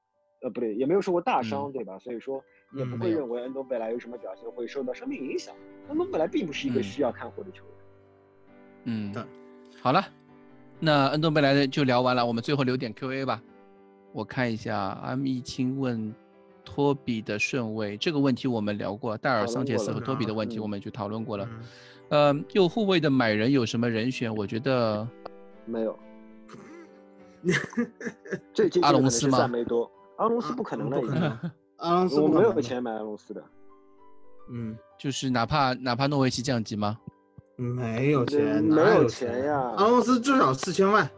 [0.43, 1.99] 呃，不对，也没有受过大伤，对吧？
[1.99, 2.43] 所以说。
[2.73, 5.55] 也不会认为恩东贝莱有什么表现会受到生命影响。
[5.89, 7.75] 恩东贝莱并不是一个需要看护的球员。
[8.87, 9.23] 嗯，对。
[9.81, 10.05] 好了，
[10.81, 13.41] 那恩东贝莱的就聊完了，我们最后留点 Q&A 吧。
[14.13, 16.13] 我看一下，阿密青问
[16.65, 21.49] 托比的顺位这个问题我们聊过，戴尔、桑切斯和托比的问题我们就讨论过了。
[22.09, 24.35] 呃，右后卫的买人有什么人选？
[24.35, 25.07] 我觉得
[25.65, 25.99] 没有。
[28.53, 29.47] 这阿隆斯吗？
[29.47, 31.39] 没多，阿隆斯不可能的，已经。
[31.77, 33.45] 阿隆斯我没有钱买阿隆斯的，
[34.51, 36.99] 嗯，就是哪怕哪怕诺维奇降级吗？
[37.57, 39.75] 没有钱，没有钱呀！
[39.77, 41.09] 阿隆斯至少四千万，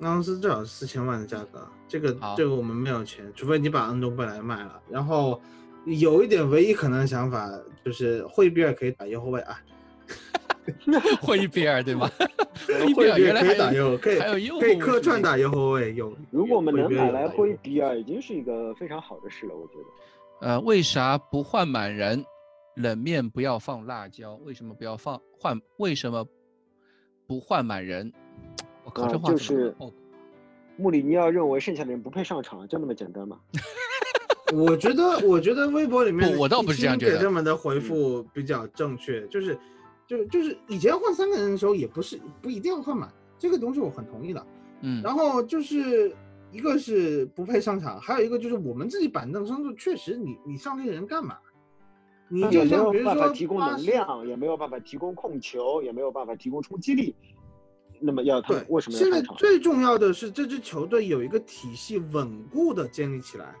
[0.00, 4.80] 阿隆斯至少四千万的价格，这个这个我们没有钱，除非你把恩东贝莱卖了。
[4.88, 5.40] 然后
[5.86, 7.50] 有一点唯一可能的想法
[7.84, 9.60] 就是惠比尔可以打右后卫啊。
[11.20, 12.10] 惠比尔对吗？
[12.66, 15.94] 惠比尔原来可以打右，可以还有右可以客串打右后卫。
[15.94, 19.54] 有，如果我们能买来惠比尔，已经是一个非常好的事了。
[19.54, 20.48] 我觉得。
[20.48, 22.24] 呃，为啥不换满人？
[22.76, 24.34] 冷面不要放辣椒？
[24.44, 25.60] 为什么不要放换？
[25.76, 26.26] 为什么
[27.26, 28.10] 不换满人？
[28.84, 29.74] 我靠，这话就是
[30.76, 33.38] 穆里尼奥认为剩下的人不配上场，就那么简单吗？
[34.52, 37.18] 我觉得，我觉得微博里面我倒不是这样觉得。
[37.18, 39.58] 他们的回复比较正确，就是。
[40.06, 44.46] 就就是以前换三个人的时候，也不是不一定要换满，这个东西我很同意的。
[44.82, 46.14] 嗯，然后就是
[46.52, 51.38] 一个是不配上场，还有一个就是我们自己板凳深度确实，你你上这个人干嘛？
[52.28, 57.16] 你就像比如说提供能量，也没有办法提供控球，也没有办法提供冲击力。
[57.98, 58.98] 那么要他为什么？
[58.98, 63.54] 现在最重要的是这支球队有一个体系稳固的建立起来。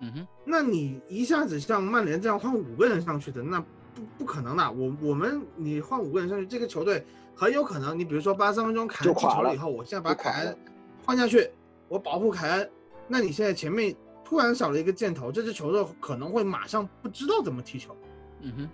[0.00, 3.64] 嗯哼，那你一下子像曼联这样换五个人上去的，那。
[3.92, 7.04] 不不可能的，我我们你换五个人上去，这个球队
[7.34, 10.56] 很有可能，你比如说八十三分钟凯恩进球了以后，我现在把凯恩
[11.04, 11.50] 换下去，
[11.88, 12.70] 我保护凯恩，
[13.08, 13.94] 那你现在前面
[14.24, 17.94] 突然少了一个箭头，这支球队可能会马上不知道怎么踢球。
[18.42, 18.68] 嗯哼，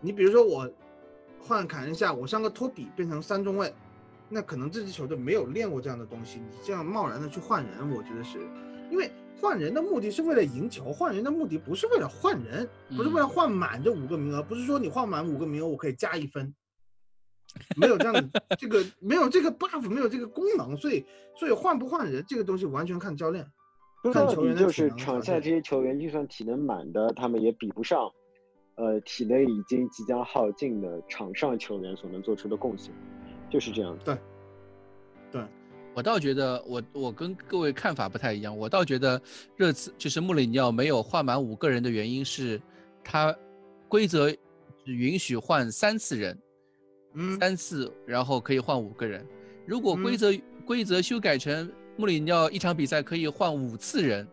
[0.00, 0.68] 你比如说我
[1.40, 3.72] 换凯恩下，我上个托比变成三中卫，
[4.28, 8.40] 那可能这支球队没有练过这样的东西，你这样贸然的去换人，我觉得是
[8.90, 9.10] 因为。
[9.38, 16.54] 换人的目的是为了赢球，换人的目的不是为了换人，不是为了换满这五个名额，不是说你换满五个名额我可以加一分，
[17.76, 21.04] 没有这样的 这个没有这个 buff，没有这个功能，所以
[21.38, 23.46] 所以换不换人这个东西完全看教练，
[24.10, 28.10] 看球员就是场下这些球员就算体能满的，他们也比不上，
[28.76, 32.90] 呃，体内已经即将耗尽的场上球员所能做出的贡献，
[33.50, 33.96] 就是这样。
[34.02, 34.16] 对，
[35.30, 35.42] 对。
[35.96, 38.54] 我倒觉得，我我跟各位看法不太一样。
[38.54, 39.18] 我倒觉得
[39.56, 42.60] 热刺就是穆里尼奥没有换满五个人的原因是，
[43.02, 43.34] 他
[43.88, 44.30] 规则
[44.84, 46.38] 只允许换三次人，
[47.14, 49.26] 嗯，三次然后可以换五个人。
[49.64, 50.30] 如果规则
[50.66, 54.28] 规则修改成穆里尼奥一场比赛可以换五次人。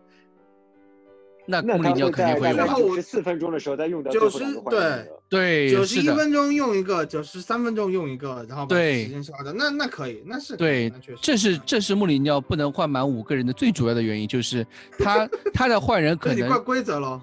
[1.45, 4.39] 那穆里尼奥肯定会在五十四分钟的时候再用掉九十
[4.69, 9.51] 对对九十一分钟用一个，九十三分钟用一个，然后把时间消掉。
[9.51, 10.91] 那那可以，那是对，
[11.21, 14.65] 这是这是穆里尼奥不能换满五个人的最主要的原因，就是
[14.97, 17.19] 他 他的换人可能怪规则喽。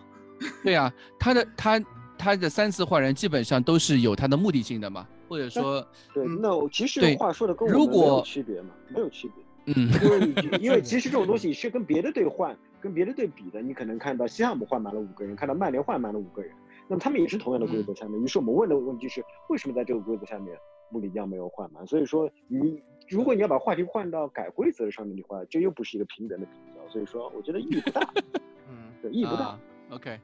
[0.63, 1.83] 对呀，他的他
[2.19, 9.45] 他的三次换人基本上都是有他的目的性的嘛，或者说对，那其实话说的跟我们没有区别嘛，没有区别。
[9.77, 12.57] 嗯，因为因为 其实这种东西是跟别的队换。
[12.83, 16.51] 跟别的队比的，你可能看到西汉姆换满了五个人，看到曼联换满了五个人，
[16.89, 18.19] 那么他们也是同样的规则下面。
[18.23, 21.87] 于是我们问的问题是，为什么在这个规则下面穆里尼奥没有换满？
[21.87, 26.89] 所以说，你如果你要把话题换到改规则上面的话，这又不是一个平等的比较。
[26.91, 28.01] 所以说，我觉得意义不大。
[28.71, 29.59] 嗯，对，意义不大。
[29.91, 30.19] OK。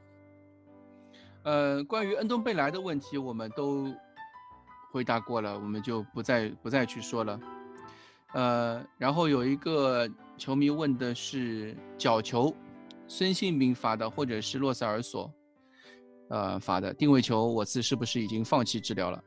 [1.43, 3.93] 呃，关于恩东贝莱的问题，我们都
[4.93, 7.39] 回答过了，我们就不再不再去说了。
[8.37, 10.07] 呃，然后有一个
[10.37, 12.55] 球迷问的是角球，
[13.09, 15.33] 孙兴民罚的，或者是洛塞尔索，
[16.29, 19.25] 呃罚的定位球，我司是不是已经放弃治疗了？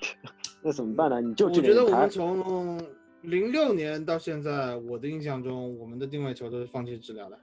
[0.64, 1.20] 那怎么办呢？
[1.20, 2.82] 你就我觉得我们从
[3.20, 7.38] 零六年到现在，我的印象中，我们的定位球都是放弃治疗的。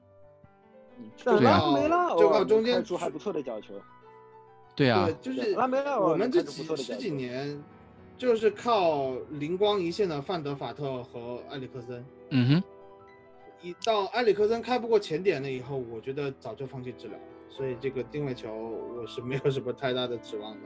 [1.24, 3.76] 对啊，没了，就靠中间出还不错的角球。
[4.76, 7.56] 对啊，就是拉梅我们这几十几年。
[8.18, 12.03] 就是靠灵光一现的范德法特和埃里克森。
[12.31, 12.64] 嗯哼，
[13.61, 17.23] 一到埃里克森开不过前点了以后，我觉得早就放弃治疗了。
[17.49, 20.60] 所以这个定位球我是没有什么太大的指望的。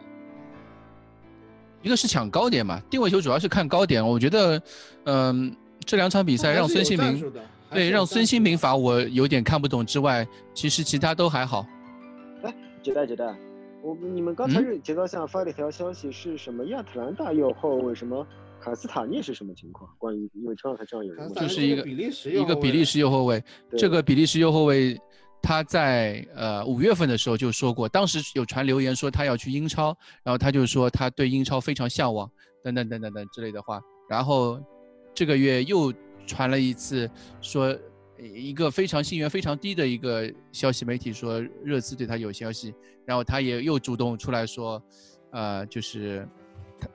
[1.82, 4.06] 一个是抢高点嘛，定位球主要是看高点。
[4.06, 4.62] 我觉得，
[5.06, 5.56] 嗯，
[5.86, 7.32] 这两场比赛让孙兴民
[7.72, 11.66] 对让孙兴民罚我有点看不懂之外，其实其他都还好。
[12.44, 12.54] 哎，
[12.84, 13.34] 接待接待。
[13.84, 18.26] 我你们刚才接到像发了一条消息，是什么亚特兰大右后卫什么
[18.62, 19.90] 卡斯塔涅是什么情况？
[19.98, 23.44] 关于因为正好他这样有人问，就是一个比利时一个比利时右后卫，
[23.78, 25.00] 这个比利时右后卫
[25.42, 32.30] 他在呃五月份的时候就说过，当时有传留言说他要去英超，然后他就说他对英超非常向往，
[32.64, 34.60] 等等等等等之类的话，然后
[35.14, 35.92] 这个月又
[36.28, 37.10] 传了一次
[37.42, 37.76] 说。
[38.22, 42.74] 一个非常信源非常低的一个消息，媒体说热刺对他有消息，
[43.04, 44.82] 然后他也又主动出来说，
[45.32, 46.28] 呃，就是
[46.80, 46.88] 他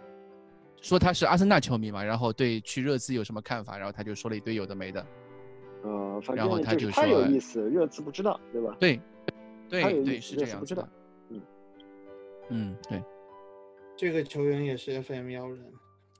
[0.80, 5.04] 说他是阿森纳球迷嘛，然后对去热刺有什么看法，然后他就说了一堆有的没的，
[5.82, 8.76] 呃，然后他就说他有意思，热刺不知道，对吧？
[8.78, 9.00] 对，
[9.68, 10.88] 对对是这样子的，
[11.30, 11.42] 嗯
[12.50, 13.02] 嗯对，
[13.96, 15.66] 这个球员也是 FM 幺人，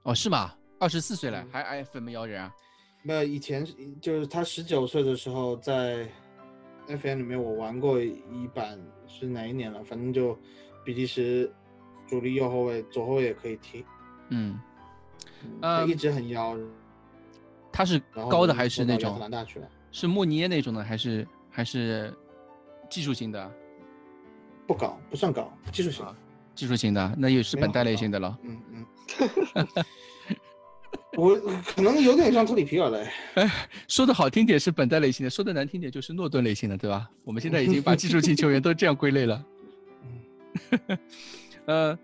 [0.03, 0.53] 哦是吗？
[0.81, 2.53] 二十四岁了还 FM 幺人啊？
[3.07, 3.65] 没有，以前
[4.01, 6.09] 就是他十九岁的时候在
[6.89, 8.77] FM 里面，我玩过一版，
[9.07, 9.85] 是哪一年了？
[9.85, 10.37] 反正就
[10.85, 11.49] 比利时
[12.09, 13.85] 主力右后卫，左后卫也可以踢。
[14.31, 14.59] 嗯，
[15.61, 16.59] 呃，一直很妖。
[17.70, 19.31] 他是高的还是那种？
[19.31, 19.69] 大去了。
[19.93, 22.12] 是莫尼耶那种的，还是还是
[22.91, 23.49] 技术型的？
[24.66, 26.05] 不高，不算高，技术型。
[26.57, 28.37] 技术型的，那也是本代类型的了。
[28.43, 28.85] 嗯嗯。
[31.17, 31.35] 我
[31.75, 33.51] 可能有点像特里皮尔嘞，哎，
[33.89, 37.09] 说的好听点是本代类型的，说的难听点就是诺顿类型的，对吧？
[37.25, 39.45] 我们现在已经把技术型球员都这样归类了。
[41.67, 41.99] 呃，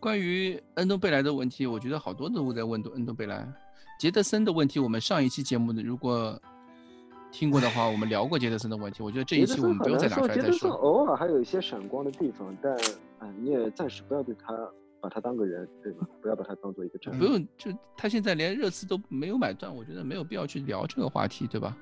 [0.00, 3.46] 关于恩东贝莱的问题，我觉得好多都在问恩东贝莱。
[3.98, 6.40] 杰德森的问题，我们上一期节目呢，如果
[7.32, 9.02] 听过的话，我们聊过杰德森的问题。
[9.02, 10.70] 我觉得这一期我们不用再拿出来再说。
[10.70, 12.72] 偶尔还有一些闪光的地方，但
[13.18, 14.54] 啊，你也暂时不要对他。
[15.00, 16.06] 把他当个人，对吧？
[16.20, 21.76] 不要把他当做一个战不用，就他现在连热刺都没有买断，我觉得没有必要去聊这个话题，对吧？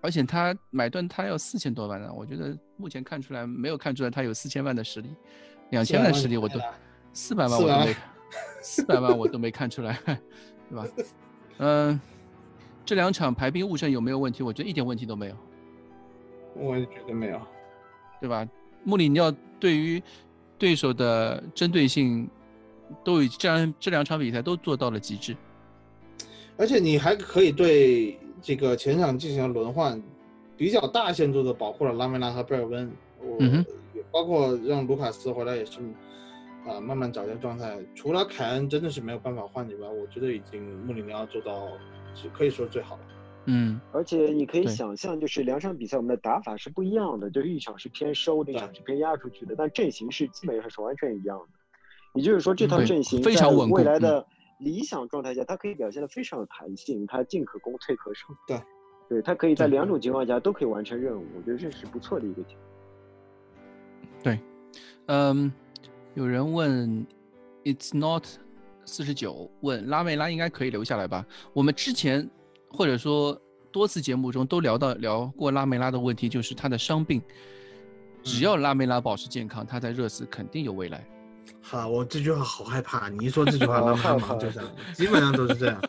[0.00, 5.14] 而且他买断他要四千多万呢，我觉得目前看出来没有看出来他有四千万的实力，
[5.70, 6.58] 两千万实力我都
[7.12, 7.94] 四百万我都没，
[8.60, 9.96] 四百万我都没看出来，
[10.68, 10.86] 对吧？
[11.58, 12.00] 嗯，
[12.84, 14.42] 这两场排兵布阵有没有问题？
[14.42, 15.36] 我觉得一点问题都没有，
[16.56, 17.40] 我也觉得没有，
[18.20, 18.44] 对吧？
[18.82, 19.30] 穆里尼奥
[19.60, 20.02] 对于。
[20.62, 22.30] 对手的针对性
[23.02, 25.36] 都已这样这两场比赛都做到了极致，
[26.56, 30.00] 而且你还可以对这个前场进行轮换，
[30.56, 33.40] 比较大限度的保护了拉梅拉和贝尔温，我
[34.12, 35.80] 包括让卢卡斯回来也是
[36.64, 37.76] 啊慢慢找一下状态。
[37.92, 41.66] 除了凯恩真的是没有办法换以外，我觉得已经穆里尼奥做到
[42.14, 43.02] 是可以说最好了。
[43.46, 51.46] 嗯，而且你可以想象，就是两场比赛我们的打法是不一样的，就是一场是偏收的，一场是偏压出去的，但阵型是基本上是完全一样的。
[52.14, 54.24] 也就是说，这套阵型在未来的
[54.58, 58.26] 理想状态下，它可以表现的非常有弹性，它进可攻，退可守。
[58.46, 58.60] 对，
[59.08, 64.22] 对它可以在两种情况下都可以完成任务，我觉得这是不错的一个情况。
[64.22, 64.38] 对，
[65.06, 65.52] 嗯，
[66.14, 67.04] 有人问
[67.64, 68.24] ，It's not
[68.84, 71.26] 四十九问拉梅拉应该可以留下来吧？
[71.52, 72.28] 我们之前
[72.72, 73.38] 或者说
[73.70, 77.22] 多次节目中都聊到聊过拉梅拉的问题，就是他的伤病，
[78.22, 81.06] 只要拉梅拉保持健康，他在热刺肯定有未来。
[81.60, 85.80] 好，我这句话好害怕，你一说这句话， 拉马上就这样，基本上都是这样，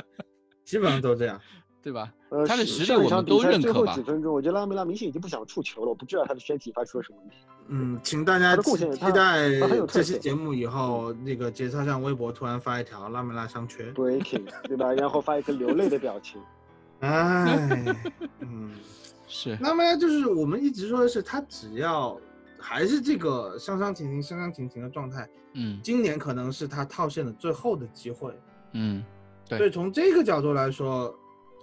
[0.64, 1.40] 基本上都这样。
[1.84, 2.10] 对吧？
[2.48, 3.72] 他的实力我们都认可吧。
[3.72, 7.36] 最后几分钟，我觉得拉梅拉明显已经不想触球了，我不知道他的身体发出了什么问题。
[7.68, 9.50] 嗯，请大家期待
[9.86, 14.90] 这期节目以后，那个杰超上微博突然发一条拉梅拉伤缺，breaking，对吧？
[14.94, 16.40] 然后发一个流泪的表情。
[17.00, 17.94] 哎，
[18.40, 18.72] 嗯，
[19.28, 19.54] 是。
[19.56, 22.18] 拉梅拉就是我们一直说的是，他只要
[22.58, 28.32] 还是这个伤伤停停、伤伤停停的状态，嗯，今年可能是他套现的最后的机会。
[28.72, 29.04] 嗯，
[29.46, 29.58] 对。
[29.58, 31.14] 所以从这个角度来说。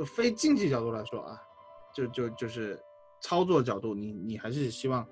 [0.01, 1.39] 就非竞技角度来说啊，
[1.93, 2.79] 就就就是
[3.19, 5.05] 操作角度，你你还是希望，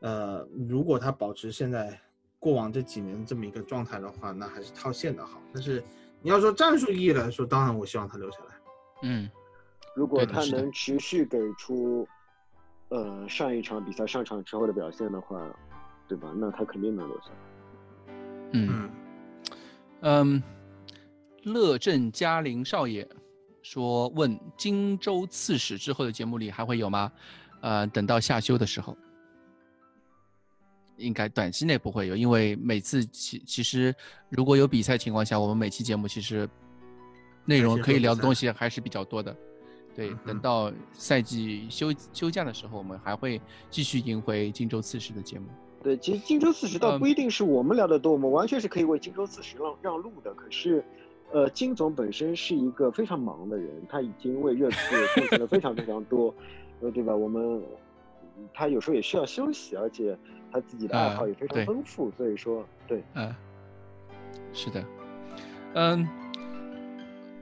[0.00, 1.98] 呃，如果他保持现在
[2.38, 5.40] 过往这几年这么一个状态的话，那还是套现的好。
[5.50, 5.82] 但是
[6.20, 8.54] 你要说战术意义来说，当然我希望他留下来。
[9.04, 9.30] 嗯，
[9.96, 12.06] 如果他能持续给出，
[12.90, 15.42] 呃，上一场比赛上场之后的表现的话，
[16.06, 16.30] 对吧？
[16.36, 18.12] 那他肯定能留下来。
[18.52, 18.90] 嗯
[20.02, 20.42] 嗯，
[21.44, 23.08] 乐正嘉陵少爷。
[23.72, 27.10] 说问荆州刺史之后的节目里还会有吗？
[27.62, 28.94] 呃，等到夏休的时候，
[30.98, 33.94] 应该短期内不会有，因为每次其其实
[34.28, 36.46] 如果有比赛情况下，我们每期节目其实
[37.46, 39.34] 内容可以聊的东西还是比较多的。
[39.94, 43.40] 对，等到赛季休休假的时候，我们还会
[43.70, 45.46] 继续迎回荆州刺史的节目。
[45.82, 50.34] 对，其实荆州刺史倒不一定是我们聊的多，我们完全是可以为荆州刺史让让路的。
[50.34, 50.84] 可是。
[51.32, 56.34] 呃，金总本身是一个非常忙的人，他已经为热刺 贡献了非常非常多，
[56.80, 57.16] 呃，对吧？
[57.16, 57.62] 我们
[58.52, 60.16] 他有时候也需要休息，而且
[60.50, 63.34] 他自己的爱好也非常丰富，所以说，对，嗯，
[64.52, 64.84] 是的，
[65.74, 66.06] 嗯，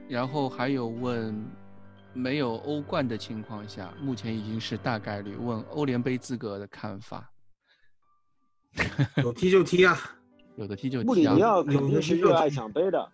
[0.07, 1.45] 然后还有问，
[2.13, 7.29] 没有欧冠的情况下，目前已经是大概率问欧联杯资格的看法，
[9.17, 9.97] 有踢就踢啊，
[10.55, 13.09] 有的踢就踢啊，穆里尼奥肯定是热爱奖杯的。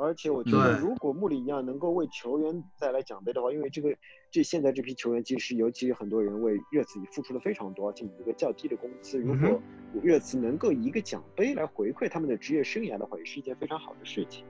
[0.00, 3.94] 而且我觉得，如果穆里尼奥能够为球员带来奖杯的话，因为这个
[4.30, 9.60] 这现在这批球员其实，尤其很多人为热刺付出了非常多，而且以一个较低的工资，如果
[10.02, 14.44] 热刺能够以一个奖杯来回馈他们的职业生涯的话，也是一件非常好的事情。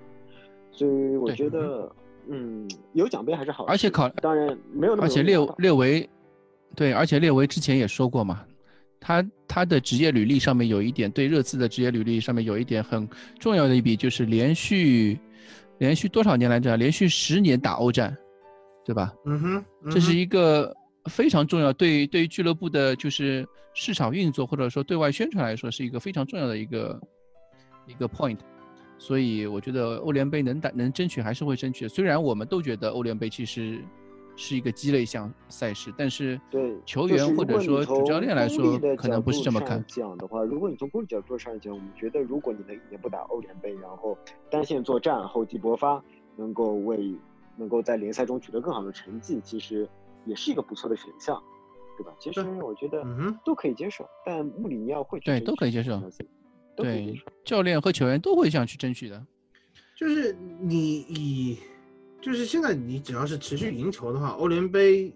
[0.71, 1.91] 所以我觉得，
[2.29, 3.65] 嗯，有奖杯还是好。
[3.65, 5.07] 而且考当然没有那么。
[5.07, 6.09] 而且列列维，
[6.77, 8.45] 对，而且列维之前也说过嘛，
[9.01, 13.09] 他他的职业履历上面有一点，对热刺的职业履历上面有一点很
[13.39, 15.19] 重要的一笔，就是连续。
[15.81, 16.77] 连续多少年来着？
[16.77, 18.17] 连续十年打欧战，
[18.85, 19.13] 对吧？
[19.27, 20.75] 嗯哼，这是一个
[21.07, 27.01] 非常重要，对对于俱乐部的，就是市场运作或者说对外宣传来说，是一个非常重要的一个
[27.87, 28.39] 一个 point。
[28.99, 31.89] 所以我觉得欧联杯能打能争取还是会争取。
[31.89, 33.83] 虽然我们都觉得欧联杯其实。
[34.41, 39.85] 是一个鸡肋项赛事，但是对球员或者说主教练来说，可能不是这么看。
[39.87, 44.17] 讲的话，如果你从功利角度上讲，我们觉得，如果你能一年不打欧联杯，然后
[44.51, 46.03] 单线作战，厚积薄发，
[46.37, 47.15] 能够为
[47.59, 49.87] 能够在联赛中取得更好的成绩，其实
[50.25, 51.39] 也是一个不错的选项，
[51.99, 52.11] 对吧？
[52.19, 53.05] 其实我觉得
[53.45, 56.03] 都可以接受，但穆里尼奥会对都可以接受，
[56.75, 57.15] 对
[57.45, 59.23] 教练和球员都会想去争取的，
[59.95, 61.59] 就是你以。
[62.21, 65.13] 就是现在，你只要是持续赢球的话，欧联杯，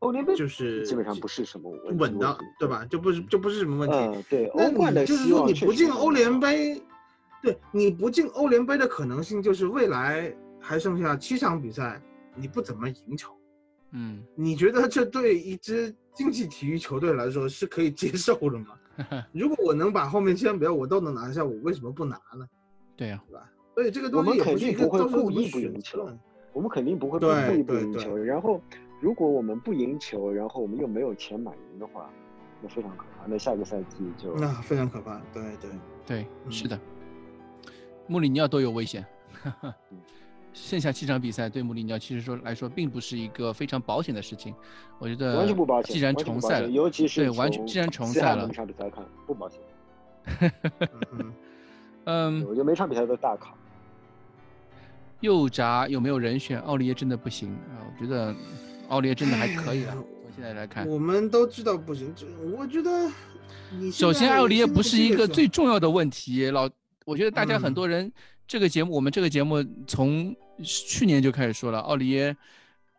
[0.00, 2.84] 欧联杯就是基本上不是什么稳的，对吧？
[2.84, 4.24] 就不是就不是什么问题。
[4.28, 6.82] 对，欧冠的就是说你不进欧联杯，
[7.42, 12.00] 对，你不进欧联杯的可能性就是未来还剩下七场比赛，
[12.34, 13.32] 你不怎么赢球。
[13.92, 18.68] 嗯， 你觉得这对一支竞技体育球队来说是可以接受的吗？
[19.32, 22.46] 如果我能把后面七场比赛我都能拿下，我为什么不拿呢？
[22.96, 23.50] 对呀，对吧？
[23.74, 26.08] 所以这个东西我们肯定不会故意不赢球。
[26.56, 28.58] 我们肯定不会故意不赢球，然后
[28.98, 32.08] 如果我们不赢球，然后我们又没有钱买赢的话，
[32.62, 33.26] 那非常可怕。
[33.26, 35.20] 那下个赛季就那非常可怕。
[35.34, 35.70] 对对
[36.06, 36.80] 对，是的。
[38.06, 39.04] 穆里尼奥都有危险。
[40.54, 44.54] 剩下七场比赛对穆里尼奥其实说来说，并不是一个非常保险的事情。
[44.98, 45.94] 我觉得完全不保险。
[45.94, 49.60] 既然重赛了，尤其是对完全既然重赛了，每场比赛看不保险。
[52.04, 53.54] 嗯，我觉得每场比赛都大考。
[55.20, 56.58] 右闸有没有人选？
[56.60, 57.80] 奥利耶真的不行啊！
[57.86, 58.34] 我觉得
[58.88, 59.92] 奥利耶真的还可以了。
[59.92, 62.12] 从现在来看，我们都知道不行。
[62.14, 62.26] 这
[62.56, 63.10] 我觉得，
[63.90, 66.50] 首先奥利耶不是一个最重要的问题。
[66.50, 66.68] 老，
[67.04, 68.12] 我觉得大家很多人
[68.46, 72.36] 这个节目，我们这个节目从去年就开始说了，奥利耶，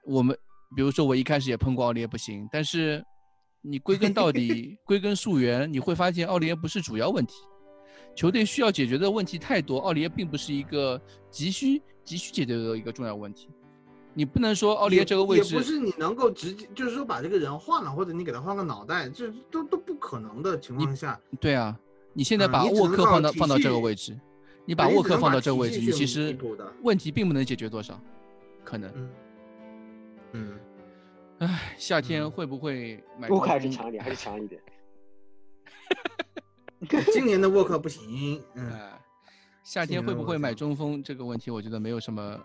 [0.03, 0.35] 我们
[0.75, 3.03] 比如说我一开始也碰过奥利耶不行，但是
[3.61, 7.33] 你归根到底， 归根溯源，你会发现奥利耶不是主要问题，
[8.17, 10.99] 球队需要解决的问题太多，奥利耶并不是一个
[11.29, 13.47] 急需急需解决的一个重要问题。
[14.15, 21.21] 你不能说奥利耶这个位置也不是你能够直接就是说把这个人换了，或者你给他换个脑袋，这都都不可能的情况下。
[21.39, 21.77] 对啊，
[22.11, 24.19] 你现在把沃克放到放到这个位置。
[24.65, 26.35] 你把沃克放到这个位置，你其实
[26.81, 28.01] 问题并不能解决多少，
[28.63, 28.91] 可能。
[30.31, 30.57] 嗯。
[31.37, 33.29] 唉，夏天会不会买？
[33.29, 34.59] 沃克还是强一点，还是强一点。
[37.11, 38.41] 今年的沃克不行。
[38.55, 38.71] 嗯。
[39.63, 42.39] 夏天会不会买中锋这个问题，我觉得没有什么，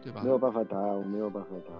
[0.00, 0.20] 对吧？
[0.22, 1.74] 没有办法答，我没有办法答。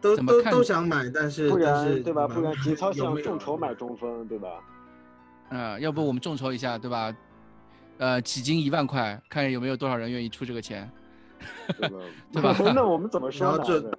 [0.00, 2.26] 都都都想买，但是不然对吧？
[2.26, 4.48] 不然节操想众筹买中锋，对吧？
[5.50, 7.14] 啊，要不我们众筹一下，对吧？
[7.98, 10.90] 呃，起金一万块，看有没有多少人愿意出这个钱，
[11.78, 11.88] 对
[12.42, 12.56] 吧？
[12.74, 13.90] 那我们怎么说呢？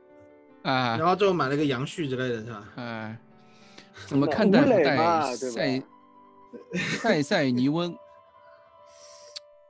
[0.63, 2.63] 啊，然后最后买了个杨旭之类的是吧？
[2.77, 3.17] 哎，
[4.07, 4.65] 怎么看待
[5.31, 5.81] 赛
[7.01, 7.95] 赛赛尼翁？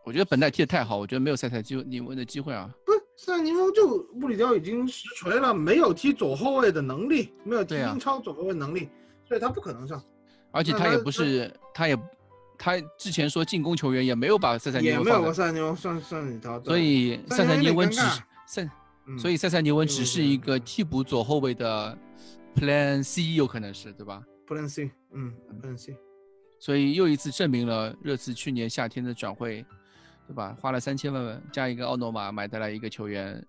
[0.04, 2.70] 我觉得本代踢的太好，我觉得没有赛赛机尼翁的机会啊。
[2.86, 8.90] 不是，塞尼翁就穆里雕已经实锤了，没有踢左后卫的能力，没有踢英超左后卫能力，
[9.28, 10.04] 所以他不可能上。
[10.52, 11.98] 而且他也不是，他也。
[12.56, 18.00] 他之前说进攻球员也没有把塞塞尼翁也没有塞塞尼翁算算里头，所以塞塞尼翁只
[18.48, 18.70] 塞，
[19.18, 21.98] 所以塞塞尼翁只是一个替补左后卫的
[22.56, 25.98] Plan C 有可能是对吧？Plan C，嗯，Plan C，
[26.64, 29.66] 所以又一次证明了热刺去年夏天的转会，
[30.26, 30.56] 对吧？
[30.62, 33.46] 花了三千万加一个奥诺马买得来一个球员，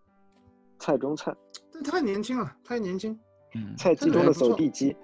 [0.81, 1.33] 蔡中灿，
[1.71, 3.17] 这太年轻了，太年轻，
[3.55, 4.97] 嗯，菜鸡中的走地鸡，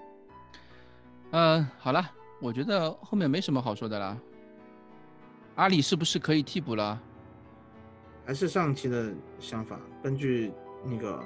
[1.31, 2.05] 嗯，好了。
[2.41, 4.21] 我觉得后面没什么好说的了。
[5.55, 7.01] 阿里是不是可以替补了？
[8.27, 10.53] 还是上期的想法，根据
[10.85, 11.23] 那个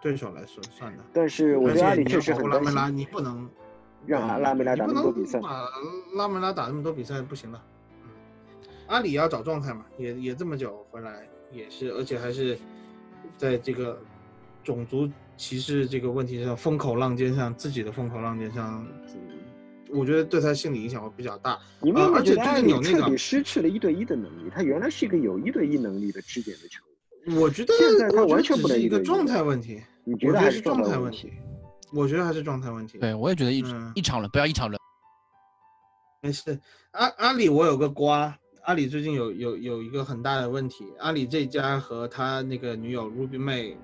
[0.00, 1.02] 对手来说算的。
[1.12, 3.50] 但是我觉得阿里确实很拉梅拉，你不能
[4.06, 5.40] 让拉梅拉打那么多比赛。
[6.14, 7.62] 拉梅拉打那么多比赛不行了。
[8.86, 12.58] 阿里要找状态嘛，也也这么久回来，也是，而且还是
[13.36, 14.00] 在这个
[14.64, 18.86] 种族歧视这个问题上风口浪尖上，自己的风口浪尖上。
[19.90, 24.50] 我觉得对他心理影响会比较大，因为而且最近有那个失去了一对一的能力。
[24.54, 26.82] 他原来是一个有一对一能力的支点的球
[27.24, 29.80] 员，我觉得现在他完全不能一个状态问题。
[30.04, 31.32] 你觉得还是状态问题？
[31.92, 32.98] 我觉得还是状态问题。
[32.98, 34.78] 对，我也觉得一一场了，不要一场了。
[36.22, 36.60] 没事，
[36.92, 43.76] 阿阿里我有个瓜，阿里最近有有有一个很大的问题，阿里这家和他那个女友 Ruby 妹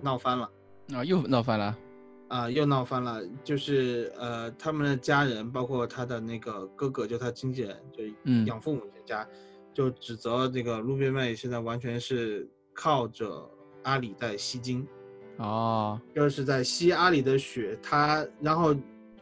[0.00, 0.50] 闹翻了
[0.94, 1.76] 啊，又闹翻了。
[2.28, 8.04] 啊，又闹翻了，就是呃，他们的家人，包括他的那个哥哥，就他经纪人，就
[8.44, 9.26] 养父母家，
[9.74, 13.50] 就指责这个 Ruby 妹现在完全是靠着
[13.82, 14.86] 阿里在吸金，
[15.40, 18.74] 哦，就是在吸阿里的血，他然后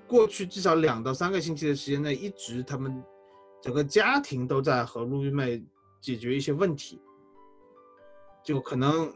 [0.06, 3.02] 过去至少两到三个星期的时间内，一直他们
[3.62, 5.62] 整个家庭都在和路边妹
[6.00, 7.00] 解决一些问题，
[8.44, 9.12] 就可能。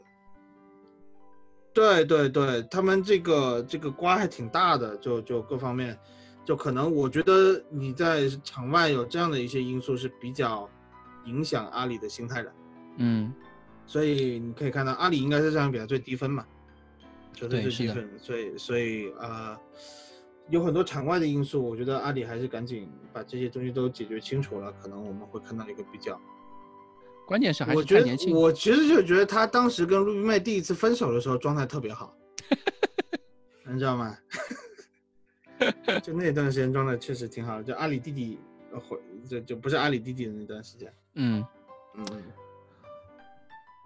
[1.74, 5.98] 对对对，他们这个这个瓜还挺大的，就就各方面，
[6.44, 10.68] 就可能我觉得你在场外有这样的一些因素是比较
[11.24, 12.52] 影响阿里的心态的，
[12.98, 13.32] 嗯，
[13.86, 16.46] 所以你可以看到阿里应该是这场比赛最低分嘛，
[17.32, 19.58] 球队最低分，所以所以呃，
[20.48, 26.20] 有很多场外的因素，我觉得阿里还是赶紧把这些东西都解决清楚了，可能我们会看到一个比较。
[27.26, 28.34] 关键是还是太年轻。
[28.34, 32.14] 我其实就觉得他当时跟陆冰妹第一次分手的时候状态特别好，
[33.64, 34.16] 你知道吗？
[36.02, 38.38] 就那段时间状态确实挺好的，就阿里弟弟
[38.72, 38.98] 回，
[39.28, 40.92] 就就不是阿里弟弟的那段时间。
[41.14, 41.44] 嗯
[41.96, 42.04] 嗯，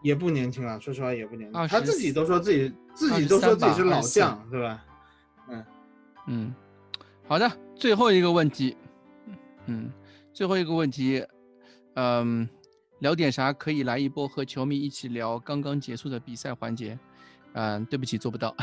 [0.02, 1.68] 也不年轻了，说实话也不年轻。
[1.68, 4.84] 他自己都说自己自己都说自己是老将，对吧？
[5.48, 5.64] 嗯
[6.26, 6.54] 嗯，
[7.26, 8.76] 好的，最后一个问题，
[9.66, 9.90] 嗯，
[10.32, 11.24] 最后一个问题，
[11.94, 12.48] 嗯。
[13.00, 13.52] 聊点啥？
[13.52, 16.98] 可以来一波和球迷一起聊刚刚结束的比赛环节。
[17.52, 18.56] 嗯，对不起，做不到。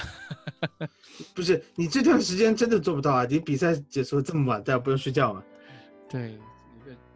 [1.35, 3.27] 不是你这段时间真的做不到啊！
[3.29, 5.43] 你比赛结束这么晚，大家不用睡觉吗？
[6.09, 6.35] 对，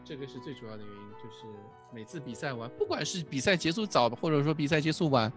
[0.07, 1.45] 这个是最主要的原因，就是
[1.91, 5.31] 每次比赛完，不管是比赛结束早，或者说比赛结束晚，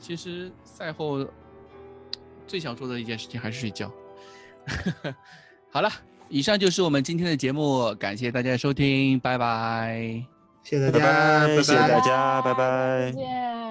[0.00, 1.24] 其实赛后
[2.46, 3.90] 最想做的一件事情还是睡觉。
[5.70, 5.88] 好了，
[6.28, 10.24] 以上就是我们今天的节目，感谢大家收听，拜拜。
[10.64, 13.12] 谢谢大家，谢谢大家，拜拜。
[13.12, 13.65] 再见。